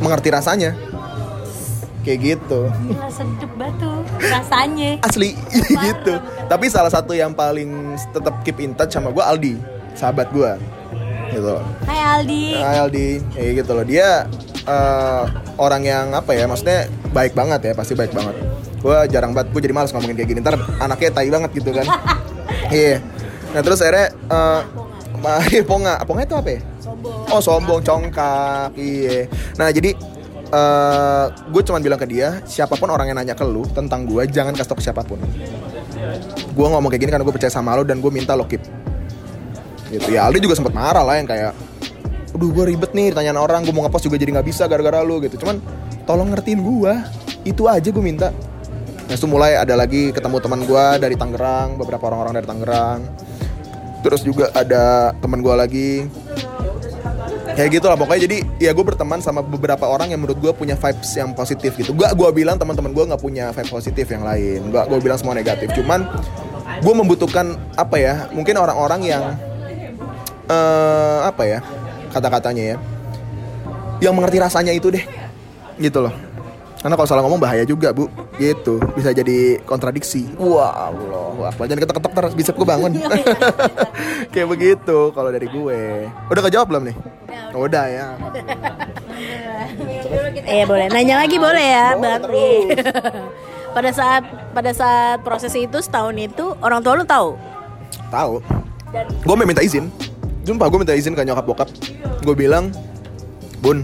mengerti 0.00 0.32
rasanya. 0.32 0.72
Kayak 2.06 2.18
gitu. 2.22 2.70
Gila 2.70 3.10
sedep 3.10 3.50
batu 3.58 3.90
rasanya. 4.18 4.90
asli 5.02 5.36
gitu. 5.86 6.14
Tapi 6.46 6.66
salah 6.66 6.88
satu 6.88 7.12
yang 7.12 7.32
paling 7.32 7.94
tetap 8.10 8.40
keep 8.42 8.58
in 8.58 8.72
touch 8.72 8.92
sama 8.92 9.10
gue 9.10 9.20
Aldi 9.20 9.54
sahabat 9.92 10.28
gue 10.30 10.50
gitu. 11.32 11.56
Hai 11.84 12.00
Aldi. 12.16 12.44
Hai 12.56 12.76
Aldi. 12.78 13.08
Kayak 13.34 13.52
gitu 13.60 13.70
loh. 13.72 13.84
Dia 13.84 14.24
eh, 14.62 15.22
orang 15.56 15.82
yang 15.82 16.06
apa 16.12 16.32
ya 16.32 16.46
maksudnya 16.46 16.86
baik 17.10 17.34
banget 17.34 17.60
ya 17.62 17.72
pasti 17.72 17.92
baik 17.92 18.12
banget. 18.12 18.34
Gue 18.78 18.96
jarang 19.10 19.34
banget 19.34 19.50
gue 19.50 19.60
jadi 19.62 19.74
males 19.74 19.90
ngomongin 19.90 20.14
kayak 20.14 20.28
gini. 20.30 20.40
Ntar 20.40 20.54
anaknya 20.78 21.10
tai 21.12 21.28
banget 21.28 21.50
gitu 21.54 21.70
kan. 21.72 21.86
Iya. 22.66 22.98
Nah 23.54 23.62
terus 23.62 23.78
akhirnya 23.78 24.10
eh, 24.10 24.60
ma- 25.18 25.42
ponga. 25.70 26.02
Ponga 26.02 26.22
itu 26.22 26.34
apa 26.34 26.50
ya? 26.50 26.60
Oh 27.30 27.38
sombong 27.38 27.82
congkak. 27.82 28.74
Iya. 28.74 29.26
Nah 29.54 29.70
jadi 29.70 29.94
eh 30.46 31.26
gue 31.50 31.62
cuman 31.66 31.82
bilang 31.82 31.98
ke 31.98 32.06
dia 32.06 32.38
siapa 32.46 32.78
pun 32.78 32.86
orang 32.86 33.10
yang 33.10 33.18
nanya 33.18 33.34
ke 33.34 33.42
lu 33.42 33.66
tentang 33.66 34.06
gue 34.06 34.22
jangan 34.30 34.54
kasih 34.54 34.70
tau 34.70 34.78
ke 34.78 34.84
siapa 34.86 35.02
pun. 35.02 35.18
Gue 36.54 36.66
ngomong 36.70 36.86
kayak 36.86 37.02
gini 37.02 37.10
karena 37.10 37.24
gue 37.26 37.34
percaya 37.34 37.50
sama 37.50 37.74
lo 37.74 37.82
dan 37.82 37.98
gue 37.98 38.10
minta 38.14 38.38
lo 38.38 38.46
keep. 38.46 38.62
Gitu. 39.90 40.14
Ya 40.14 40.26
Aldi 40.26 40.42
juga 40.42 40.54
sempat 40.54 40.74
marah 40.74 41.02
lah 41.02 41.18
yang 41.18 41.26
kayak 41.26 41.52
aduh 42.36 42.52
gue 42.52 42.64
ribet 42.68 42.92
nih 42.92 43.16
ditanyain 43.16 43.38
orang 43.38 43.64
gue 43.64 43.72
mau 43.72 43.82
ngepost 43.86 44.06
juga 44.06 44.20
jadi 44.20 44.38
nggak 44.38 44.46
bisa 44.46 44.70
gara-gara 44.70 45.02
lu 45.02 45.18
gitu. 45.24 45.40
Cuman 45.42 45.58
tolong 46.06 46.30
ngertiin 46.30 46.60
gue 46.62 46.92
itu 47.42 47.66
aja 47.66 47.88
gue 47.90 48.04
minta. 48.04 48.30
Nah 49.06 49.14
itu 49.14 49.26
mulai 49.30 49.54
ada 49.54 49.74
lagi 49.78 50.10
ketemu 50.10 50.42
teman 50.42 50.66
gue 50.66 50.84
dari 50.98 51.14
Tangerang 51.14 51.78
beberapa 51.78 52.06
orang-orang 52.10 52.42
dari 52.42 52.46
Tangerang. 52.46 53.00
Terus 54.02 54.22
juga 54.22 54.54
ada 54.54 55.10
teman 55.18 55.42
gue 55.42 55.54
lagi 55.54 55.90
kayak 57.56 57.80
gitu 57.80 57.86
lah 57.88 57.96
pokoknya 57.96 58.28
jadi 58.28 58.38
ya 58.60 58.70
gue 58.76 58.84
berteman 58.84 59.24
sama 59.24 59.40
beberapa 59.40 59.88
orang 59.88 60.12
yang 60.12 60.20
menurut 60.20 60.36
gue 60.36 60.52
punya 60.52 60.76
vibes 60.76 61.10
yang 61.16 61.32
positif 61.32 61.72
gitu. 61.80 61.96
Gak 61.96 62.12
gue 62.12 62.28
bilang 62.36 62.60
teman-teman 62.60 62.92
gue 62.92 63.04
nggak 63.08 63.22
punya 63.24 63.48
vibe 63.56 63.70
positif 63.72 64.06
yang 64.12 64.22
lain 64.22 64.68
gak 64.68 64.92
gue 64.92 64.98
bilang 65.00 65.16
semua 65.16 65.32
negatif. 65.32 65.72
Cuman 65.72 66.04
gue 66.84 66.94
membutuhkan 66.94 67.56
apa 67.74 67.96
ya 67.96 68.28
mungkin 68.36 68.60
orang-orang 68.60 69.00
yang 69.08 69.24
eh 70.46 71.18
apa 71.24 71.42
ya 71.48 71.58
kata-katanya 72.12 72.62
ya 72.62 72.76
yang 74.04 74.14
mengerti 74.14 74.38
rasanya 74.38 74.70
itu 74.76 74.92
deh 74.92 75.02
gitu 75.80 76.04
loh 76.04 76.25
karena 76.86 77.02
kalau 77.02 77.10
salah 77.10 77.22
ngomong 77.26 77.42
bahaya 77.42 77.66
juga 77.66 77.90
bu. 77.90 78.06
Gitu. 78.38 78.78
Bisa 78.94 79.10
jadi 79.10 79.58
kontradiksi. 79.66 80.30
Wah 80.38 80.94
Allah 80.94 81.34
wah 81.34 81.50
jangan 81.50 81.82
ketok-ketok 81.82 82.14
terus. 82.14 82.32
Bisa 82.38 82.54
gue 82.54 82.62
bangun. 82.62 82.94
Kayak 84.32 84.48
begitu 84.54 85.10
kalau 85.10 85.34
dari 85.34 85.50
gue. 85.50 86.06
Udah 86.30 86.42
kejawab 86.46 86.70
belum 86.70 86.86
nih? 86.86 86.96
Udah. 87.58 87.84
Ya. 87.90 88.06
Eh 90.46 90.62
boleh, 90.62 90.86
nanya 90.86 91.26
lagi 91.26 91.42
boleh 91.42 91.66
ya, 91.74 91.98
Bakri. 91.98 92.70
pada 93.74 93.90
saat 93.90 94.22
pada 94.54 94.70
saat 94.70 95.26
proses 95.26 95.58
itu 95.58 95.82
setahun 95.82 96.14
itu 96.14 96.54
orang 96.62 96.86
tua 96.86 96.94
lu 96.94 97.02
tahu. 97.02 97.34
tahu. 98.14 98.38
Gue 99.26 99.34
minta 99.42 99.58
izin. 99.58 99.90
Sumpah 100.46 100.70
gue 100.70 100.78
minta 100.86 100.94
izin 100.94 101.18
ke 101.18 101.26
nyokap 101.26 101.50
bokap. 101.50 101.68
Gue 102.22 102.38
bilang 102.38 102.70
Bun 103.58 103.82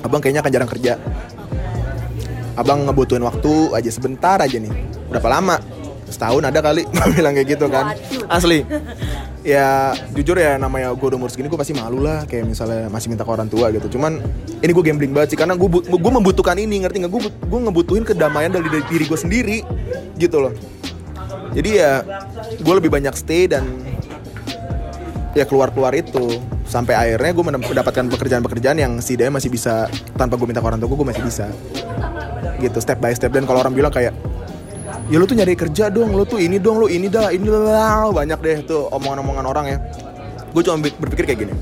Abang 0.00 0.24
kayaknya 0.24 0.40
akan 0.40 0.52
jarang 0.52 0.70
kerja 0.72 0.96
Abang 2.54 2.86
ngebutuhin 2.86 3.22
waktu 3.26 3.74
aja 3.74 3.90
sebentar 3.90 4.38
aja 4.38 4.56
nih. 4.58 4.70
Berapa 5.10 5.26
lama? 5.26 5.58
Setahun 6.06 6.46
ada 6.46 6.62
kali 6.62 6.86
bilang 7.18 7.34
kayak 7.34 7.48
gitu 7.58 7.66
kan. 7.66 7.98
Asli. 8.30 8.62
Ya 9.44 9.92
jujur 10.14 10.40
ya 10.40 10.56
namanya 10.56 10.94
gue 10.96 11.04
udah 11.04 11.18
umur 11.20 11.28
segini 11.28 11.52
gue 11.52 11.60
pasti 11.60 11.76
malu 11.76 12.00
lah 12.00 12.24
Kayak 12.24 12.48
misalnya 12.48 12.88
masih 12.88 13.12
minta 13.12 13.28
ke 13.28 13.32
orang 13.34 13.50
tua 13.50 13.68
gitu. 13.74 13.98
Cuman 13.98 14.22
ini 14.64 14.70
gue 14.72 14.84
gambling 14.88 15.12
banget 15.12 15.36
sih 15.36 15.38
Karena 15.38 15.52
gue 15.52 15.68
gue 15.68 16.12
membutuhkan 16.16 16.56
ini 16.56 16.80
ngerti 16.80 17.04
gak? 17.04 17.12
Gue 17.12 17.28
gue 17.28 17.60
ngebutuhin 17.68 18.08
kedamaian 18.08 18.48
dari, 18.48 18.72
dari 18.72 18.84
diri 18.88 19.04
gue 19.04 19.18
sendiri 19.18 19.58
Gitu 20.16 20.36
loh. 20.40 20.54
Jadi 21.52 21.70
ya 21.76 22.02
gue 22.56 22.74
lebih 22.74 22.88
banyak 22.88 23.14
stay 23.14 23.50
dan 23.50 23.66
ya 25.36 25.44
keluar-keluar 25.44 25.92
itu. 25.92 26.40
Sampai 26.64 26.96
akhirnya 26.96 27.30
gue 27.36 27.44
mendapatkan 27.44 28.04
pekerjaan-pekerjaan 28.08 28.78
yang 28.80 28.92
setidaknya 28.98 29.36
masih 29.38 29.50
bisa 29.52 29.86
tanpa 30.16 30.40
gue 30.40 30.48
minta 30.48 30.64
ke 30.64 30.66
orang 30.66 30.80
tua 30.80 30.88
gue 30.88 31.08
masih 31.12 31.22
bisa 31.22 31.46
gitu 32.64 32.80
step 32.80 32.98
by 32.98 33.12
step. 33.12 33.30
Dan 33.30 33.44
kalau 33.44 33.60
orang 33.60 33.76
bilang 33.76 33.92
kayak 33.92 34.16
ya 35.12 35.16
lu 35.20 35.28
tuh 35.28 35.36
nyari 35.36 35.52
kerja 35.52 35.92
dong 35.92 36.16
lu 36.16 36.24
tuh 36.24 36.40
ini 36.40 36.56
dong 36.56 36.80
lu 36.80 36.86
ini 36.88 37.12
dah 37.12 37.28
ini 37.28 37.44
lah 37.48 38.08
banyak 38.08 38.38
deh 38.40 38.56
tuh 38.64 38.88
omongan-omongan 38.88 39.44
orang 39.44 39.66
ya. 39.68 39.78
Gue 40.54 40.62
cuma 40.62 40.78
berpikir 40.80 41.26
kayak 41.28 41.40
gini 41.48 41.54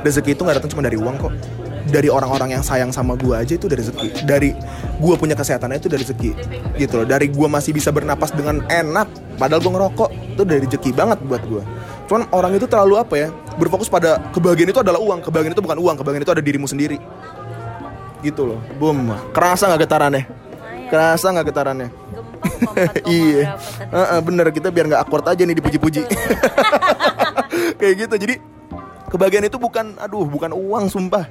rezeki 0.00 0.32
itu 0.32 0.42
nggak 0.42 0.56
datang 0.60 0.70
cuma 0.72 0.82
dari 0.84 0.96
uang 0.96 1.16
kok. 1.20 1.32
Dari 1.80 2.12
orang-orang 2.12 2.54
yang 2.54 2.62
sayang 2.62 2.92
sama 2.92 3.16
gue 3.16 3.32
aja 3.34 3.56
itu 3.56 3.66
dari 3.66 3.82
rezeki. 3.82 4.08
Dari 4.28 4.50
gue 5.00 5.14
punya 5.16 5.34
kesehatannya 5.34 5.80
itu 5.80 5.88
dari 5.88 6.02
rezeki 6.04 6.30
gitu 6.76 6.94
loh. 7.02 7.06
Dari 7.08 7.26
gue 7.28 7.48
masih 7.48 7.72
bisa 7.72 7.90
bernapas 7.90 8.30
dengan 8.32 8.62
enak 8.68 9.08
padahal 9.40 9.60
gue 9.64 9.72
ngerokok 9.72 10.08
itu 10.36 10.42
dari 10.44 10.60
rezeki 10.68 10.90
banget 10.92 11.18
buat 11.24 11.42
gue 11.48 11.64
cuman 12.10 12.26
orang 12.34 12.58
itu 12.58 12.66
terlalu 12.66 12.98
apa 12.98 13.14
ya 13.14 13.28
berfokus 13.54 13.86
pada 13.86 14.18
kebahagiaan 14.34 14.74
itu 14.74 14.82
adalah 14.82 14.98
uang. 14.98 15.22
Kebahagiaan 15.22 15.54
itu 15.54 15.62
bukan 15.62 15.78
uang 15.78 15.96
kebahagiaan 16.02 16.24
itu 16.26 16.34
ada 16.34 16.42
dirimu 16.42 16.66
sendiri. 16.66 16.98
Gitu 18.20 18.42
loh. 18.44 18.58
Boom. 18.82 19.14
Kerasa 19.30 19.70
nggak 19.70 19.86
getarannya 19.86 20.39
kerasa 20.90 21.30
nggak 21.30 21.46
getarannya? 21.48 21.88
Iya. 23.08 23.56
Heeh, 23.88 24.20
bener 24.20 24.52
kita 24.52 24.68
biar 24.68 24.84
nggak 24.88 25.00
awkward 25.06 25.24
aja 25.32 25.42
nih 25.44 25.56
dipuji-puji. 25.56 26.04
Kayak 27.80 27.94
gitu 28.04 28.14
jadi 28.20 28.34
kebahagiaan 29.08 29.48
itu 29.48 29.56
bukan 29.56 29.96
aduh 29.96 30.28
bukan 30.28 30.52
uang 30.52 30.92
sumpah. 30.92 31.24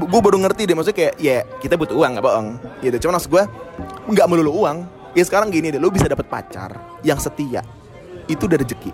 Gue 0.00 0.20
baru 0.20 0.40
ngerti 0.40 0.68
deh 0.68 0.76
maksudnya 0.76 0.96
kayak 0.96 1.14
ya 1.18 1.44
kita 1.58 1.74
butuh 1.76 1.96
uang 1.96 2.16
nggak 2.16 2.24
bohong 2.24 2.48
gitu. 2.84 2.96
Cuman 3.04 3.20
maksud 3.20 3.28
gue 3.32 3.42
nggak 4.12 4.26
melulu 4.28 4.64
uang. 4.64 4.84
Ya 5.12 5.24
sekarang 5.26 5.50
gini 5.50 5.74
deh 5.74 5.80
lu 5.80 5.90
bisa 5.90 6.06
dapet 6.06 6.28
pacar 6.30 6.76
yang 7.02 7.18
setia 7.18 7.64
itu 8.30 8.46
udah 8.46 8.58
rezeki 8.62 8.90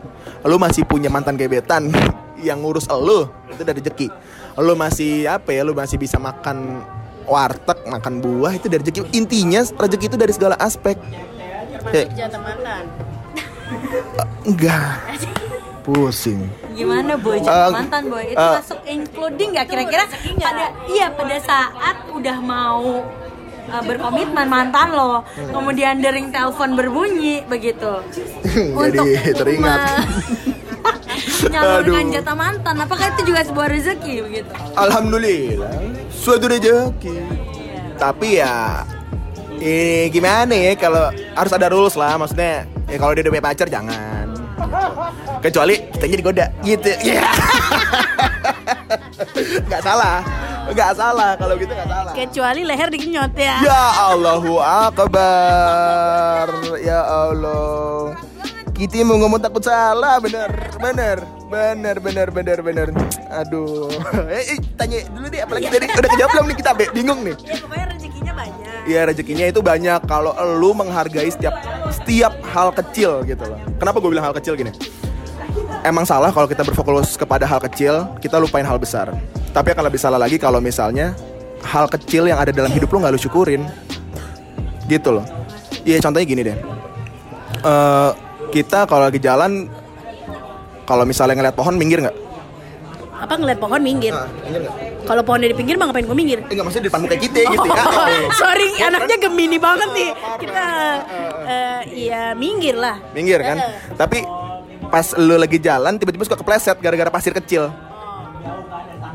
lu 0.49 0.57
masih 0.57 0.89
punya 0.89 1.13
mantan 1.13 1.37
gebetan 1.37 1.93
yang 2.47 2.65
ngurus 2.65 2.89
lu 2.89 3.29
itu 3.53 3.61
udah 3.61 3.75
rezeki 3.77 4.09
lu 4.57 4.73
masih 4.73 5.29
apa 5.29 5.53
ya 5.53 5.61
lu 5.61 5.77
masih 5.77 6.01
bisa 6.01 6.17
makan 6.17 6.81
warteg 7.27 7.79
makan 7.87 8.15
buah 8.23 8.53
itu 8.55 8.67
dari 8.67 8.83
rezeki 8.83 9.01
intinya 9.13 9.61
rezeki 9.77 10.05
itu 10.09 10.17
dari 10.17 10.33
segala 10.33 10.55
aspek 10.59 10.97
Kayak, 11.87 12.19
jatah 12.19 12.41
mantan 12.43 12.85
enggak 14.43 14.99
pusing 15.87 16.51
Gimana 16.77 17.17
boy? 17.17 17.41
Eh, 17.41 17.43
Jangan 17.47 17.73
mantan 17.73 18.03
boy. 18.13 18.25
Itu 18.29 18.37
eh. 18.37 18.55
masuk 18.61 18.81
including 18.85 19.49
nggak 19.57 19.67
kira-kira 19.67 20.05
pada 20.37 20.67
iya 20.93 21.09
pada 21.09 21.37
saat 21.41 21.97
udah 22.13 22.37
mau 22.45 23.01
uh, 23.73 23.83
berkomitmen 23.83 24.45
mantan 24.45 24.93
lo, 24.93 25.25
Hmm. 25.25 25.57
kemudian 25.57 26.05
dering 26.05 26.29
telepon 26.29 26.77
berbunyi 26.77 27.49
begitu. 27.49 28.05
Jadi 28.93 29.33
teringat. 29.33 30.05
Menyalurkan 31.45 32.05
Aduh. 32.09 32.15
jatah 32.17 32.37
mantan. 32.37 32.75
Apakah 32.81 33.07
itu 33.13 33.23
juga 33.29 33.41
sebuah 33.45 33.69
rezeki 33.69 34.15
begitu? 34.25 34.53
Alhamdulillah 34.79 35.73
suatu 36.09 36.47
rezeki. 36.49 37.17
Tapi 37.97 38.41
ya 38.41 38.85
ini 39.61 40.13
gimana 40.13 40.53
ya 40.53 40.73
kalau 40.77 41.09
harus 41.13 41.53
ada 41.53 41.67
rules 41.73 41.97
lah 41.97 42.17
maksudnya 42.21 42.69
ya 42.89 42.97
kalau 43.01 43.13
dia 43.17 43.25
udah 43.25 43.33
punya 43.33 43.45
pacar 43.45 43.67
jangan 43.73 44.27
kecuali 45.41 45.75
kita 45.97 46.07
jadi 46.09 46.23
goda 46.25 46.47
gitu 46.65 46.91
ya 47.09 47.25
nggak 49.69 49.83
salah 49.83 50.21
nggak 50.67 50.93
salah 50.99 51.31
kalau 51.39 51.55
gitu 51.57 51.73
nggak 51.73 51.89
salah 51.89 52.13
kecuali 52.13 52.61
leher 52.67 52.89
dikenyot 52.91 53.33
ya 53.39 53.57
ya 53.63 53.83
Allahu 54.13 54.59
Akbar 54.61 56.49
ya 56.83 57.01
Allah 57.07 58.26
kita 58.77 59.01
mau 59.09 59.17
ngomong 59.17 59.41
takut 59.41 59.65
salah 59.65 60.21
bener 60.21 60.53
bener 60.77 61.19
bener 61.49 61.97
bener 61.97 62.29
bener 62.29 62.59
bener 62.61 62.89
aduh 63.33 63.89
eh, 64.37 64.53
eh, 64.53 64.59
tanya 64.77 65.01
dulu 65.09 65.27
deh 65.33 65.41
apalagi 65.41 65.67
tadi 65.73 65.89
udah 65.89 66.11
kejawab 66.13 66.31
belum 66.37 66.47
nih 66.53 66.57
kita 66.61 66.71
Be? 66.77 66.85
bingung 66.93 67.21
nih 67.25 67.35
ya 67.49 67.57
pokoknya 67.65 67.87
rezekinya 67.97 68.33
banyak 68.37 68.65
Iya 68.87 69.01
rezekinya 69.11 69.47
itu 69.51 69.61
banyak 69.67 70.07
kalau 70.07 70.31
lu 70.63 70.71
menghargai 70.71 71.27
setiap 71.27 71.59
setiap 71.91 72.39
hal 72.55 72.71
kecil 72.71 73.27
gitu 73.27 73.43
loh. 73.43 73.59
Kenapa 73.83 73.99
gue 73.99 74.15
bilang 74.15 74.31
hal 74.31 74.35
kecil 74.39 74.55
gini? 74.55 74.71
Emang 75.83 76.07
salah 76.07 76.31
kalau 76.31 76.47
kita 76.47 76.63
berfokus 76.63 77.19
kepada 77.19 77.51
hal 77.51 77.59
kecil, 77.67 78.07
kita 78.23 78.39
lupain 78.39 78.63
hal 78.63 78.79
besar. 78.79 79.11
Tapi 79.51 79.75
akan 79.75 79.91
lebih 79.91 79.99
salah 79.99 80.23
lagi 80.23 80.39
kalau 80.39 80.63
misalnya 80.63 81.19
hal 81.67 81.91
kecil 81.91 82.31
yang 82.31 82.39
ada 82.39 82.55
dalam 82.55 82.71
hidup 82.71 82.87
lu 82.95 83.03
nggak 83.03 83.11
lu 83.11 83.19
syukurin. 83.19 83.67
Gitu 84.87 85.11
loh. 85.11 85.27
Iya 85.83 85.99
contohnya 85.99 86.27
gini 86.31 86.43
deh. 86.47 86.55
Eh 87.67 88.26
kita 88.57 88.89
kalau 88.89 89.13
lagi 89.13 89.21
jalan 89.21 89.69
kalau 90.89 91.05
misalnya 91.05 91.37
ngeliat 91.37 91.57
pohon 91.57 91.77
minggir 91.77 92.01
nggak? 92.01 92.17
apa 93.17 93.33
ngeliat 93.41 93.57
pohon 93.57 93.81
minggir? 93.81 94.13
Nah, 94.13 94.29
minggir 94.45 94.63
kalau 95.09 95.23
pohonnya 95.25 95.49
di 95.49 95.57
pinggir 95.57 95.75
mah 95.81 95.89
ngapain 95.89 96.05
gue 96.05 96.17
minggir? 96.17 96.39
Eh 96.45 96.53
nggak 96.53 96.67
maksudnya 96.69 96.85
di 96.85 96.91
depan 96.93 97.01
muka 97.01 97.17
kita 97.17 97.39
gitu 97.49 97.69
ya. 97.69 97.85
Oh, 97.89 98.29
sorry 98.37 98.69
anaknya 98.93 99.17
gemini 99.17 99.57
banget 99.57 99.89
nih. 99.97 100.11
Kita 100.37 100.65
eh, 101.49 101.81
iya 101.97 102.23
minggir 102.37 102.77
lah. 102.77 103.01
Minggir 103.17 103.41
kan? 103.41 103.57
Eh. 103.57 103.73
tapi 103.97 104.21
pas 104.93 105.17
lu 105.17 105.41
lagi 105.41 105.59
jalan 105.59 105.97
tiba-tiba 105.97 106.29
suka 106.29 106.39
kepleset 106.39 106.77
gara-gara 106.77 107.09
pasir 107.09 107.33
kecil. 107.33 107.73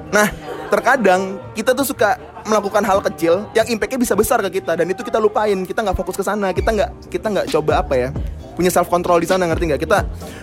Nah 0.10 0.28
terkadang 0.74 1.38
kita 1.54 1.78
tuh 1.78 1.86
suka 1.86 2.18
melakukan 2.42 2.82
hal 2.82 3.06
kecil 3.06 3.46
yang 3.54 3.70
impactnya 3.70 4.02
bisa 4.02 4.18
besar 4.18 4.42
ke 4.50 4.64
kita 4.64 4.74
dan 4.74 4.90
itu 4.90 5.06
kita 5.06 5.22
lupain. 5.22 5.62
Kita 5.62 5.86
nggak 5.86 5.98
fokus 6.00 6.18
ke 6.18 6.26
sana. 6.26 6.50
Kita 6.58 6.74
nggak 6.74 6.90
kita 7.14 7.28
nggak 7.30 7.48
coba 7.54 7.86
apa 7.86 7.94
ya 7.94 8.10
punya 8.54 8.70
self 8.70 8.88
control 8.92 9.20
di 9.24 9.28
sana 9.28 9.48
ngerti 9.48 9.64
nggak? 9.72 9.82
Kita 9.82 9.98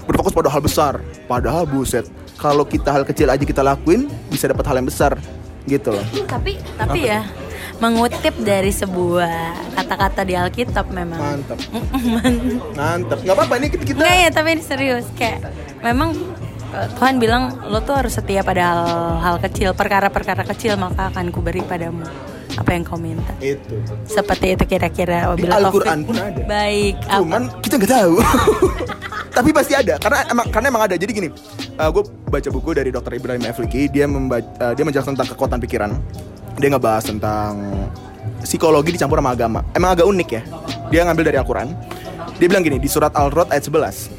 berfokus 0.08 0.32
pada 0.32 0.50
hal 0.50 0.62
besar. 0.62 1.00
Padahal 1.28 1.64
buset 1.68 2.08
kalau 2.38 2.64
kita 2.64 2.94
hal 2.94 3.02
kecil 3.04 3.28
aja 3.28 3.42
kita 3.42 3.62
lakuin 3.62 4.06
bisa 4.30 4.48
dapat 4.48 4.64
hal 4.66 4.76
yang 4.80 4.88
besar. 4.88 5.16
Gitu 5.68 5.88
loh. 5.92 6.04
Tapi 6.32 6.56
tapi 6.76 7.06
ya 7.06 7.22
mengutip 7.78 8.34
dari 8.42 8.74
sebuah 8.74 9.54
kata-kata 9.78 10.26
di 10.26 10.34
Alkitab 10.34 10.90
memang. 10.90 11.20
mantap. 11.20 11.58
Mantap. 12.78 13.18
Nggak 13.22 13.36
apa-apa 13.38 13.54
ini 13.62 13.66
kita, 13.70 13.84
kita 13.86 13.98
Enggak 14.02 14.16
ya, 14.18 14.30
tapi 14.34 14.48
ini 14.58 14.62
serius. 14.66 15.06
Kayak 15.14 15.46
memang 15.86 16.10
eh, 16.74 16.88
Tuhan 16.98 17.22
bilang 17.22 17.54
lo 17.70 17.78
tuh 17.86 17.94
harus 17.94 18.18
setia 18.18 18.42
pada 18.42 18.62
hal-hal 18.66 19.38
kecil, 19.46 19.78
perkara-perkara 19.78 20.42
kecil 20.42 20.74
maka 20.74 21.14
akan 21.14 21.30
kuberi 21.30 21.62
padamu 21.62 22.02
apa 22.58 22.70
yang 22.74 22.82
kau 22.82 22.98
minta. 22.98 23.30
itu 23.38 23.78
Seperti 24.04 24.58
itu 24.58 24.64
kira-kira 24.66 25.30
Di 25.38 25.46
Al-Quran 25.46 26.02
pun 26.02 26.18
ada. 26.18 26.42
Baik. 26.42 26.98
apa? 27.06 27.22
Cuman 27.22 27.42
kita 27.62 27.74
nggak 27.78 27.92
tahu. 27.94 28.14
Tapi 29.38 29.50
pasti 29.54 29.72
ada 29.78 29.94
karena 30.02 30.18
emang 30.26 30.46
karena 30.50 30.66
emang 30.66 30.82
ada. 30.90 30.94
Jadi 30.98 31.10
gini, 31.14 31.28
gue 31.78 32.02
baca 32.26 32.48
buku 32.50 32.70
dari 32.74 32.90
Dr. 32.90 33.12
Ibrahim 33.14 33.46
Efliki. 33.46 33.86
Dia 33.86 34.10
membaca, 34.10 34.74
dia 34.74 34.82
menjelaskan 34.82 35.14
tentang 35.14 35.30
kekuatan 35.38 35.58
pikiran. 35.62 35.90
Dia 36.58 36.68
ngebahas 36.74 37.06
tentang 37.06 37.52
psikologi 38.42 38.98
dicampur 38.98 39.22
sama 39.22 39.30
agama. 39.30 39.62
Emang 39.78 39.94
agak 39.94 40.10
unik 40.10 40.28
ya. 40.34 40.42
Dia 40.90 41.00
ngambil 41.06 41.24
dari 41.30 41.38
Al-Quran. 41.38 41.70
Dia 42.42 42.46
bilang 42.50 42.66
gini 42.66 42.82
di 42.82 42.90
surat 42.90 43.14
Al-Rod 43.14 43.54
ayat 43.54 43.62
11. 43.70 44.10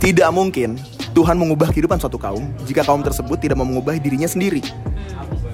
Tidak 0.00 0.28
mungkin 0.32 0.80
Tuhan 1.12 1.36
mengubah 1.36 1.70
kehidupan 1.70 2.00
suatu 2.00 2.16
kaum 2.16 2.48
jika 2.66 2.82
kaum 2.82 3.00
tersebut 3.04 3.38
tidak 3.38 3.60
mau 3.60 3.68
mengubah 3.68 3.96
dirinya 4.00 4.26
sendiri. 4.26 4.64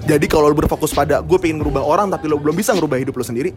Jadi 0.01 0.25
kalau 0.25 0.49
lo 0.49 0.55
berfokus 0.57 0.91
pada 0.91 1.21
gue 1.21 1.37
pengen 1.37 1.61
ngerubah 1.61 1.83
orang 1.85 2.07
tapi 2.09 2.25
lo 2.25 2.41
belum 2.41 2.57
bisa 2.57 2.73
ngerubah 2.73 2.97
hidup 2.97 3.15
lo 3.15 3.23
sendiri, 3.25 3.53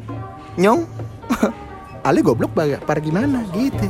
nyong, 0.61 0.85
Ale 2.05 2.21
goblok 2.21 2.53
banget, 2.53 2.85
para 2.85 3.01
gimana 3.01 3.49
gitu. 3.57 3.89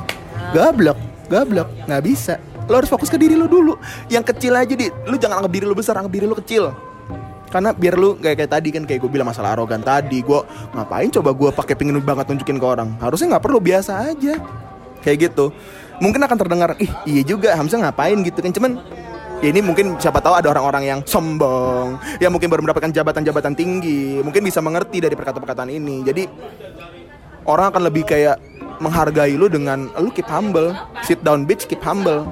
Goblok, 0.54 0.94
goblok, 1.26 1.68
nggak 1.90 2.02
bisa. 2.06 2.38
Lo 2.70 2.78
harus 2.78 2.86
fokus 2.86 3.10
ke 3.10 3.18
diri 3.18 3.34
lo 3.34 3.50
dulu. 3.50 3.74
Yang 4.06 4.30
kecil 4.30 4.54
aja 4.54 4.70
di, 4.70 4.86
lu 5.10 5.18
jangan 5.18 5.42
anggap 5.42 5.52
diri 5.52 5.66
lo 5.66 5.74
besar, 5.74 5.98
anggap 5.98 6.14
diri 6.14 6.26
lo 6.30 6.38
kecil. 6.38 6.70
Karena 7.50 7.74
biar 7.74 7.94
lu 7.98 8.14
kayak 8.18 8.38
kayak 8.38 8.50
tadi 8.50 8.68
kan 8.70 8.82
kayak 8.86 9.02
gue 9.02 9.10
bilang 9.10 9.26
masalah 9.26 9.58
arogan 9.58 9.82
tadi, 9.82 10.22
gue 10.22 10.40
ngapain 10.78 11.10
coba 11.10 11.30
gue 11.34 11.50
pakai 11.50 11.74
pengen 11.74 11.98
banget 12.06 12.30
nunjukin 12.30 12.58
ke 12.62 12.66
orang. 12.66 12.94
Harusnya 13.02 13.34
nggak 13.34 13.44
perlu 13.44 13.58
biasa 13.58 14.14
aja. 14.14 14.38
Kayak 15.02 15.30
gitu. 15.30 15.50
Mungkin 15.98 16.22
akan 16.22 16.38
terdengar, 16.38 16.70
ih 16.78 16.90
iya 17.06 17.22
juga 17.26 17.54
Hamzah 17.58 17.82
ngapain 17.82 18.18
gitu 18.22 18.38
kan. 18.42 18.54
Cuman 18.54 18.72
ya 19.44 19.52
ini 19.52 19.60
mungkin 19.60 20.00
siapa 20.00 20.24
tahu 20.24 20.32
ada 20.40 20.48
orang-orang 20.48 20.88
yang 20.88 21.00
sombong, 21.04 22.00
yang 22.16 22.32
mungkin 22.32 22.48
baru 22.48 22.64
mendapatkan 22.64 22.88
jabatan-jabatan 22.88 23.52
tinggi, 23.52 24.24
mungkin 24.24 24.40
bisa 24.40 24.64
mengerti 24.64 25.04
dari 25.04 25.12
perkataan-perkataan 25.12 25.68
ini. 25.68 26.00
Jadi 26.00 26.24
orang 27.44 27.68
akan 27.68 27.82
lebih 27.92 28.08
kayak 28.08 28.40
menghargai 28.80 29.36
lu 29.36 29.52
dengan 29.52 29.92
lu 30.00 30.08
keep 30.08 30.24
humble, 30.32 30.72
sit 31.04 31.20
down 31.20 31.44
bitch 31.44 31.68
keep 31.68 31.84
humble. 31.84 32.24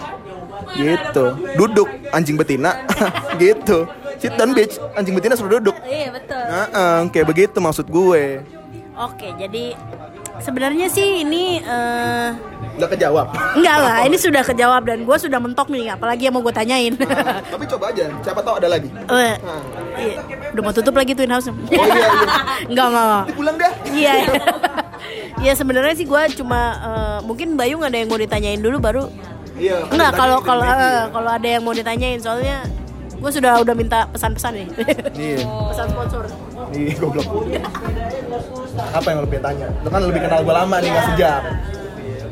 Gitu. 0.72 1.36
Duduk 1.60 1.92
anjing 2.16 2.40
betina 2.40 2.80
gitu. 3.42 3.84
Sit 4.16 4.32
down 4.40 4.56
bitch, 4.56 4.80
anjing 4.96 5.12
betina 5.12 5.36
suruh 5.36 5.60
duduk. 5.60 5.76
Iya 5.84 6.16
betul. 6.16 6.40
Nah, 6.48 7.04
kayak 7.12 7.26
begitu 7.28 7.58
maksud 7.60 7.92
gue. 7.92 8.40
oke 8.92 9.28
jadi 9.40 9.72
sebenarnya 10.42 10.86
sih 10.90 11.22
ini 11.22 11.62
eh, 11.62 12.28
Udah 12.72 12.88
kejawab. 12.88 13.26
enggak 13.54 13.76
lah 13.78 13.96
ini 14.08 14.16
sudah 14.18 14.42
kejawab 14.42 14.82
dan 14.84 15.06
gue 15.06 15.16
sudah 15.16 15.38
mentok 15.38 15.70
nih 15.70 15.94
apalagi 15.94 16.26
yang 16.26 16.34
mau 16.34 16.42
gue 16.42 16.50
tanyain 16.50 16.92
Tapi 17.52 17.64
coba 17.68 17.94
aja, 17.94 18.10
siapa 18.20 18.40
tahu 18.42 18.54
ada 18.58 18.68
lagi. 18.68 18.88
Eh, 18.90 19.34
iya. 20.00 20.18
udah 20.50 20.62
mau 20.62 20.74
tutup 20.74 20.94
lagi 20.96 21.12
twin 21.14 21.30
house 21.30 21.46
Oh 21.46 21.54
iya, 21.68 21.84
iya. 21.86 22.08
enggak 22.70 22.86
enggak 22.90 23.04
enggak 23.04 23.22
Nanti 23.22 23.34
pulang 23.38 23.56
dah. 23.56 23.72
Iya. 23.86 24.14
Iya 25.42 25.52
sebenarnya 25.58 25.94
sih 25.94 26.06
gue 26.06 26.22
cuma 26.38 26.60
eh, 26.78 27.18
mungkin 27.22 27.54
Bayu 27.54 27.78
nggak 27.78 27.90
ada 27.92 27.98
yang 28.02 28.10
mau 28.10 28.20
ditanyain 28.20 28.60
dulu 28.60 28.76
baru. 28.78 29.04
Iya. 29.54 29.86
Enggak 29.90 30.10
tadi 30.16 30.20
kalau 30.20 30.38
kalau 30.40 30.64
eh, 30.64 30.74
iya. 30.74 31.02
kalau 31.10 31.30
ada 31.30 31.48
yang 31.48 31.62
mau 31.62 31.74
ditanyain 31.76 32.18
soalnya 32.18 32.66
gue 33.22 33.30
sudah 33.30 33.62
udah 33.62 33.74
minta 33.76 34.08
pesan-pesan 34.10 34.52
nih. 34.58 34.66
Iya. 35.14 35.38
pesan 35.70 35.86
sponsor. 35.92 36.24
Ih, 36.70 36.94
goblok. 36.94 37.26
Apa 38.94 39.06
yang 39.10 39.18
lo 39.24 39.28
pengen 39.28 39.44
tanya? 39.44 39.66
Lo 39.82 39.88
kan 39.90 40.00
lebih 40.06 40.22
kenal 40.22 40.40
gue 40.46 40.54
lama 40.54 40.76
nih, 40.78 40.88
gak 40.94 41.04
sejam. 41.12 41.42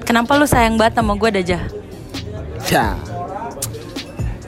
Kenapa 0.06 0.30
lu 0.38 0.46
sayang 0.46 0.74
banget 0.78 0.94
sama 1.02 1.12
gue 1.18 1.30
Dajah? 1.34 1.62
Ya. 2.70 2.86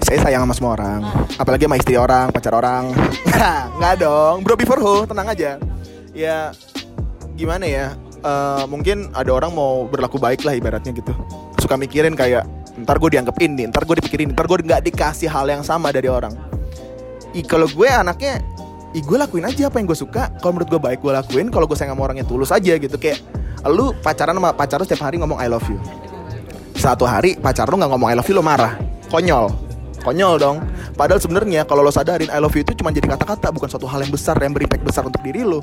Saya 0.03 0.19
sayang 0.29 0.43
sama 0.47 0.55
semua 0.55 0.73
orang. 0.79 1.01
Apalagi 1.39 1.65
sama 1.67 1.77
istri 1.79 1.95
orang, 1.99 2.31
pacar 2.31 2.55
orang. 2.55 2.93
Nggak 3.79 3.95
dong, 4.03 4.47
bro 4.47 4.55
before 4.59 4.81
who, 4.83 5.07
tenang 5.07 5.31
aja. 5.31 5.59
Ya, 6.13 6.53
gimana 7.35 7.65
ya? 7.65 7.87
Eh, 8.23 8.65
mungkin 8.71 9.11
ada 9.19 9.31
orang 9.35 9.51
mau 9.51 9.91
berlaku 9.91 10.15
baik 10.15 10.47
lah 10.47 10.55
ibaratnya 10.55 10.95
gitu. 10.95 11.11
Suka 11.59 11.75
mikirin 11.75 12.15
kayak, 12.15 12.47
ntar 12.87 13.03
gue 13.03 13.19
dianggap 13.19 13.35
ini, 13.43 13.67
ntar 13.67 13.83
gue 13.83 13.99
dipikirin, 13.99 14.31
ntar 14.31 14.47
gue 14.47 14.63
nggak 14.63 14.83
dikasih 14.87 15.27
hal 15.27 15.51
yang 15.51 15.67
sama 15.67 15.91
dari 15.91 16.07
orang. 16.07 16.31
Ih, 17.35 17.43
kalau 17.43 17.67
gue 17.67 17.89
anaknya, 17.91 18.39
ih 18.93 19.03
gue 19.03 19.17
lakuin 19.17 19.45
aja 19.49 19.69
apa 19.73 19.81
yang 19.81 19.89
gue 19.89 19.99
suka. 19.99 20.29
Kalau 20.41 20.57
menurut 20.57 20.69
gue 20.69 20.81
baik 20.81 21.01
gue 21.01 21.13
lakuin. 21.13 21.49
Kalau 21.49 21.65
gue 21.65 21.77
sayang 21.77 21.97
sama 21.97 22.05
orang 22.05 22.21
yang 22.21 22.29
tulus 22.29 22.53
aja 22.53 22.77
gitu. 22.77 22.97
Kayak 23.01 23.25
lu 23.69 23.97
pacaran 24.05 24.37
sama 24.37 24.53
pacar 24.53 24.81
lu 24.81 24.85
setiap 24.85 25.09
hari 25.09 25.17
ngomong 25.21 25.41
I 25.41 25.49
love 25.49 25.65
you. 25.69 25.81
Satu 26.77 27.09
hari 27.09 27.39
pacar 27.41 27.69
lu 27.69 27.81
nggak 27.81 27.91
ngomong 27.91 28.09
I 28.13 28.17
love 28.17 28.29
you 28.29 28.37
lo 28.37 28.45
marah. 28.45 28.77
Konyol. 29.09 29.53
Konyol 30.03 30.35
dong. 30.37 30.59
Padahal 30.99 31.23
sebenarnya 31.23 31.65
kalau 31.65 31.81
lo 31.81 31.93
sadarin 31.95 32.29
I 32.29 32.39
love 32.43 32.53
you 32.53 32.67
itu 32.67 32.75
cuma 32.77 32.91
jadi 32.91 33.07
kata-kata 33.07 33.55
bukan 33.55 33.69
suatu 33.71 33.87
hal 33.89 34.03
yang 34.03 34.13
besar 34.13 34.37
yang 34.43 34.53
berimpact 34.53 34.83
besar 34.85 35.07
untuk 35.07 35.23
diri 35.25 35.47
lo. 35.47 35.63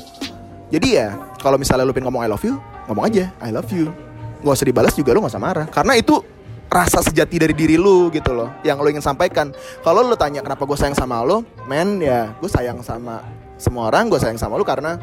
Jadi 0.70 0.98
ya 0.98 1.18
kalau 1.42 1.58
misalnya 1.58 1.86
lu 1.86 1.94
pengen 1.94 2.10
ngomong 2.10 2.24
I 2.26 2.30
love 2.30 2.46
you, 2.46 2.58
ngomong 2.88 3.10
aja 3.10 3.30
I 3.44 3.50
love 3.52 3.70
you. 3.74 3.92
Gak 4.40 4.56
usah 4.56 4.68
dibalas 4.70 4.94
juga 4.96 5.12
lu 5.12 5.20
gak 5.20 5.36
usah 5.36 5.44
marah. 5.44 5.68
Karena 5.68 6.00
itu 6.00 6.24
rasa 6.70 7.02
sejati 7.02 7.42
dari 7.42 7.58
diri 7.58 7.76
lu 7.76 8.14
gitu 8.14 8.30
loh 8.30 8.54
yang 8.62 8.78
lo 8.78 8.88
ingin 8.88 9.02
sampaikan. 9.02 9.50
Kalau 9.82 10.06
lu 10.06 10.14
tanya 10.14 10.46
kenapa 10.46 10.64
gue 10.70 10.78
sayang 10.78 10.94
sama 10.94 11.26
lo 11.26 11.42
men 11.66 11.98
ya 11.98 12.30
gue 12.38 12.48
sayang 12.50 12.86
sama 12.86 13.26
semua 13.58 13.90
orang 13.90 14.08
gue 14.08 14.22
sayang 14.22 14.38
sama 14.38 14.56
lu 14.56 14.64
karena 14.64 15.02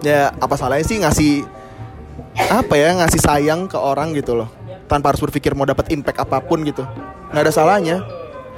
ya 0.00 0.30
apa 0.38 0.54
salahnya 0.54 0.86
sih 0.86 1.02
ngasih 1.02 1.32
apa 2.48 2.74
ya 2.78 2.94
ngasih 3.02 3.20
sayang 3.20 3.66
ke 3.66 3.76
orang 3.76 4.14
gitu 4.14 4.38
loh 4.38 4.48
tanpa 4.86 5.10
harus 5.10 5.20
berpikir 5.20 5.58
mau 5.58 5.66
dapat 5.66 5.90
impact 5.90 6.22
apa 6.22 6.38
pun 6.38 6.62
gitu. 6.62 6.86
Nggak 7.30 7.42
ada 7.46 7.52
salahnya. 7.54 7.96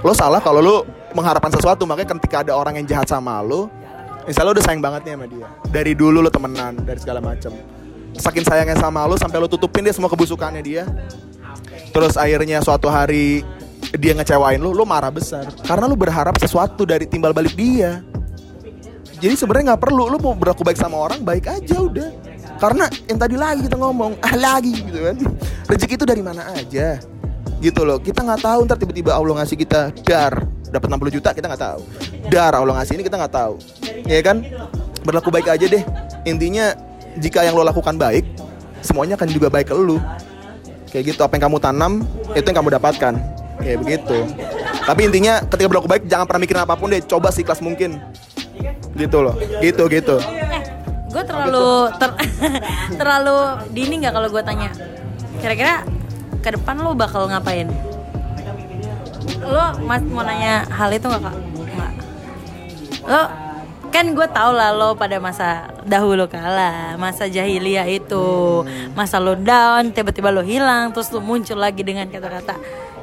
Lo 0.05 0.13
salah 0.13 0.41
kalau 0.45 0.61
lo 0.61 0.77
mengharapkan 1.17 1.53
sesuatu 1.53 1.89
makanya 1.89 2.17
ketika 2.17 2.45
ada 2.45 2.53
orang 2.57 2.77
yang 2.81 2.87
jahat 2.89 3.09
sama 3.09 3.41
lo 3.41 3.73
misalnya 4.29 4.53
lo 4.53 4.55
udah 4.61 4.65
sayang 4.65 4.85
banget 4.85 5.01
nih 5.09 5.13
sama 5.17 5.27
dia. 5.33 5.49
Dari 5.73 5.93
dulu 5.97 6.21
lo 6.21 6.29
temenan 6.29 6.77
dari 6.85 7.01
segala 7.01 7.25
macam 7.25 7.57
saking 8.17 8.45
sayangnya 8.45 8.77
sama 8.77 9.05
lo 9.09 9.17
sampai 9.17 9.39
lo 9.41 9.49
tutupin 9.49 9.85
dia 9.85 9.95
semua 9.95 10.11
kebusukannya 10.13 10.63
dia. 10.65 10.85
Terus 11.93 12.17
akhirnya 12.17 12.65
suatu 12.65 12.89
hari 12.89 13.45
dia 13.97 14.17
ngecewain 14.17 14.61
lo 14.61 14.73
lo 14.73 14.85
marah 14.89 15.13
besar. 15.13 15.49
Karena 15.65 15.85
lo 15.85 15.97
berharap 15.97 16.37
sesuatu 16.41 16.89
dari 16.89 17.05
timbal 17.05 17.37
balik 17.37 17.53
dia. 17.57 18.01
Jadi 19.23 19.39
sebenarnya 19.39 19.75
nggak 19.75 19.83
perlu 19.87 20.11
lu 20.11 20.19
mau 20.19 20.35
berlaku 20.35 20.67
baik 20.67 20.75
sama 20.75 20.99
orang 20.99 21.23
baik 21.23 21.47
aja 21.47 21.79
udah. 21.79 22.11
Karena 22.59 22.91
yang 23.07 23.19
tadi 23.23 23.39
lagi 23.39 23.61
kita 23.71 23.79
ngomong 23.79 24.19
ah 24.19 24.35
lagi 24.51 24.75
gitu 24.75 24.99
kan. 24.99 25.17
Rezeki 25.71 25.95
itu 25.95 26.07
dari 26.11 26.23
mana 26.27 26.43
aja? 26.51 26.99
Gitu 27.63 27.81
loh 27.87 28.03
kita 28.03 28.27
nggak 28.27 28.43
tahu 28.43 28.67
ntar 28.67 28.83
tiba-tiba 28.83 29.15
Allah 29.15 29.39
ngasih 29.39 29.55
kita 29.55 29.95
dar 30.03 30.43
dapat 30.75 30.89
60 30.91 31.17
juta 31.23 31.31
kita 31.31 31.47
nggak 31.47 31.63
tahu. 31.63 31.81
Dar 32.35 32.53
Allah 32.59 32.75
ngasih 32.83 32.99
ini 32.99 33.03
kita 33.07 33.17
nggak 33.23 33.35
tahu. 33.39 33.55
Ya 34.11 34.21
kan? 34.27 34.43
Berlaku 35.07 35.31
baik 35.31 35.55
aja 35.55 35.67
deh. 35.71 35.87
Intinya 36.27 36.75
jika 37.19 37.45
yang 37.45 37.57
lo 37.59 37.65
lakukan 37.67 37.97
baik 37.99 38.25
semuanya 38.83 39.15
akan 39.15 39.29
juga 39.31 39.49
baik 39.49 39.71
ke 39.71 39.75
lu. 39.75 39.97
Kayak 40.93 41.17
gitu 41.17 41.21
apa 41.25 41.41
yang 41.41 41.45
kamu 41.49 41.59
tanam 41.63 41.93
itu 42.37 42.47
yang 42.53 42.59
kamu 42.61 42.71
dapatkan. 42.77 43.15
Kayak 43.63 43.79
begitu. 43.81 44.19
Tapi 44.83 45.01
intinya 45.09 45.41
ketika 45.47 45.69
berlaku 45.71 45.89
baik 45.89 46.05
jangan 46.05 46.27
pernah 46.29 46.43
mikirin 46.45 46.63
apa 46.67 46.75
pun 46.77 46.93
deh. 46.93 47.01
Coba 47.01 47.33
sih 47.33 47.41
kelas 47.47 47.65
mungkin. 47.65 47.97
Gitu 48.93 49.19
loh. 49.25 49.33
Gitu 49.65 49.89
gitu. 49.89 50.17
Gue 51.09 51.23
terlalu 51.25 51.93
ter- 51.97 52.19
terlalu 53.01 53.37
dini 53.73 54.05
nggak 54.05 54.13
kalau 54.13 54.29
gue 54.29 54.43
tanya? 54.45 54.69
Kira-kira 55.41 55.85
ke 56.45 56.49
depan 56.53 56.77
lo 56.81 56.93
bakal 56.93 57.25
ngapain? 57.29 57.69
Lo 59.41 59.81
mas 59.87 60.03
mau 60.05 60.25
nanya 60.25 60.69
hal 60.69 60.93
itu 60.93 61.09
nggak 61.09 61.23
kak? 61.25 61.37
Nggak. 61.73 61.93
Lo 63.09 63.23
kan 63.93 64.17
gue 64.17 64.27
tau 64.33 64.57
lah 64.57 64.73
lo 64.73 64.97
pada 64.97 65.21
masa 65.21 65.69
dahulu 65.85 66.25
kala 66.25 66.97
masa 66.97 67.29
jahiliyah 67.29 67.85
itu. 67.93 68.65
Masa 68.97 69.21
lo 69.21 69.37
down 69.37 69.93
tiba-tiba 69.93 70.33
lo 70.33 70.41
hilang 70.41 70.97
terus 70.97 71.13
lo 71.13 71.21
muncul 71.21 71.61
lagi 71.61 71.85
dengan 71.85 72.09
kata-kata 72.09 72.57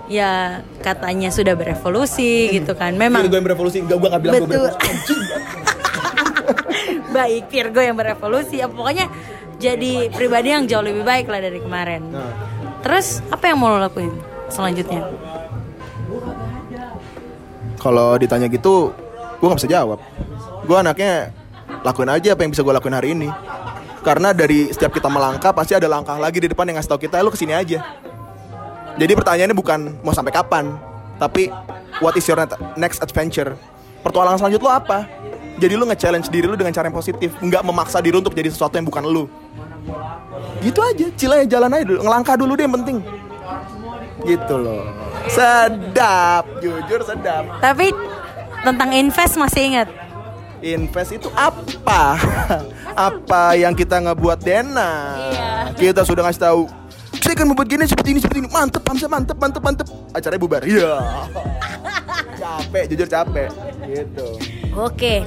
ya 0.10 0.66
katanya 0.82 1.30
sudah 1.30 1.54
berevolusi 1.54 2.50
gitu 2.58 2.74
kan. 2.74 2.98
Memang 2.98 3.30
gue 3.30 3.38
yang 3.38 3.46
berevolusi 3.46 3.86
enggak 3.86 4.02
gue 4.02 4.10
nggak 4.10 4.22
bilang 4.26 4.34
gue 4.42 4.50
Betul. 4.50 4.66
berevolusi. 4.74 5.16
Baik 7.16 7.44
Virgo 7.54 7.82
yang 7.86 7.96
berevolusi. 7.96 8.56
Ya 8.58 8.66
pokoknya 8.66 9.06
jadi 9.62 10.10
pribadi 10.10 10.50
yang 10.50 10.66
jauh 10.66 10.82
lebih 10.82 11.06
baik 11.06 11.30
lah 11.30 11.40
dari 11.40 11.62
kemarin. 11.62 12.02
Nah. 12.10 12.34
terus 12.80 13.20
apa 13.28 13.52
yang 13.52 13.60
mau 13.60 13.70
lo 13.70 13.78
lakuin 13.78 14.10
selanjutnya? 14.50 15.06
Kalau 17.80 18.16
ditanya 18.18 18.48
gitu 18.50 18.92
gue 19.40 19.48
nggak 19.48 19.60
bisa 19.60 19.72
jawab 19.72 20.00
gue 20.70 20.78
anaknya 20.78 21.34
lakuin 21.82 22.14
aja 22.14 22.38
apa 22.38 22.46
yang 22.46 22.54
bisa 22.54 22.62
gue 22.62 22.70
lakuin 22.70 22.94
hari 22.94 23.18
ini. 23.18 23.30
Karena 24.06 24.32
dari 24.38 24.70
setiap 24.70 24.94
kita 24.94 25.10
melangkah 25.10 25.50
pasti 25.50 25.74
ada 25.74 25.90
langkah 25.90 26.14
lagi 26.22 26.38
di 26.38 26.48
depan 26.54 26.70
yang 26.70 26.78
ngasih 26.78 26.94
tau 26.94 27.02
kita 27.02 27.18
lu 27.26 27.34
ke 27.34 27.42
sini 27.42 27.58
aja. 27.58 27.82
Jadi 28.94 29.12
pertanyaannya 29.18 29.58
bukan 29.58 29.98
mau 30.06 30.14
sampai 30.14 30.30
kapan 30.30 30.78
tapi 31.18 31.50
what 32.06 32.14
is 32.14 32.30
your 32.30 32.38
next 32.78 33.02
adventure? 33.02 33.58
Pertualangan 34.06 34.46
selanjut 34.46 34.62
lo 34.62 34.70
apa? 34.70 35.10
Jadi 35.60 35.74
lu 35.76 35.84
nge-challenge 35.90 36.30
diri 36.32 36.48
lu 36.48 36.56
dengan 36.56 36.72
cara 36.72 36.88
yang 36.88 36.96
positif 36.96 37.34
nggak 37.42 37.66
memaksa 37.66 38.00
diri 38.00 38.22
untuk 38.22 38.38
jadi 38.38 38.54
sesuatu 38.54 38.78
yang 38.78 38.86
bukan 38.86 39.04
lu. 39.10 39.26
Gitu 40.62 40.80
aja 40.80 41.06
cila 41.18 41.36
ya 41.44 41.46
jalan 41.50 41.74
aja 41.74 41.84
dulu 41.84 42.00
ngelangkah 42.06 42.36
dulu 42.38 42.54
deh 42.54 42.64
yang 42.70 42.76
penting. 42.78 42.98
Gitu 44.22 44.56
loh. 44.56 44.86
Sedap 45.28 46.46
jujur 46.62 47.02
sedap. 47.04 47.58
Tapi 47.58 47.92
tentang 48.64 48.90
invest 48.96 49.36
masih 49.36 49.76
ingat 49.76 50.09
invest 50.62 51.16
itu 51.16 51.30
apa? 51.34 52.20
Apa 53.10 53.56
yang 53.56 53.72
kita 53.72 54.00
ngebuat 54.00 54.44
Dena? 54.44 54.92
Kita 55.76 56.04
sudah 56.04 56.28
ngasih 56.28 56.42
tahu. 56.42 56.62
Saya 57.20 57.34
akan 57.36 57.54
membuat 57.54 57.68
gini 57.70 57.84
seperti 57.86 58.10
ini 58.16 58.20
seperti 58.20 58.40
ini. 58.44 58.50
Mantep 58.50 58.84
Hamzah 58.84 59.10
mantep 59.12 59.38
mantep 59.38 59.62
mantep. 59.64 59.88
Acaranya 60.12 60.42
bubar. 60.42 60.62
Iya. 60.66 61.00
Capek 62.42 62.84
jujur 62.92 63.08
capek. 63.08 63.50
Gitu. 63.86 64.28
Oke. 64.76 65.24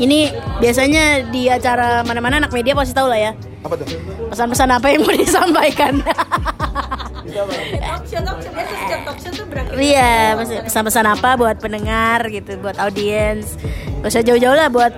Ini 0.00 0.32
biasanya 0.56 1.28
di 1.28 1.52
acara 1.52 2.00
mana-mana 2.00 2.40
anak 2.40 2.52
media 2.56 2.72
pasti 2.72 2.96
tahu 2.96 3.12
lah 3.12 3.20
ya. 3.20 3.32
apa 3.60 3.76
tuh? 3.76 3.84
Pesan-pesan 4.32 4.72
apa 4.72 4.86
yang 4.88 5.04
mau 5.04 5.12
disampaikan? 5.20 6.00
Iya, 9.76 10.12
pasti- 10.36 10.62
pesan-pesan 10.66 11.06
apa 11.06 11.30
buat 11.36 11.56
pendengar 11.60 12.18
gitu, 12.28 12.56
buat 12.60 12.76
audiens. 12.80 13.56
Gak 14.00 14.10
usah 14.10 14.22
jauh-jauh 14.24 14.56
lah 14.56 14.68
buat 14.72 14.92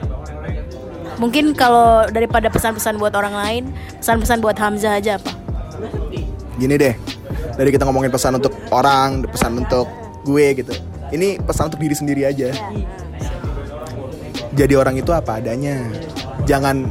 mungkin 1.19 1.55
kalau 1.55 2.09
daripada 2.11 2.51
pesan-pesan 2.51 2.99
buat 2.99 3.15
orang 3.15 3.35
lain, 3.35 3.63
pesan-pesan 4.03 4.39
buat 4.43 4.57
Hamzah 4.59 4.99
aja 4.99 5.19
apa? 5.19 5.33
gini 6.53 6.77
deh 6.77 6.95
dari 7.57 7.73
kita 7.73 7.89
ngomongin 7.89 8.13
pesan 8.13 8.37
untuk 8.37 8.53
orang 8.71 9.25
pesan 9.27 9.57
untuk 9.59 9.89
gue 10.23 10.47
gitu. 10.63 10.73
Ini 11.13 11.43
pesan 11.43 11.69
untuk 11.69 11.81
diri 11.81 11.95
sendiri 11.97 12.23
aja. 12.25 12.53
Jadi 14.53 14.75
orang 14.77 14.97
itu 14.97 15.11
apa 15.13 15.41
adanya. 15.41 15.81
Jangan 16.45 16.89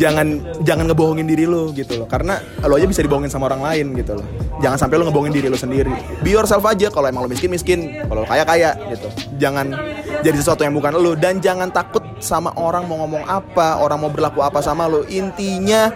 jangan 0.00 0.40
jangan 0.64 0.88
ngebohongin 0.88 1.26
diri 1.28 1.44
lo 1.44 1.72
gitu 1.72 2.00
loh. 2.00 2.08
Karena 2.08 2.40
lo 2.64 2.76
aja 2.76 2.86
bisa 2.88 3.04
dibohongin 3.04 3.28
sama 3.28 3.48
orang 3.52 3.62
lain 3.64 3.86
gitu 3.98 4.16
loh. 4.16 4.26
Jangan 4.64 4.78
sampai 4.78 4.96
lo 5.00 5.08
ngebohongin 5.08 5.34
diri 5.34 5.48
lo 5.52 5.58
sendiri. 5.58 5.92
Be 6.24 6.32
yourself 6.32 6.64
aja 6.64 6.88
kalau 6.88 7.08
emang 7.08 7.26
lo 7.26 7.30
miskin 7.30 7.52
miskin 7.52 8.02
kalau 8.08 8.24
lo 8.24 8.28
kaya 8.28 8.44
kaya 8.46 8.70
gitu. 8.92 9.08
Jangan 9.36 9.72
jadi 10.22 10.36
sesuatu 10.38 10.64
yang 10.64 10.76
bukan 10.76 10.96
lo 10.96 11.12
dan 11.18 11.42
jangan 11.42 11.68
takut 11.68 12.04
sama 12.22 12.54
orang 12.54 12.86
mau 12.86 13.02
ngomong 13.02 13.26
apa 13.26 13.82
orang 13.82 13.98
mau 13.98 14.10
berlaku 14.12 14.40
apa 14.46 14.62
sama 14.62 14.86
lo 14.86 15.02
intinya 15.10 15.90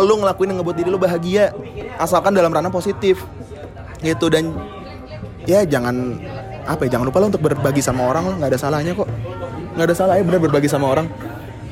lo 0.00 0.14
ngelakuin 0.16 0.54
yang 0.54 0.58
ngebuat 0.62 0.76
diri 0.76 0.88
lo 0.90 0.98
bahagia. 0.98 1.54
Asalkan 2.00 2.34
dalam 2.34 2.50
ranah 2.50 2.72
positif 2.72 3.22
gitu. 4.02 4.26
Dan 4.32 4.54
ya 5.46 5.62
jangan 5.62 6.18
apa 6.66 6.82
ya 6.90 6.98
jangan 6.98 7.06
lupa 7.06 7.22
lo 7.22 7.30
untuk 7.30 7.44
berbagi 7.46 7.84
sama 7.84 8.10
orang. 8.10 8.26
Lo 8.26 8.34
nggak 8.42 8.50
ada 8.50 8.60
salahnya 8.60 8.92
kok. 8.96 9.08
Nggak 9.76 9.86
ada 9.92 9.94
salahnya 9.94 10.24
bener 10.24 10.40
berbagi 10.40 10.68
sama 10.72 10.88
orang 10.88 11.06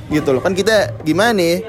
gitu 0.08 0.28
loh. 0.32 0.42
Kan 0.42 0.52
kita 0.52 1.00
gimana 1.02 1.32
nih? 1.36 1.64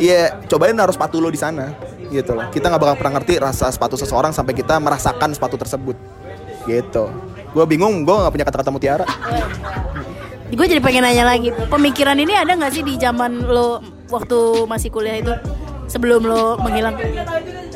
Ya 0.00 0.34
cobain 0.48 0.74
naruh 0.74 0.90
sepatu 0.90 1.20
lo 1.20 1.28
di 1.28 1.38
sana 1.38 1.76
gitu 2.08 2.34
loh. 2.34 2.48
Kita 2.50 2.68
nggak 2.68 2.80
bakal 2.80 2.96
pernah 2.98 3.12
ngerti 3.20 3.38
rasa 3.38 3.70
sepatu 3.70 3.94
seseorang 3.94 4.32
sampai 4.32 4.52
kita 4.52 4.80
merasakan 4.80 5.30
sepatu 5.32 5.54
tersebut 5.54 5.94
gitu. 6.66 7.12
Gue 7.52 7.64
bingung 7.68 8.02
gue 8.02 8.14
nggak 8.14 8.32
punya 8.32 8.46
kata-kata 8.48 8.70
mutiara. 8.72 9.06
Gue 10.52 10.68
jadi 10.68 10.84
pengen 10.84 11.08
nanya 11.08 11.24
lagi, 11.24 11.48
pemikiran 11.72 12.12
ini 12.12 12.36
ada 12.36 12.52
nggak 12.52 12.72
sih 12.72 12.84
di 12.84 13.00
zaman 13.00 13.48
lo 13.48 13.80
waktu 14.12 14.68
masih 14.68 14.92
kuliah 14.92 15.16
itu 15.16 15.32
sebelum 15.88 16.28
lo 16.28 16.60
menghilang? 16.60 16.92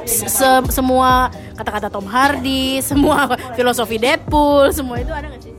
Se- 0.05 0.68
semua 0.68 1.32
kata-kata 1.57 1.88
Tom 1.88 2.05
Hardy, 2.05 2.78
semua 2.88 3.32
filosofi 3.57 3.97
Deadpool, 3.97 4.76
semua 4.76 5.01
itu 5.01 5.09
ada 5.09 5.24
nggak 5.32 5.40
sih? 5.40 5.53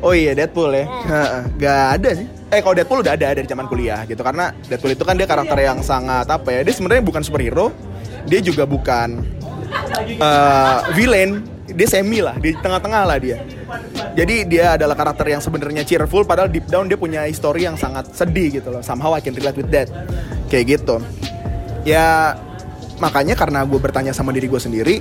Oh 0.00 0.14
iya 0.14 0.32
Deadpool 0.32 0.70
ya, 0.70 0.86
Heeh, 0.86 1.42
nggak 1.58 1.82
ada 1.98 2.10
sih. 2.14 2.26
Eh 2.50 2.58
kalau 2.58 2.74
Deadpool 2.74 3.06
udah 3.06 3.14
ada 3.14 3.30
dari 3.30 3.46
zaman 3.46 3.70
kuliah 3.70 4.02
gitu 4.10 4.26
karena 4.26 4.50
Deadpool 4.66 4.90
itu 4.90 5.06
kan 5.06 5.14
dia 5.14 5.30
karakter 5.30 5.54
yang 5.62 5.78
sangat 5.86 6.26
apa 6.26 6.50
ya? 6.50 6.60
Dia 6.66 6.74
sebenarnya 6.74 7.02
bukan 7.06 7.22
superhero, 7.22 7.70
dia 8.26 8.42
juga 8.42 8.66
bukan 8.66 9.22
eh, 10.18 10.78
villain, 10.98 11.46
dia 11.70 11.86
semi 11.86 12.18
lah 12.18 12.34
di 12.42 12.50
tengah-tengah 12.58 13.02
lah 13.06 13.18
dia. 13.22 13.38
Jadi 14.18 14.50
dia 14.50 14.74
adalah 14.74 14.98
karakter 14.98 15.30
yang 15.30 15.38
sebenarnya 15.38 15.86
cheerful, 15.86 16.26
padahal 16.26 16.50
deep 16.50 16.66
down 16.66 16.90
dia 16.90 16.98
punya 16.98 17.22
history 17.30 17.70
yang 17.70 17.78
sangat 17.78 18.10
sedih 18.10 18.58
gitu 18.58 18.74
loh. 18.74 18.82
Somehow 18.82 19.14
I 19.14 19.22
can 19.22 19.38
relate 19.38 19.54
with 19.54 19.70
that, 19.70 19.86
kayak 20.50 20.74
gitu. 20.74 20.98
Ya 21.86 22.34
makanya 22.98 23.38
karena 23.38 23.62
gue 23.62 23.78
bertanya 23.78 24.10
sama 24.10 24.34
diri 24.34 24.50
gue 24.50 24.58
sendiri, 24.58 24.98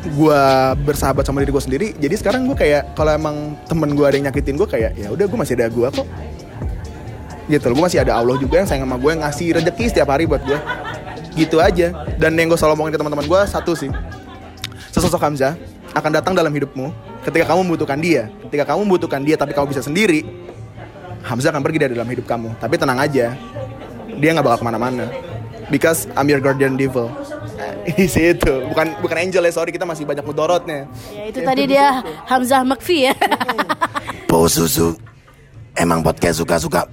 gue 0.00 0.42
bersahabat 0.80 1.28
sama 1.28 1.44
diri 1.44 1.52
gue 1.52 1.60
sendiri 1.60 1.88
jadi 2.00 2.14
sekarang 2.16 2.48
gue 2.48 2.56
kayak 2.56 2.96
kalau 2.96 3.12
emang 3.12 3.52
temen 3.68 3.92
gue 3.92 4.06
ada 4.06 4.16
yang 4.16 4.26
nyakitin 4.32 4.56
gue 4.56 4.64
kayak 4.64 4.96
ya 4.96 5.12
udah 5.12 5.28
gue 5.28 5.38
masih 5.38 5.54
ada 5.60 5.68
gue 5.68 5.88
kok. 5.92 6.08
Gitu 7.50 7.64
loh 7.66 7.74
gue 7.76 7.84
masih 7.90 8.00
ada 8.00 8.12
Allah 8.16 8.36
juga 8.38 8.62
yang 8.62 8.68
sayang 8.70 8.86
sama 8.88 8.96
gue 8.96 9.10
yang 9.10 9.22
ngasih 9.26 9.46
rezeki 9.60 9.84
setiap 9.90 10.08
hari 10.08 10.24
buat 10.24 10.40
gue 10.46 10.58
gitu 11.36 11.60
aja. 11.60 11.92
Dan 12.16 12.38
yang 12.40 12.48
gue 12.48 12.56
selalu 12.56 12.80
ngomongin 12.80 12.92
ke 12.96 13.00
teman-teman 13.02 13.26
gue 13.28 13.40
satu 13.50 13.72
sih. 13.76 13.90
Sesosok 14.90 15.20
Hamzah 15.20 15.54
akan 15.92 16.10
datang 16.14 16.32
dalam 16.32 16.50
hidupmu 16.50 16.94
ketika 17.26 17.52
kamu 17.52 17.68
membutuhkan 17.68 17.98
dia. 18.00 18.32
Ketika 18.48 18.64
kamu 18.72 18.88
membutuhkan 18.88 19.20
dia 19.20 19.36
tapi 19.36 19.52
kamu 19.52 19.68
bisa 19.68 19.84
sendiri 19.84 20.24
Hamzah 21.20 21.52
akan 21.52 21.60
pergi 21.60 21.78
dari 21.84 21.92
dalam 21.92 22.08
hidup 22.08 22.24
kamu. 22.24 22.56
Tapi 22.56 22.74
tenang 22.80 22.96
aja 22.96 23.36
dia 24.16 24.30
nggak 24.32 24.46
bakal 24.46 24.58
ke 24.62 24.66
mana-mana. 24.66 25.06
Because 25.68 26.08
I'm 26.18 26.26
your 26.26 26.42
guardian 26.42 26.74
devil 26.74 27.12
di 27.96 28.06
situ 28.08 28.52
bukan 28.70 28.98
bukan 29.00 29.16
angel 29.20 29.42
ya 29.46 29.52
sorry 29.52 29.70
kita 29.70 29.84
masih 29.84 30.04
banyak 30.08 30.24
mudorotnya 30.24 30.88
Ya 31.12 31.24
itu 31.28 31.40
tadi 31.42 31.62
dia 31.68 32.02
Hamzah 32.26 32.62
Makfi 32.64 33.10
ya. 33.10 33.14
Po 34.30 34.46
susu. 34.46 34.94
Emang 35.74 36.02
podcast 36.02 36.42
suka-suka. 36.42 36.86